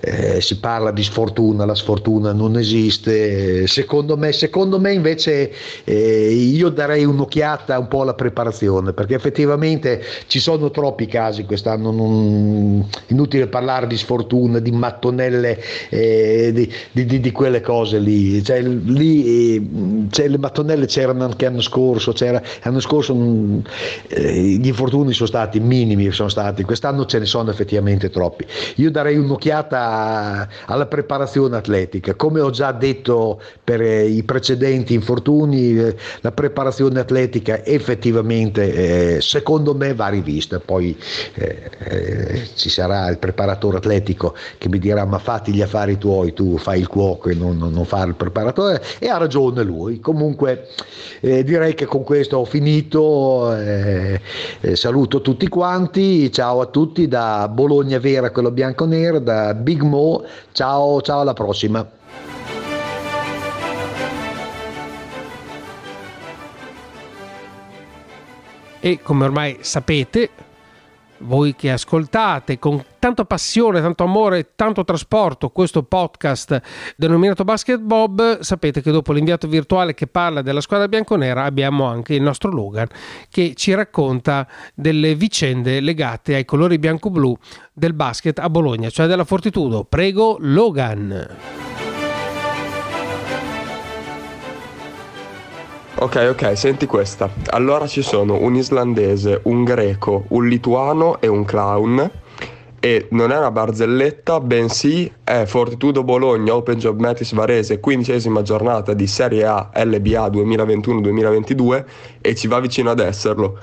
eh, 0.00 0.40
si 0.42 0.58
parla 0.58 0.92
di 0.92 1.02
sfortuna, 1.02 1.64
la 1.64 1.74
sfortuna 1.74 2.32
non 2.32 2.58
esiste, 2.58 3.66
secondo 3.66 4.16
me, 4.18 4.32
secondo 4.32 4.78
me 4.78 4.92
invece 4.92 5.50
eh, 5.84 6.30
io 6.30 6.68
darei 6.68 7.04
un'occhiata 7.04 7.78
un 7.78 7.88
po' 7.88 8.02
alla 8.02 8.14
preparazione 8.14 8.92
perché 8.92 9.14
effettivamente 9.14 10.02
ci 10.26 10.40
sono 10.40 10.70
troppi 10.70 11.06
casi 11.06 11.44
quest'anno, 11.44 11.90
non, 11.90 12.86
inutile 13.06 13.46
parlare 13.46 13.61
di 13.86 13.96
sfortuna, 13.96 14.58
di 14.58 14.72
mattonelle 14.72 15.62
eh, 15.88 16.50
di, 16.52 16.72
di, 17.06 17.20
di, 17.20 17.30
quelle 17.30 17.60
cose 17.60 17.98
lì. 17.98 18.42
Cioè, 18.42 18.60
lì 18.60 19.54
eh, 19.54 19.62
cioè, 20.10 20.28
le 20.28 20.38
mattonelle 20.38 20.86
c'erano 20.86 21.24
anche 21.24 21.44
l'anno 21.44 21.60
scorso, 21.60 22.12
l'anno 22.18 22.80
scorso 22.80 23.14
mh, 23.14 23.62
eh, 24.08 24.40
gli 24.42 24.66
infortuni 24.66 25.12
sono 25.12 25.28
stati 25.28 25.60
minimi, 25.60 26.10
sono 26.10 26.28
stati, 26.28 26.64
quest'anno 26.64 27.06
ce 27.06 27.20
ne 27.20 27.26
sono 27.26 27.50
effettivamente 27.50 28.10
troppi. 28.10 28.44
Io 28.76 28.90
darei 28.90 29.16
un'occhiata 29.16 30.48
alla 30.66 30.86
preparazione 30.86 31.56
atletica, 31.56 32.14
come 32.14 32.40
ho 32.40 32.50
già 32.50 32.72
detto 32.72 33.40
per 33.62 33.80
eh, 33.80 34.06
i 34.06 34.22
precedenti 34.24 34.94
infortuni, 34.94 35.78
eh, 35.78 35.96
la 36.20 36.32
preparazione 36.32 36.98
atletica 37.00 37.64
effettivamente 37.64 39.20
secondo 39.20 39.74
me 39.74 39.94
va 39.94 40.08
rivista, 40.08 40.58
poi 40.60 40.96
ci 42.54 42.68
sarà 42.68 43.08
il 43.08 43.18
preparatore 43.18 43.51
atletico 43.52 44.34
che 44.58 44.68
mi 44.68 44.78
dirà 44.78 45.04
ma 45.04 45.18
fatti 45.18 45.52
gli 45.52 45.62
affari 45.62 45.98
tuoi, 45.98 46.32
tu 46.32 46.58
fai 46.58 46.80
il 46.80 46.88
cuoco 46.88 47.28
e 47.28 47.34
non, 47.34 47.58
non 47.58 47.84
fare 47.84 48.08
il 48.08 48.14
preparatore 48.14 48.82
e 48.98 49.08
ha 49.08 49.16
ragione 49.16 49.62
lui. 49.62 50.00
Comunque 50.00 50.68
eh, 51.20 51.44
direi 51.44 51.74
che 51.74 51.86
con 51.86 52.02
questo 52.02 52.38
ho 52.38 52.44
finito, 52.44 53.54
eh, 53.56 54.20
eh, 54.60 54.76
saluto 54.76 55.20
tutti 55.20 55.48
quanti, 55.48 56.30
ciao 56.32 56.60
a 56.60 56.66
tutti 56.66 57.08
da 57.08 57.48
Bologna 57.48 57.98
Vera, 57.98 58.30
quello 58.30 58.50
bianco-nero, 58.50 59.18
da 59.18 59.54
Big 59.54 59.82
Mo, 59.82 60.24
ciao, 60.52 61.00
ciao 61.02 61.20
alla 61.20 61.34
prossima. 61.34 61.86
E 68.84 68.98
come 69.00 69.24
ormai 69.24 69.58
sapete, 69.60 70.30
voi 71.22 71.54
che 71.54 71.70
ascoltate 71.70 72.58
con 72.58 72.82
tanta 72.98 73.24
passione, 73.24 73.80
tanto 73.80 74.04
amore, 74.04 74.52
tanto 74.54 74.84
trasporto 74.84 75.50
questo 75.50 75.82
podcast 75.82 76.60
denominato 76.96 77.44
Basket 77.44 77.80
Bob, 77.80 78.40
sapete 78.40 78.80
che 78.80 78.90
dopo 78.90 79.12
l'inviato 79.12 79.48
virtuale 79.48 79.94
che 79.94 80.06
parla 80.06 80.42
della 80.42 80.60
squadra 80.60 80.88
bianconera 80.88 81.44
abbiamo 81.44 81.84
anche 81.84 82.14
il 82.14 82.22
nostro 82.22 82.50
Logan 82.50 82.86
che 83.28 83.54
ci 83.54 83.74
racconta 83.74 84.46
delle 84.74 85.14
vicende 85.14 85.80
legate 85.80 86.34
ai 86.34 86.44
colori 86.44 86.78
bianco-blu 86.78 87.36
del 87.72 87.94
basket 87.94 88.38
a 88.38 88.48
Bologna, 88.48 88.90
cioè 88.90 89.06
della 89.06 89.24
Fortitudo. 89.24 89.84
Prego 89.84 90.36
Logan. 90.38 91.81
Ok, 95.94 96.26
ok, 96.30 96.56
senti 96.56 96.86
questa. 96.86 97.30
Allora 97.50 97.86
ci 97.86 98.02
sono 98.02 98.40
un 98.40 98.56
islandese, 98.56 99.40
un 99.44 99.62
greco, 99.62 100.24
un 100.28 100.48
lituano 100.48 101.20
e 101.20 101.28
un 101.28 101.44
clown. 101.44 102.10
E 102.80 103.06
non 103.10 103.30
è 103.30 103.38
una 103.38 103.52
barzelletta, 103.52 104.40
bensì 104.40 105.08
è 105.22 105.44
Fortitudo 105.44 106.02
Bologna 106.02 106.56
Open 106.56 106.78
Job 106.78 106.98
Metis 106.98 107.32
Varese, 107.32 107.78
quindicesima 107.78 108.42
giornata 108.42 108.92
di 108.92 109.06
Serie 109.06 109.44
A 109.44 109.70
LBA 109.72 110.26
2021-2022 110.26 111.84
e 112.20 112.34
ci 112.34 112.48
va 112.48 112.58
vicino 112.58 112.90
ad 112.90 112.98
esserlo. 112.98 113.60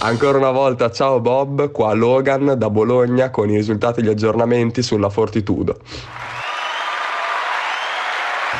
Ancora 0.00 0.36
una 0.36 0.50
volta 0.50 0.90
ciao 0.90 1.20
Bob, 1.20 1.70
qua 1.70 1.94
Logan 1.94 2.54
da 2.58 2.68
Bologna 2.68 3.30
con 3.30 3.48
i 3.48 3.56
risultati 3.56 4.00
e 4.00 4.02
gli 4.02 4.08
aggiornamenti 4.08 4.82
sulla 4.82 5.08
Fortitudo. 5.08 5.78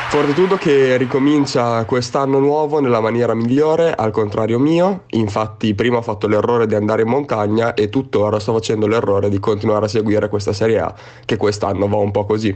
Fortitudo 0.09 0.57
che 0.57 0.97
ricomincia 0.97 1.85
quest'anno 1.85 2.39
nuovo 2.39 2.81
nella 2.81 3.01
maniera 3.01 3.35
migliore, 3.35 3.93
al 3.93 4.13
contrario 4.13 4.59
mio, 4.59 5.03
infatti 5.11 5.75
prima 5.75 5.99
ho 5.99 6.03
fatto 6.03 6.29
l'errore 6.29 6.67
di 6.67 6.77
andare 6.77 7.03
in 7.03 7.09
montagna 7.09 7.75
e 7.75 7.89
tuttora 7.89 8.39
sto 8.39 8.53
facendo 8.53 8.87
l'errore 8.87 9.29
di 9.29 9.41
continuare 9.41 9.87
a 9.87 9.89
seguire 9.89 10.29
questa 10.29 10.53
Serie 10.53 10.79
A, 10.79 10.95
che 11.25 11.37
quest'anno 11.37 11.89
va 11.89 11.97
un 11.97 12.13
po' 12.13 12.25
così. 12.25 12.55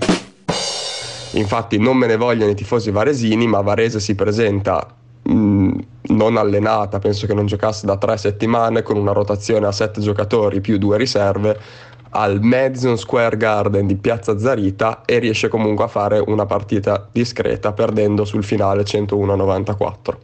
Infatti 1.32 1.78
non 1.78 1.96
me 1.96 2.06
ne 2.06 2.16
vogliono 2.16 2.52
i 2.52 2.54
tifosi 2.54 2.92
varesini, 2.92 3.46
ma 3.46 3.60
Varese 3.60 4.00
si 4.00 4.14
presenta 4.14 4.86
mm, 5.28 5.78
non 6.02 6.36
allenata, 6.36 6.98
penso 6.98 7.26
che 7.26 7.34
non 7.34 7.46
giocasse 7.46 7.84
da 7.84 7.96
tre 7.96 8.16
settimane 8.16 8.82
con 8.82 8.96
una 8.96 9.12
rotazione 9.12 9.66
a 9.66 9.72
sette 9.72 10.00
giocatori 10.00 10.60
più 10.60 10.78
due 10.78 10.96
riserve 10.96 11.58
al 12.10 12.40
Madison 12.42 12.98
Square 12.98 13.36
Garden 13.36 13.86
di 13.86 13.96
Piazza 13.96 14.38
Zarita 14.38 15.02
e 15.04 15.18
riesce 15.18 15.48
comunque 15.48 15.84
a 15.84 15.88
fare 15.88 16.18
una 16.18 16.46
partita 16.46 17.08
discreta 17.10 17.72
perdendo 17.72 18.24
sul 18.24 18.42
finale 18.42 18.82
101-94. 18.82 20.16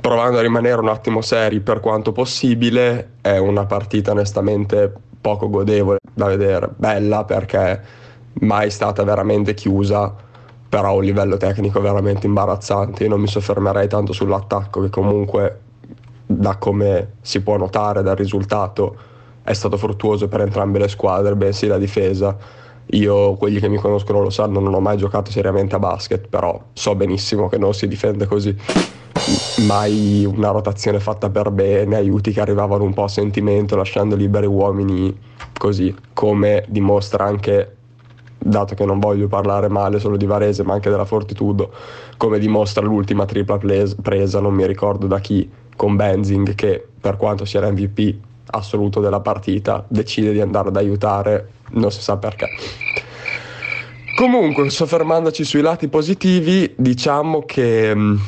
Provando 0.00 0.38
a 0.38 0.42
rimanere 0.42 0.80
un 0.80 0.88
attimo 0.88 1.20
seri 1.20 1.60
per 1.60 1.80
quanto 1.80 2.12
possibile, 2.12 3.14
è 3.20 3.36
una 3.38 3.66
partita 3.66 4.12
onestamente 4.12 4.92
poco 5.20 5.50
godevole 5.50 5.98
da 6.14 6.26
vedere, 6.26 6.70
bella 6.74 7.24
perché 7.24 7.80
mai 8.40 8.70
stata 8.70 9.02
veramente 9.02 9.54
chiusa, 9.54 10.14
però 10.68 10.88
a 10.88 10.92
un 10.92 11.02
livello 11.02 11.36
tecnico 11.36 11.80
veramente 11.80 12.26
imbarazzante. 12.26 13.02
Io 13.02 13.08
non 13.10 13.20
mi 13.20 13.26
soffermerei 13.26 13.88
tanto 13.88 14.12
sull'attacco 14.12 14.82
che 14.82 14.90
comunque 14.90 15.60
da 16.24 16.56
come 16.56 17.14
si 17.20 17.40
può 17.42 17.56
notare 17.56 18.02
dal 18.02 18.16
risultato 18.16 19.14
è 19.46 19.52
stato 19.52 19.76
fruttuoso 19.76 20.26
per 20.26 20.40
entrambe 20.40 20.80
le 20.80 20.88
squadre, 20.88 21.36
bensì 21.36 21.68
la 21.68 21.78
difesa. 21.78 22.36
Io, 22.90 23.34
quelli 23.34 23.60
che 23.60 23.68
mi 23.68 23.76
conoscono 23.76 24.20
lo 24.20 24.30
sanno, 24.30 24.58
non 24.58 24.74
ho 24.74 24.80
mai 24.80 24.96
giocato 24.96 25.30
seriamente 25.30 25.76
a 25.76 25.78
basket, 25.78 26.26
però 26.26 26.60
so 26.72 26.96
benissimo 26.96 27.48
che 27.48 27.56
non 27.56 27.72
si 27.72 27.86
difende 27.86 28.26
così. 28.26 28.56
Mai 29.66 30.24
una 30.24 30.50
rotazione 30.50 30.98
fatta 30.98 31.30
per 31.30 31.52
bene, 31.52 31.94
aiuti 31.94 32.32
che 32.32 32.40
arrivavano 32.40 32.82
un 32.82 32.92
po' 32.92 33.04
a 33.04 33.08
sentimento, 33.08 33.76
lasciando 33.76 34.16
liberi 34.16 34.46
uomini 34.46 35.16
così, 35.56 35.94
come 36.12 36.64
dimostra 36.66 37.24
anche, 37.24 37.76
dato 38.36 38.74
che 38.74 38.84
non 38.84 38.98
voglio 38.98 39.28
parlare 39.28 39.68
male 39.68 40.00
solo 40.00 40.16
di 40.16 40.26
Varese, 40.26 40.64
ma 40.64 40.74
anche 40.74 40.90
della 40.90 41.04
Fortitudo, 41.04 41.72
come 42.16 42.40
dimostra 42.40 42.84
l'ultima 42.84 43.26
tripla 43.26 43.58
presa, 44.02 44.40
non 44.40 44.54
mi 44.54 44.66
ricordo 44.66 45.06
da 45.06 45.20
chi, 45.20 45.48
con 45.76 45.94
Benzing, 45.94 46.56
che 46.56 46.84
per 47.00 47.16
quanto 47.16 47.44
sia 47.44 47.60
l'MVP 47.60 48.34
assoluto 48.50 49.00
della 49.00 49.20
partita, 49.20 49.84
decide 49.88 50.32
di 50.32 50.40
andare 50.40 50.68
ad 50.68 50.76
aiutare, 50.76 51.50
non 51.70 51.90
si 51.90 52.00
sa 52.00 52.16
perché. 52.16 52.48
Comunque, 54.16 54.70
soffermandoci 54.70 55.44
sui 55.44 55.60
lati 55.60 55.88
positivi, 55.88 56.72
diciamo 56.76 57.44
che 57.44 57.94
mh, 57.94 58.20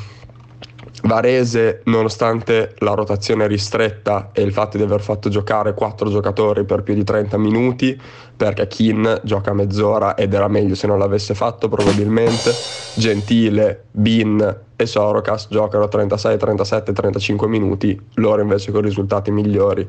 Varese, 1.03 1.83
nonostante 1.85 2.75
la 2.79 2.95
rotazione 2.95 3.47
ristretta 3.47 4.31
e 4.33 4.43
il 4.43 4.53
fatto 4.53 4.77
di 4.77 4.83
aver 4.83 5.01
fatto 5.01 5.29
giocare 5.29 5.75
quattro 5.75 6.11
giocatori 6.11 6.65
per 6.65 6.83
più 6.83 6.95
di 6.95 7.05
30 7.05 7.39
minuti, 7.39 8.01
perché 8.37 8.67
Kin 8.67 9.21
gioca 9.23 9.53
mezz'ora 9.53 10.15
ed 10.17 10.35
era 10.35 10.49
meglio 10.49 10.75
se 10.75 10.87
non 10.87 10.99
l'avesse 10.99 11.35
fatto 11.35 11.69
probabilmente, 11.69 12.53
Gentile, 12.95 13.85
Bin 13.91 14.57
e 14.75 14.87
Sorocas 14.87 15.49
giocano 15.51 15.89
36, 15.89 16.37
37, 16.37 16.93
35 16.93 17.49
minuti, 17.49 18.01
loro 18.15 18.43
invece 18.43 18.73
con 18.73 18.83
risultati 18.83 19.31
migliori. 19.31 19.89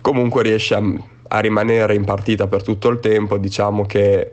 Comunque 0.00 0.42
riesce 0.42 0.74
a, 0.74 0.82
a 1.28 1.40
rimanere 1.40 1.94
in 1.94 2.04
partita 2.04 2.46
per 2.46 2.62
tutto 2.62 2.88
il 2.88 3.00
tempo, 3.00 3.36
diciamo 3.36 3.84
che 3.84 4.32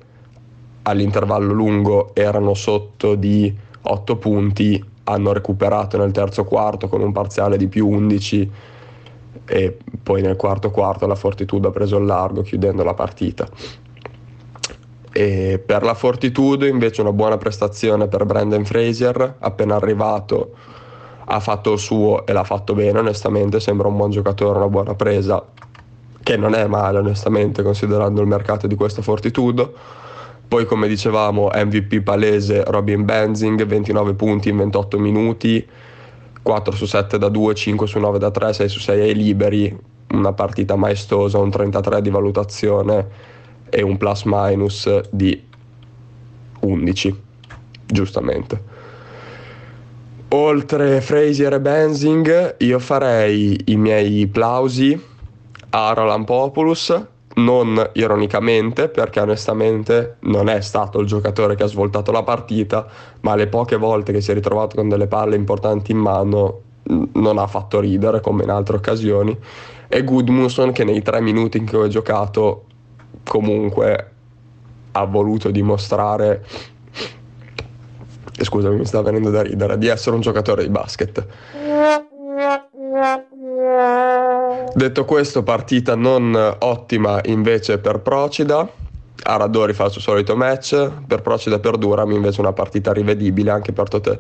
all'intervallo 0.84 1.54
lungo 1.54 2.12
erano 2.14 2.54
sotto 2.54 3.16
di 3.16 3.54
8 3.82 4.16
punti, 4.18 4.84
hanno 5.10 5.34
recuperato 5.34 5.98
nel 5.98 6.12
terzo 6.12 6.44
quarto 6.44 6.88
con 6.88 7.02
un 7.02 7.12
parziale 7.12 7.58
di 7.58 7.68
più 7.68 7.88
11 7.88 8.52
e 9.46 9.78
poi 10.02 10.22
nel 10.22 10.36
quarto 10.36 10.70
quarto 10.70 11.08
la 11.08 11.16
Fortitudo 11.16 11.70
ha 11.70 11.72
preso 11.72 11.98
il 11.98 12.06
largo 12.06 12.42
chiudendo 12.42 12.84
la 12.84 12.94
partita. 12.94 13.48
E 15.12 15.62
per 15.66 15.84
la 15.84 15.96
Fortitudo 15.96 16.66
invece 16.66 17.02
una 17.02 17.12
buona 17.12 17.38
prestazione 17.38 18.08
per 18.08 18.26
Brandon 18.26 18.64
Frazier, 18.64 19.36
appena 19.40 19.76
arrivato 19.76 20.52
ha 21.32 21.40
fatto 21.40 21.74
il 21.74 21.80
suo 21.80 22.26
e 22.26 22.34
l'ha 22.34 22.44
fatto 22.44 22.74
bene 22.74 23.00
onestamente, 23.00 23.60
sembra 23.60 23.88
un 23.88 23.98
buon 23.98 24.12
giocatore, 24.12 24.58
una 24.58 24.68
buona 24.68 24.94
presa, 24.94 25.44
che 26.22 26.38
non 26.38 26.54
è 26.54 26.68
male 26.68 27.00
onestamente 27.00 27.64
considerando 27.64 28.22
il 28.22 28.28
mercato 28.28 28.68
di 28.68 28.76
questa 28.76 29.02
Fortitudo 29.02 29.74
poi 30.50 30.66
come 30.66 30.88
dicevamo 30.88 31.52
MVP 31.54 32.02
palese 32.02 32.64
Robin 32.66 33.06
Benzing, 33.06 33.64
29 33.64 34.16
punti 34.16 34.50
in 34.50 34.58
28 34.58 34.98
minuti, 34.98 35.64
4 36.42 36.72
su 36.74 36.88
7 36.88 37.20
da 37.20 37.30
2, 37.30 37.54
5 37.54 37.86
su 37.86 38.00
9 38.00 38.18
da 38.18 38.32
3, 38.32 38.54
6 38.54 38.68
su 38.68 38.80
6 38.80 39.00
ai 39.00 39.14
liberi, 39.14 39.78
una 40.14 40.34
partita 40.34 40.76
maestosa, 40.76 41.38
un 41.38 41.52
33 41.52 42.02
di 42.02 42.10
valutazione 42.10 43.08
e 43.70 43.84
un 43.84 43.98
plus 43.98 44.24
minus 44.26 45.02
di 45.12 45.40
11, 46.62 47.22
giustamente. 47.86 48.64
Oltre 50.30 51.00
Frazier 51.02 51.54
e 51.54 51.60
Benzing, 51.60 52.56
io 52.58 52.80
farei 52.80 53.56
i 53.66 53.76
miei 53.76 54.26
plausi 54.26 55.00
a 55.70 55.94
Roland 55.94 56.26
Populus 56.26 57.06
non 57.44 57.90
ironicamente, 57.94 58.90
perché 58.90 59.20
onestamente 59.20 60.18
non 60.22 60.50
è 60.50 60.62
stato 60.62 61.00
il 61.00 61.08
giocatore 61.08 61.56
che 61.56 61.64
ha 61.64 61.68
svoltato 61.68 62.12
la 62.12 62.24
partita, 62.24 62.88
ma 63.22 63.36
le 63.36 63.48
poche 63.48 63.78
volte 63.78 64.12
che 64.12 64.22
si 64.22 64.32
è 64.32 64.34
ritrovato 64.34 64.76
con 64.76 64.90
delle 64.90 65.08
palle 65.08 65.36
importanti 65.36 65.92
in 65.92 65.98
mano 65.98 66.62
non 67.14 67.38
ha 67.38 67.48
fatto 67.48 67.80
ridere 67.80 68.22
come 68.22 68.44
in 68.44 68.50
altre 68.50 68.78
occasioni. 68.78 69.38
E 69.88 70.04
Goodmanson 70.04 70.72
che 70.72 70.84
nei 70.84 71.02
tre 71.02 71.22
minuti 71.22 71.58
in 71.58 71.68
cui 71.68 71.80
ho 71.80 71.88
giocato 71.88 72.66
comunque 73.24 74.12
ha 74.92 75.04
voluto 75.06 75.52
dimostrare, 75.52 76.46
scusami 78.32 78.78
mi 78.78 78.86
sta 78.86 79.02
venendo 79.02 79.30
da 79.30 79.42
ridere, 79.42 79.78
di 79.78 79.88
essere 79.88 80.16
un 80.16 80.22
giocatore 80.22 80.64
di 80.64 80.70
basket. 80.70 81.28
Detto 84.80 85.04
questo, 85.04 85.44
partita 85.44 85.94
non 85.96 86.34
ottima 86.60 87.20
invece 87.26 87.80
per 87.80 88.00
Procida. 88.00 88.66
Aradori 89.24 89.74
fa 89.74 89.84
il 89.84 89.92
suo 89.92 90.00
solito 90.00 90.38
match, 90.38 90.90
per 91.06 91.22
Procida 91.22 91.60
per 91.60 91.76
Durami 91.76 92.16
invece 92.16 92.40
una 92.40 92.54
partita 92.54 92.94
rivedibile 92.94 93.52
anche 93.52 93.74
per 93.74 93.90
Totè 93.90 94.18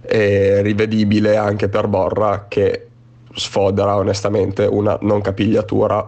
e 0.00 0.62
rivedibile 0.62 1.36
anche 1.36 1.68
per 1.68 1.88
Borra 1.88 2.46
che 2.48 2.86
sfodera 3.34 3.96
onestamente 3.96 4.64
una 4.64 4.96
non 5.02 5.20
capigliatura 5.20 6.02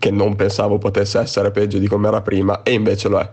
che 0.00 0.10
non 0.10 0.34
pensavo 0.34 0.78
potesse 0.78 1.20
essere 1.20 1.52
peggio 1.52 1.78
di 1.78 1.86
come 1.86 2.08
era 2.08 2.22
prima 2.22 2.64
e 2.64 2.72
invece 2.72 3.08
lo 3.08 3.20
è. 3.20 3.30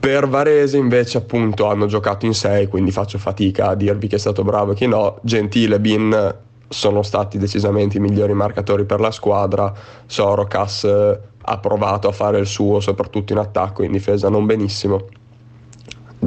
Per 0.00 0.26
Varese 0.26 0.76
invece 0.76 1.18
appunto 1.18 1.66
hanno 1.66 1.86
giocato 1.86 2.26
in 2.26 2.34
6, 2.34 2.66
quindi 2.66 2.90
faccio 2.90 3.18
fatica 3.18 3.68
a 3.68 3.74
dirvi 3.76 4.08
chi 4.08 4.16
è 4.16 4.18
stato 4.18 4.42
bravo 4.42 4.72
e 4.72 4.74
chi 4.74 4.88
no. 4.88 5.20
Gentile, 5.22 5.78
Bin 5.78 6.50
sono 6.72 7.02
stati 7.02 7.38
decisamente 7.38 7.98
i 7.98 8.00
migliori 8.00 8.32
marcatori 8.32 8.84
per 8.84 9.00
la 9.00 9.10
squadra. 9.10 9.72
Sorocas 10.06 10.84
eh, 10.84 11.20
ha 11.42 11.58
provato 11.58 12.08
a 12.08 12.12
fare 12.12 12.38
il 12.38 12.46
suo, 12.46 12.80
soprattutto 12.80 13.32
in 13.32 13.38
attacco, 13.38 13.82
in 13.82 13.92
difesa 13.92 14.28
non 14.28 14.46
benissimo. 14.46 15.06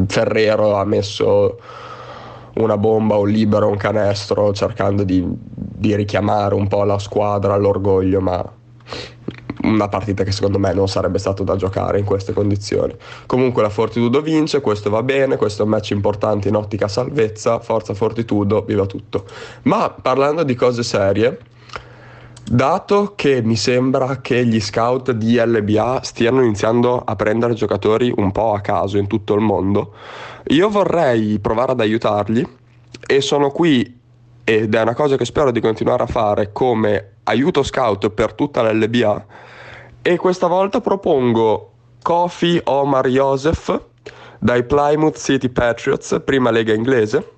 Ferrero 0.08 0.76
ha 0.76 0.86
messo 0.86 1.60
una 2.56 2.78
bomba, 2.78 3.18
un 3.18 3.30
libero, 3.30 3.68
un 3.68 3.78
canestro, 3.78 4.54
cercando 4.54 5.04
di, 5.04 5.26
di 5.26 5.96
richiamare 5.96 6.56
un 6.56 6.68
po' 6.68 6.84
la 6.84 7.00
squadra 7.00 7.54
all'orgoglio, 7.54 8.22
ma 8.22 8.52
una 9.66 9.88
partita 9.88 10.24
che 10.24 10.32
secondo 10.32 10.60
me 10.60 10.74
non 10.74 10.88
sarebbe 10.88 11.18
stato 11.18 11.44
da 11.44 11.56
giocare 11.56 12.00
in 12.00 12.06
queste 12.06 12.34
condizioni. 12.34 12.96
Comunque 13.26 13.62
la 13.62 13.70
Fortitudo 13.70 14.22
vince, 14.22 14.62
questo 14.62 14.90
va 14.90 15.04
bene, 15.04 15.36
questo 15.36 15.62
è 15.62 15.66
un 15.66 15.72
match 15.72 15.92
importante 15.92 16.48
in 16.48 16.56
ottica 16.56 16.88
salvezza, 16.88 17.60
forza 17.60 17.94
Fortitudo, 17.94 18.62
viva 18.62 18.86
tutto. 18.86 19.26
Ma 19.64 19.90
parlando 19.90 20.44
di 20.44 20.56
cose 20.56 20.84
serie, 20.84 21.40
dato 22.44 23.14
che 23.16 23.42
mi 23.42 23.56
sembra 23.56 24.22
che 24.22 24.46
gli 24.46 24.60
scout 24.60 25.12
di 25.12 25.36
LBA 25.38 26.02
stiano 26.04 26.44
iniziando 26.44 27.00
a 27.00 27.16
prendere 27.16 27.54
giocatori 27.54 28.14
un 28.16 28.32
po' 28.32 28.54
a 28.54 28.62
caso 28.62 28.98
in 28.98 29.08
tutto 29.08 29.34
il 29.34 29.42
mondo, 29.42 29.94
io 30.50 30.70
vorrei 30.70 31.40
provare 31.40 31.72
ad 31.72 31.80
aiutarli 31.80 32.48
e 33.08 33.22
sono 33.22 33.50
qui 33.50 34.00
ed 34.44 34.76
è 34.76 34.82
una 34.82 34.94
cosa 34.94 35.18
che 35.18 35.26
spero 35.26 35.50
di 35.50 35.60
continuare 35.60 36.04
a 36.04 36.08
fare 36.08 36.52
come 36.52 37.14
aiuto 37.24 37.64
scout 37.64 38.12
per 38.12 38.34
tutta 38.34 38.62
l'LBA 38.62 39.26
e 40.08 40.18
questa 40.18 40.46
volta 40.46 40.82
propongo 40.82 41.72
Kofi 42.04 42.62
Omar 42.66 43.08
Joseph 43.08 43.82
dai 44.38 44.64
Plymouth 44.64 45.18
City 45.18 45.50
Patriots, 45.50 46.22
prima 46.24 46.52
lega 46.52 46.76
inglese, 46.76 47.32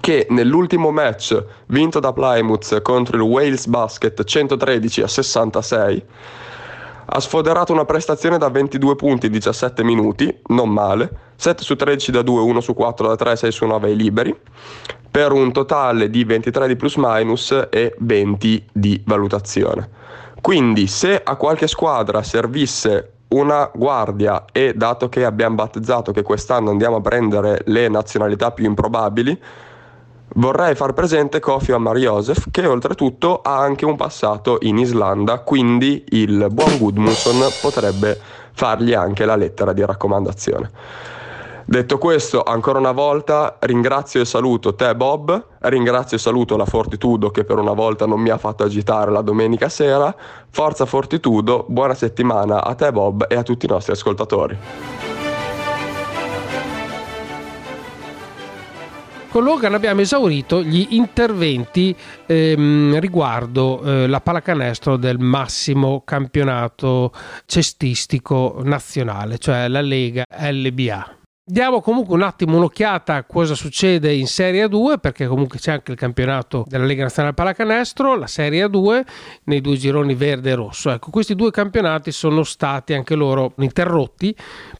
che 0.00 0.26
nell'ultimo 0.30 0.90
match 0.90 1.44
vinto 1.66 2.00
da 2.00 2.14
Plymouth 2.14 2.80
contro 2.80 3.16
il 3.16 3.22
Wales 3.22 3.66
Basket 3.66 4.24
113 4.24 5.02
a 5.02 5.06
66 5.06 6.04
ha 7.04 7.20
sfoderato 7.20 7.74
una 7.74 7.84
prestazione 7.84 8.38
da 8.38 8.48
22 8.48 8.96
punti 8.96 9.26
in 9.26 9.32
17 9.32 9.84
minuti, 9.84 10.34
non 10.46 10.70
male, 10.70 11.10
7 11.36 11.62
su 11.62 11.76
13 11.76 12.10
da 12.10 12.22
2, 12.22 12.40
1 12.40 12.60
su 12.62 12.72
4 12.72 13.08
da 13.08 13.14
3, 13.14 13.36
6 13.36 13.52
su 13.52 13.66
9 13.66 13.88
ai 13.88 13.96
liberi, 13.96 14.34
per 15.10 15.32
un 15.32 15.52
totale 15.52 16.08
di 16.08 16.24
23 16.24 16.66
di 16.66 16.76
plus 16.76 16.94
minus 16.96 17.66
e 17.68 17.94
20 17.98 18.68
di 18.72 19.02
valutazione. 19.04 20.03
Quindi 20.44 20.88
se 20.88 21.18
a 21.24 21.36
qualche 21.36 21.66
squadra 21.66 22.22
servisse 22.22 23.12
una 23.28 23.70
guardia 23.72 24.44
e 24.52 24.74
dato 24.76 25.08
che 25.08 25.24
abbiamo 25.24 25.54
battezzato 25.54 26.12
che 26.12 26.20
quest'anno 26.20 26.68
andiamo 26.68 26.96
a 26.96 27.00
prendere 27.00 27.62
le 27.64 27.88
nazionalità 27.88 28.50
più 28.50 28.66
improbabili, 28.66 29.40
vorrei 30.34 30.74
far 30.74 30.92
presente 30.92 31.40
Kofi 31.40 31.72
Amar 31.72 31.96
Josef 31.96 32.48
che 32.50 32.66
oltretutto 32.66 33.40
ha 33.40 33.56
anche 33.56 33.86
un 33.86 33.96
passato 33.96 34.58
in 34.60 34.76
Islanda, 34.76 35.38
quindi 35.38 36.04
il 36.10 36.48
buon 36.50 36.76
Gudmundsson 36.76 37.42
potrebbe 37.62 38.20
fargli 38.52 38.92
anche 38.92 39.24
la 39.24 39.36
lettera 39.36 39.72
di 39.72 39.82
raccomandazione. 39.82 40.70
Detto 41.66 41.96
questo, 41.96 42.42
ancora 42.42 42.78
una 42.78 42.92
volta 42.92 43.56
ringrazio 43.60 44.20
e 44.20 44.26
saluto 44.26 44.74
te 44.74 44.94
Bob, 44.94 45.46
ringrazio 45.60 46.18
e 46.18 46.20
saluto 46.20 46.58
la 46.58 46.66
Fortitudo 46.66 47.30
che 47.30 47.44
per 47.44 47.58
una 47.58 47.72
volta 47.72 48.04
non 48.06 48.20
mi 48.20 48.28
ha 48.28 48.36
fatto 48.36 48.64
agitare 48.64 49.10
la 49.10 49.22
domenica 49.22 49.70
sera. 49.70 50.14
Forza 50.50 50.84
Fortitudo, 50.84 51.64
buona 51.66 51.94
settimana 51.94 52.62
a 52.62 52.74
te 52.74 52.92
Bob 52.92 53.26
e 53.28 53.36
a 53.36 53.42
tutti 53.42 53.64
i 53.64 53.68
nostri 53.70 53.92
ascoltatori. 53.92 54.58
Con 59.30 59.42
Logan 59.42 59.74
abbiamo 59.74 60.02
esaurito 60.02 60.62
gli 60.62 60.86
interventi 60.90 61.96
ehm, 62.26 63.00
riguardo 63.00 63.82
eh, 63.82 64.06
la 64.06 64.20
pallacanestro 64.20 64.96
del 64.96 65.18
massimo 65.18 66.02
campionato 66.04 67.10
cestistico 67.46 68.60
nazionale, 68.62 69.38
cioè 69.38 69.66
la 69.66 69.80
Lega 69.80 70.24
LBA. 70.28 71.22
Diamo 71.46 71.82
comunque 71.82 72.14
un 72.14 72.22
attimo 72.22 72.56
un'occhiata 72.56 73.16
a 73.16 73.24
cosa 73.24 73.54
succede 73.54 74.14
in 74.14 74.26
Serie 74.26 74.66
2 74.66 74.98
perché 74.98 75.26
comunque 75.26 75.58
c'è 75.58 75.72
anche 75.72 75.92
il 75.92 75.98
campionato 75.98 76.64
della 76.66 76.86
Lega 76.86 77.02
Nazionale 77.02 77.34
Pallacanestro, 77.34 78.16
la 78.16 78.26
Serie 78.26 78.66
2 78.70 79.04
nei 79.44 79.60
due 79.60 79.76
gironi 79.76 80.14
verde 80.14 80.52
e 80.52 80.54
rosso. 80.54 80.88
Ecco, 80.88 81.10
questi 81.10 81.34
due 81.34 81.50
campionati 81.50 82.12
sono 82.12 82.44
stati 82.44 82.94
anche 82.94 83.14
loro 83.14 83.52
interrotti 83.58 84.34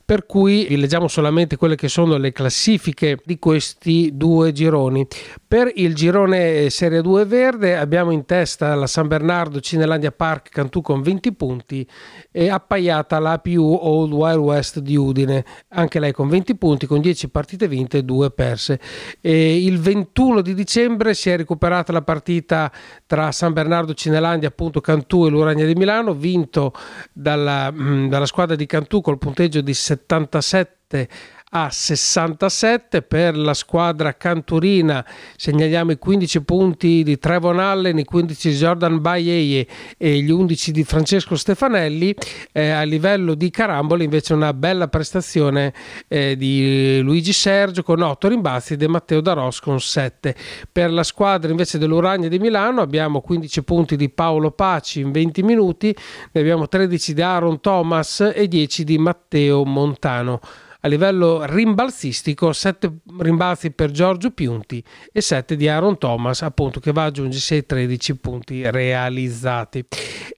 per 0.05 0.27
cui 0.27 0.67
vi 0.67 0.77
leggiamo 0.77 1.09
solamente 1.09 1.57
quelle 1.57 1.77
che 1.77 1.89
sono 1.89 2.17
le 2.19 2.33
classifiche 2.33 3.19
di 3.25 3.39
questi 3.39 4.11
due 4.13 4.53
gironi. 4.53 5.07
Per 5.47 5.71
il 5.77 5.95
girone 5.95 6.69
Serie 6.69 7.01
2 7.01 7.25
verde 7.25 7.77
abbiamo 7.77 8.11
in 8.11 8.27
testa 8.27 8.75
la 8.75 8.87
San 8.87 9.09
Bernardo 9.09 9.61
Cinelandia 9.61 10.11
Park 10.11 10.51
Cantù 10.51 10.83
con 10.83 11.01
20 11.01 11.33
punti 11.33 11.87
e 12.31 12.49
appaiata 12.49 13.19
la 13.19 13.39
più 13.39 13.65
Old 13.65 14.13
Wild 14.13 14.39
West 14.39 14.81
di 14.81 14.97
Udine, 14.97 15.45
anche 15.69 16.01
lei 16.01 16.13
con 16.13 16.29
20 16.29 16.57
punti, 16.57 16.87
con 16.87 17.01
10 17.01 17.31
partite 17.31 17.67
vinte 17.67 17.99
e 17.99 18.03
2 18.03 18.31
perse. 18.31 18.81
E 19.21 19.65
il 19.65 19.79
21 19.79 20.43
di 20.43 20.55
dicembre 20.55 21.15
si 21.15 21.31
è 21.31 21.37
recuperata 21.37 21.93
la 21.93 22.03
partita 22.03 22.71
tra 23.07 23.33
San 23.33 23.53
Bernardo 23.53 23.95
Cinelandia, 23.95 24.49
appunto 24.49 24.81
Cantù 24.81 25.27
e 25.27 25.31
l'Uragna 25.31 25.65
di 25.65 25.75
Milano, 25.75 26.13
vinto 26.13 26.73
dalla, 27.13 27.71
mm, 27.73 28.09
dalla 28.09 28.27
squadra 28.27 28.55
di 28.55 28.67
Cantù 28.67 29.01
col 29.01 29.19
punteggio 29.19 29.61
di 29.61 29.73
77 29.97 31.09
a 31.57 31.71
67 31.71 33.03
per 33.03 33.37
la 33.37 33.55
squadra 33.55 34.17
canturina. 34.17 35.07
Segnaliamo 35.37 35.93
i 35.93 35.99
15 35.99 36.43
punti 36.43 37.03
di 37.05 37.17
Trevon 37.17 37.61
Allen 37.61 37.99
i 37.99 38.05
15 38.05 38.49
di 38.49 38.57
Jordan 38.57 39.01
Baye 39.01 39.67
e 39.97 40.21
gli 40.21 40.31
11 40.31 40.73
di 40.73 40.83
Francesco 40.83 41.37
Stefanelli. 41.37 42.15
Eh, 42.51 42.71
a 42.71 42.83
livello 42.83 43.35
di 43.35 43.51
carambole 43.51 44.03
invece 44.03 44.35
una 44.35 44.53
bella 44.53 44.89
prestazione 44.89 45.73
eh, 46.09 46.37
di 46.37 47.01
Luigi 47.03 47.33
Sergio 47.33 47.85
con 47.85 48.03
8 48.03 48.29
rimbalzi 48.29 48.75
e 48.75 48.89
Matteo 48.89 49.21
Daros 49.21 49.61
con 49.61 49.81
7 49.81 50.35
per 50.71 50.93
la 50.93 51.03
squadra 51.03 51.51
invece 51.51 51.79
dell'Uragna 51.79 52.29
di 52.29 52.39
Milano 52.39 52.81
abbiamo 52.81 53.21
15 53.21 53.63
punti 53.63 53.97
di 53.97 54.11
Paolo 54.11 54.51
Paci 54.51 55.01
in 55.01 55.11
20 55.11 55.43
minuti 55.43 55.97
ne 56.33 56.41
abbiamo 56.41 56.69
13 56.69 57.15
di 57.15 57.23
Aaron 57.23 57.61
Thomas 57.61 58.33
e 58.35 58.49
10 58.49 58.85
di 58.85 58.99
Matteo 58.99 59.65
Montano 59.65 60.41
a 60.85 60.89
livello 60.89 61.45
rimbalzistico 61.47 62.53
7 62.53 62.99
rimbalzi 63.19 63.71
per 63.71 63.91
Giorgio 63.91 64.31
Piunti 64.31 64.85
e 65.13 65.23
7 65.23 65.57
di 65.57 65.67
Aaron 65.67 65.97
Thomas 65.97 66.43
appunto 66.43 66.79
che 66.79 66.93
va 66.93 67.05
a 67.05 67.07
aggiungersi 67.07 67.55
ai 67.55 67.67
13 67.67 68.17
punti 68.19 68.71
realizzati. 68.71 69.83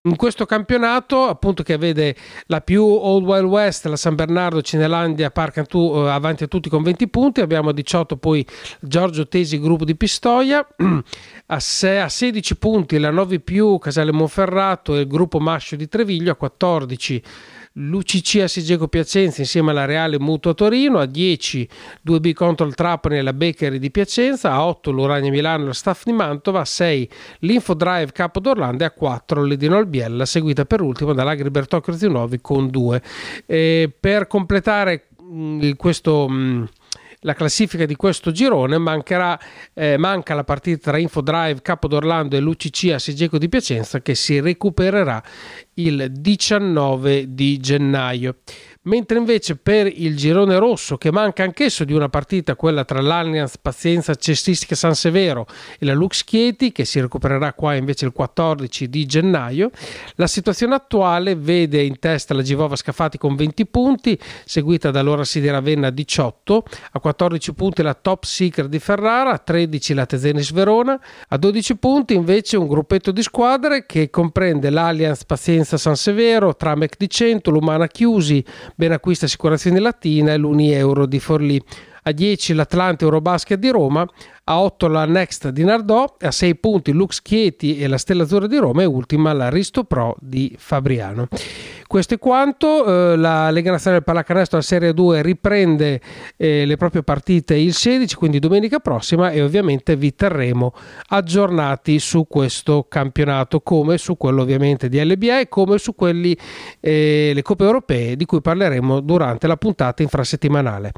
In 0.03 0.14
questo 0.14 0.47
campionato 0.47 1.24
appunto 1.24 1.64
che 1.64 1.76
vede 1.76 2.14
la 2.47 2.61
più 2.61 2.84
Old 2.84 3.24
Wild 3.24 3.47
West 3.47 3.86
la 3.86 3.97
San 3.97 4.14
Bernardo 4.14 4.62
Cinelandia 4.62 5.32
Park 5.32 5.57
eh, 5.57 6.09
avanti 6.09 6.44
a 6.44 6.47
tutti 6.47 6.68
con 6.68 6.84
20 6.84 7.09
punti. 7.09 7.40
Abbiamo 7.40 7.70
a 7.70 7.72
18 7.72 8.16
poi 8.16 8.47
Giorgio 8.80 9.26
Tesi 9.26 9.59
gruppo 9.59 9.84
di 9.84 9.97
Pistoia. 9.97 10.64
A, 11.49 11.61
6, 11.61 12.01
a 12.01 12.09
16 12.09 12.57
punti 12.57 12.99
la 12.99 13.11
9 13.11 13.38
più 13.38 13.78
Casale 13.78 14.11
Monferrato 14.11 14.97
e 14.97 15.03
il 15.03 15.07
gruppo 15.07 15.38
Mascio 15.38 15.76
di 15.76 15.86
Treviglio 15.86 16.32
a 16.32 16.34
14 16.34 17.22
l'UCC 17.78 18.40
Asigeco 18.42 18.88
Piacenza 18.88 19.40
insieme 19.40 19.70
alla 19.70 19.84
Reale 19.84 20.18
Mutuo 20.18 20.54
Torino, 20.54 20.98
a 20.98 21.06
10 21.06 21.68
2B 22.06 22.32
contro 22.32 22.66
il 22.66 22.74
Trapani 22.74 23.18
e 23.18 23.22
la 23.22 23.32
Bakery 23.32 23.78
di 23.78 23.90
Piacenza, 23.90 24.52
a 24.52 24.66
8 24.66 24.90
l'Urania 24.90 25.30
Milano 25.30 25.64
e 25.64 25.66
la 25.68 25.72
Staff 25.72 26.04
di 26.04 26.12
Mantova, 26.12 26.60
a 26.60 26.64
6 26.64 27.10
l'Infodrive 27.40 28.12
Capo 28.12 28.40
d'Orlando 28.40 28.84
e 28.84 28.86
a 28.86 28.90
4 28.90 29.42
l'Edino 29.42 29.76
Albiella, 29.76 30.24
seguita 30.24 30.64
per 30.64 30.80
ultimo 30.80 31.12
dall'Agri 31.12 31.50
Bertocchio 31.50 31.94
Nuovi 32.08 32.40
con 32.40 32.70
2. 32.70 33.02
E 33.46 33.92
per 33.98 34.26
completare 34.26 35.08
mm, 35.22 35.72
questo... 35.76 36.28
La 37.20 37.34
classifica 37.34 37.86
di 37.86 37.96
questo 37.96 38.30
girone 38.30 38.78
mancherà, 38.78 39.38
eh, 39.72 39.96
manca 39.96 40.34
la 40.34 40.44
partita 40.44 40.90
tra 40.90 40.98
Infodrive 40.98 41.62
Capo 41.62 41.88
d'Orlando 41.88 42.36
e 42.36 42.40
l'UCC 42.40 42.92
a 42.92 42.98
Sigeco 42.98 43.38
di 43.38 43.48
Piacenza 43.48 44.00
che 44.00 44.14
si 44.14 44.40
recupererà 44.40 45.22
il 45.74 46.10
19 46.10 47.34
di 47.34 47.58
gennaio 47.58 48.36
mentre 48.87 49.18
invece 49.18 49.57
per 49.57 49.87
il 49.87 50.16
girone 50.16 50.59
rosso, 50.59 50.97
che 50.97 51.11
manca 51.11 51.43
anch'esso 51.43 51.84
di 51.84 51.93
una 51.93 52.09
partita, 52.09 52.57
quella 52.57 52.84
tra 52.84 53.01
l'Allianz 53.01 53.59
Pazienza 53.59 54.14
Cestistica 54.14 54.74
San 54.74 54.95
Severo 54.95 55.47
e 55.78 55.87
la 55.87 55.95
Lux 55.95 56.24
Chieti, 56.24 56.72
che 56.72 56.84
si 56.84 57.01
recupererà 57.01 57.53
qua 57.53 57.74
invece 57.74 58.07
il 58.07 58.12
14 58.12 58.89
di 58.89 59.07
gennaio, 59.07 59.70
la 60.16 60.26
situazione 60.26 60.74
attuale 60.74 61.34
vede 61.34 61.82
in 61.82 61.99
testa 61.99 62.34
la 62.34 62.43
Givova 62.43 62.76
Scafati 62.76 63.18
con 63.18 63.34
20 63.34 63.66
punti, 63.66 64.18
seguita 64.45 64.91
dall'Ora 64.91 65.24
Sidi 65.24 65.49
Ravenna 65.51 65.91
18, 65.91 66.64
a 66.93 67.01
14 67.01 67.55
punti 67.55 67.82
la 67.82 67.95
Top 67.95 68.24
Secret 68.24 68.68
di 68.68 68.78
Ferrara, 68.78 69.32
a 69.32 69.39
13 69.39 69.95
la 69.95 70.07
Tezenis 70.07 70.53
Verona, 70.53 70.99
a 71.28 71.37
12 71.37 71.76
punti 71.76 72.14
invece 72.14 72.57
un 72.57 72.66
gruppetto 72.66 73.11
di 73.11 73.22
squadre 73.22 73.84
che 73.87 74.11
comprende 74.11 74.70
l'Allianz 74.70 75.24
Pazienza 75.24 75.76
San 75.76 75.97
Severo, 75.97 76.55
Tramec 76.55 76.95
di 76.97 77.11
Cento, 77.11 77.51
l'Umana 77.51 77.89
Chiusi, 77.89 78.45
Benacquista 78.78 79.24
Assicurazioni 79.24 79.78
Latina 79.78 80.34
e 80.34 80.36
l'Uni 80.36 80.70
Euro 80.70 81.06
di 81.06 81.18
Forlì. 81.18 81.58
A 82.02 82.12
10 82.12 82.52
l'Atlante 82.52 83.04
Eurobasket 83.04 83.58
di 83.58 83.70
Roma, 83.70 84.06
a 84.44 84.60
8 84.60 84.86
la 84.88 85.06
Next 85.06 85.48
di 85.48 85.64
Nardò, 85.64 86.16
a 86.20 86.30
6 86.30 86.56
punti 86.56 86.92
Lux 86.92 87.22
Chieti 87.22 87.78
e 87.78 87.86
la 87.88 87.96
Stella 87.96 88.24
Azzurra 88.24 88.46
di 88.46 88.58
Roma 88.58 88.82
e 88.82 88.84
ultima 88.84 89.32
la 89.32 89.48
Risto 89.48 89.84
Pro 89.84 90.14
di 90.20 90.54
Fabriano. 90.58 91.28
Questo 91.87 92.14
è 92.14 92.18
quanto, 92.18 93.12
eh, 93.12 93.16
la 93.16 93.51
Lega 93.51 93.70
Nazionale 93.70 94.03
Pallacanestro, 94.03 94.59
la 94.59 94.62
Serie 94.62 94.93
2 94.93 95.22
riprende 95.22 96.01
eh, 96.37 96.64
le 96.66 96.76
proprie 96.76 97.03
partite 97.03 97.55
il 97.55 97.72
16, 97.72 98.16
quindi 98.16 98.39
domenica 98.39 98.80
prossima 98.80 99.30
e 99.30 99.41
ovviamente 99.43 99.95
vi 99.95 100.14
terremo 100.14 100.72
aggiornati 101.09 101.99
su 101.99 102.26
questo 102.28 102.87
campionato 102.89 103.61
come 103.61 103.99
su 103.99 104.16
quello 104.16 104.43
ovviamente 104.43 104.89
di 104.89 105.03
LBA 105.03 105.41
e 105.41 105.49
come 105.49 105.78
su 105.78 105.95
quelli 105.95 106.37
eh, 106.80 107.30
le 107.32 107.43
coppe 107.43 107.64
europee 107.64 108.16
di 108.16 108.24
cui 108.24 108.41
parleremo 108.41 109.01
durante 109.01 109.47
la 109.47 109.57
puntata 109.57 110.03
infrasettimanale. 110.03 110.93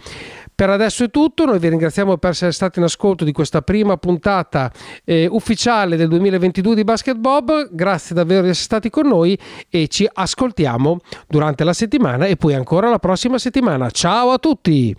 Per 0.58 0.68
adesso 0.68 1.04
è 1.04 1.10
tutto, 1.10 1.44
noi 1.44 1.60
vi 1.60 1.68
ringraziamo 1.68 2.16
per 2.16 2.30
essere 2.30 2.50
stati 2.50 2.80
in 2.80 2.84
ascolto 2.84 3.24
di 3.24 3.30
questa 3.30 3.62
prima 3.62 3.96
puntata 3.96 4.72
eh, 5.04 5.28
ufficiale 5.30 5.94
del 5.94 6.08
2022 6.08 6.74
di 6.74 6.82
Basket 6.82 7.14
Bob, 7.14 7.68
grazie 7.70 8.12
davvero 8.12 8.42
di 8.42 8.48
essere 8.48 8.64
stati 8.64 8.90
con 8.90 9.06
noi 9.06 9.38
e 9.70 9.86
ci 9.86 10.08
ascoltiamo 10.12 10.98
durante 11.28 11.62
la 11.62 11.72
settimana 11.72 12.26
e 12.26 12.34
poi 12.34 12.54
ancora 12.54 12.90
la 12.90 12.98
prossima 12.98 13.38
settimana. 13.38 13.88
Ciao 13.90 14.32
a 14.32 14.38
tutti! 14.38 14.96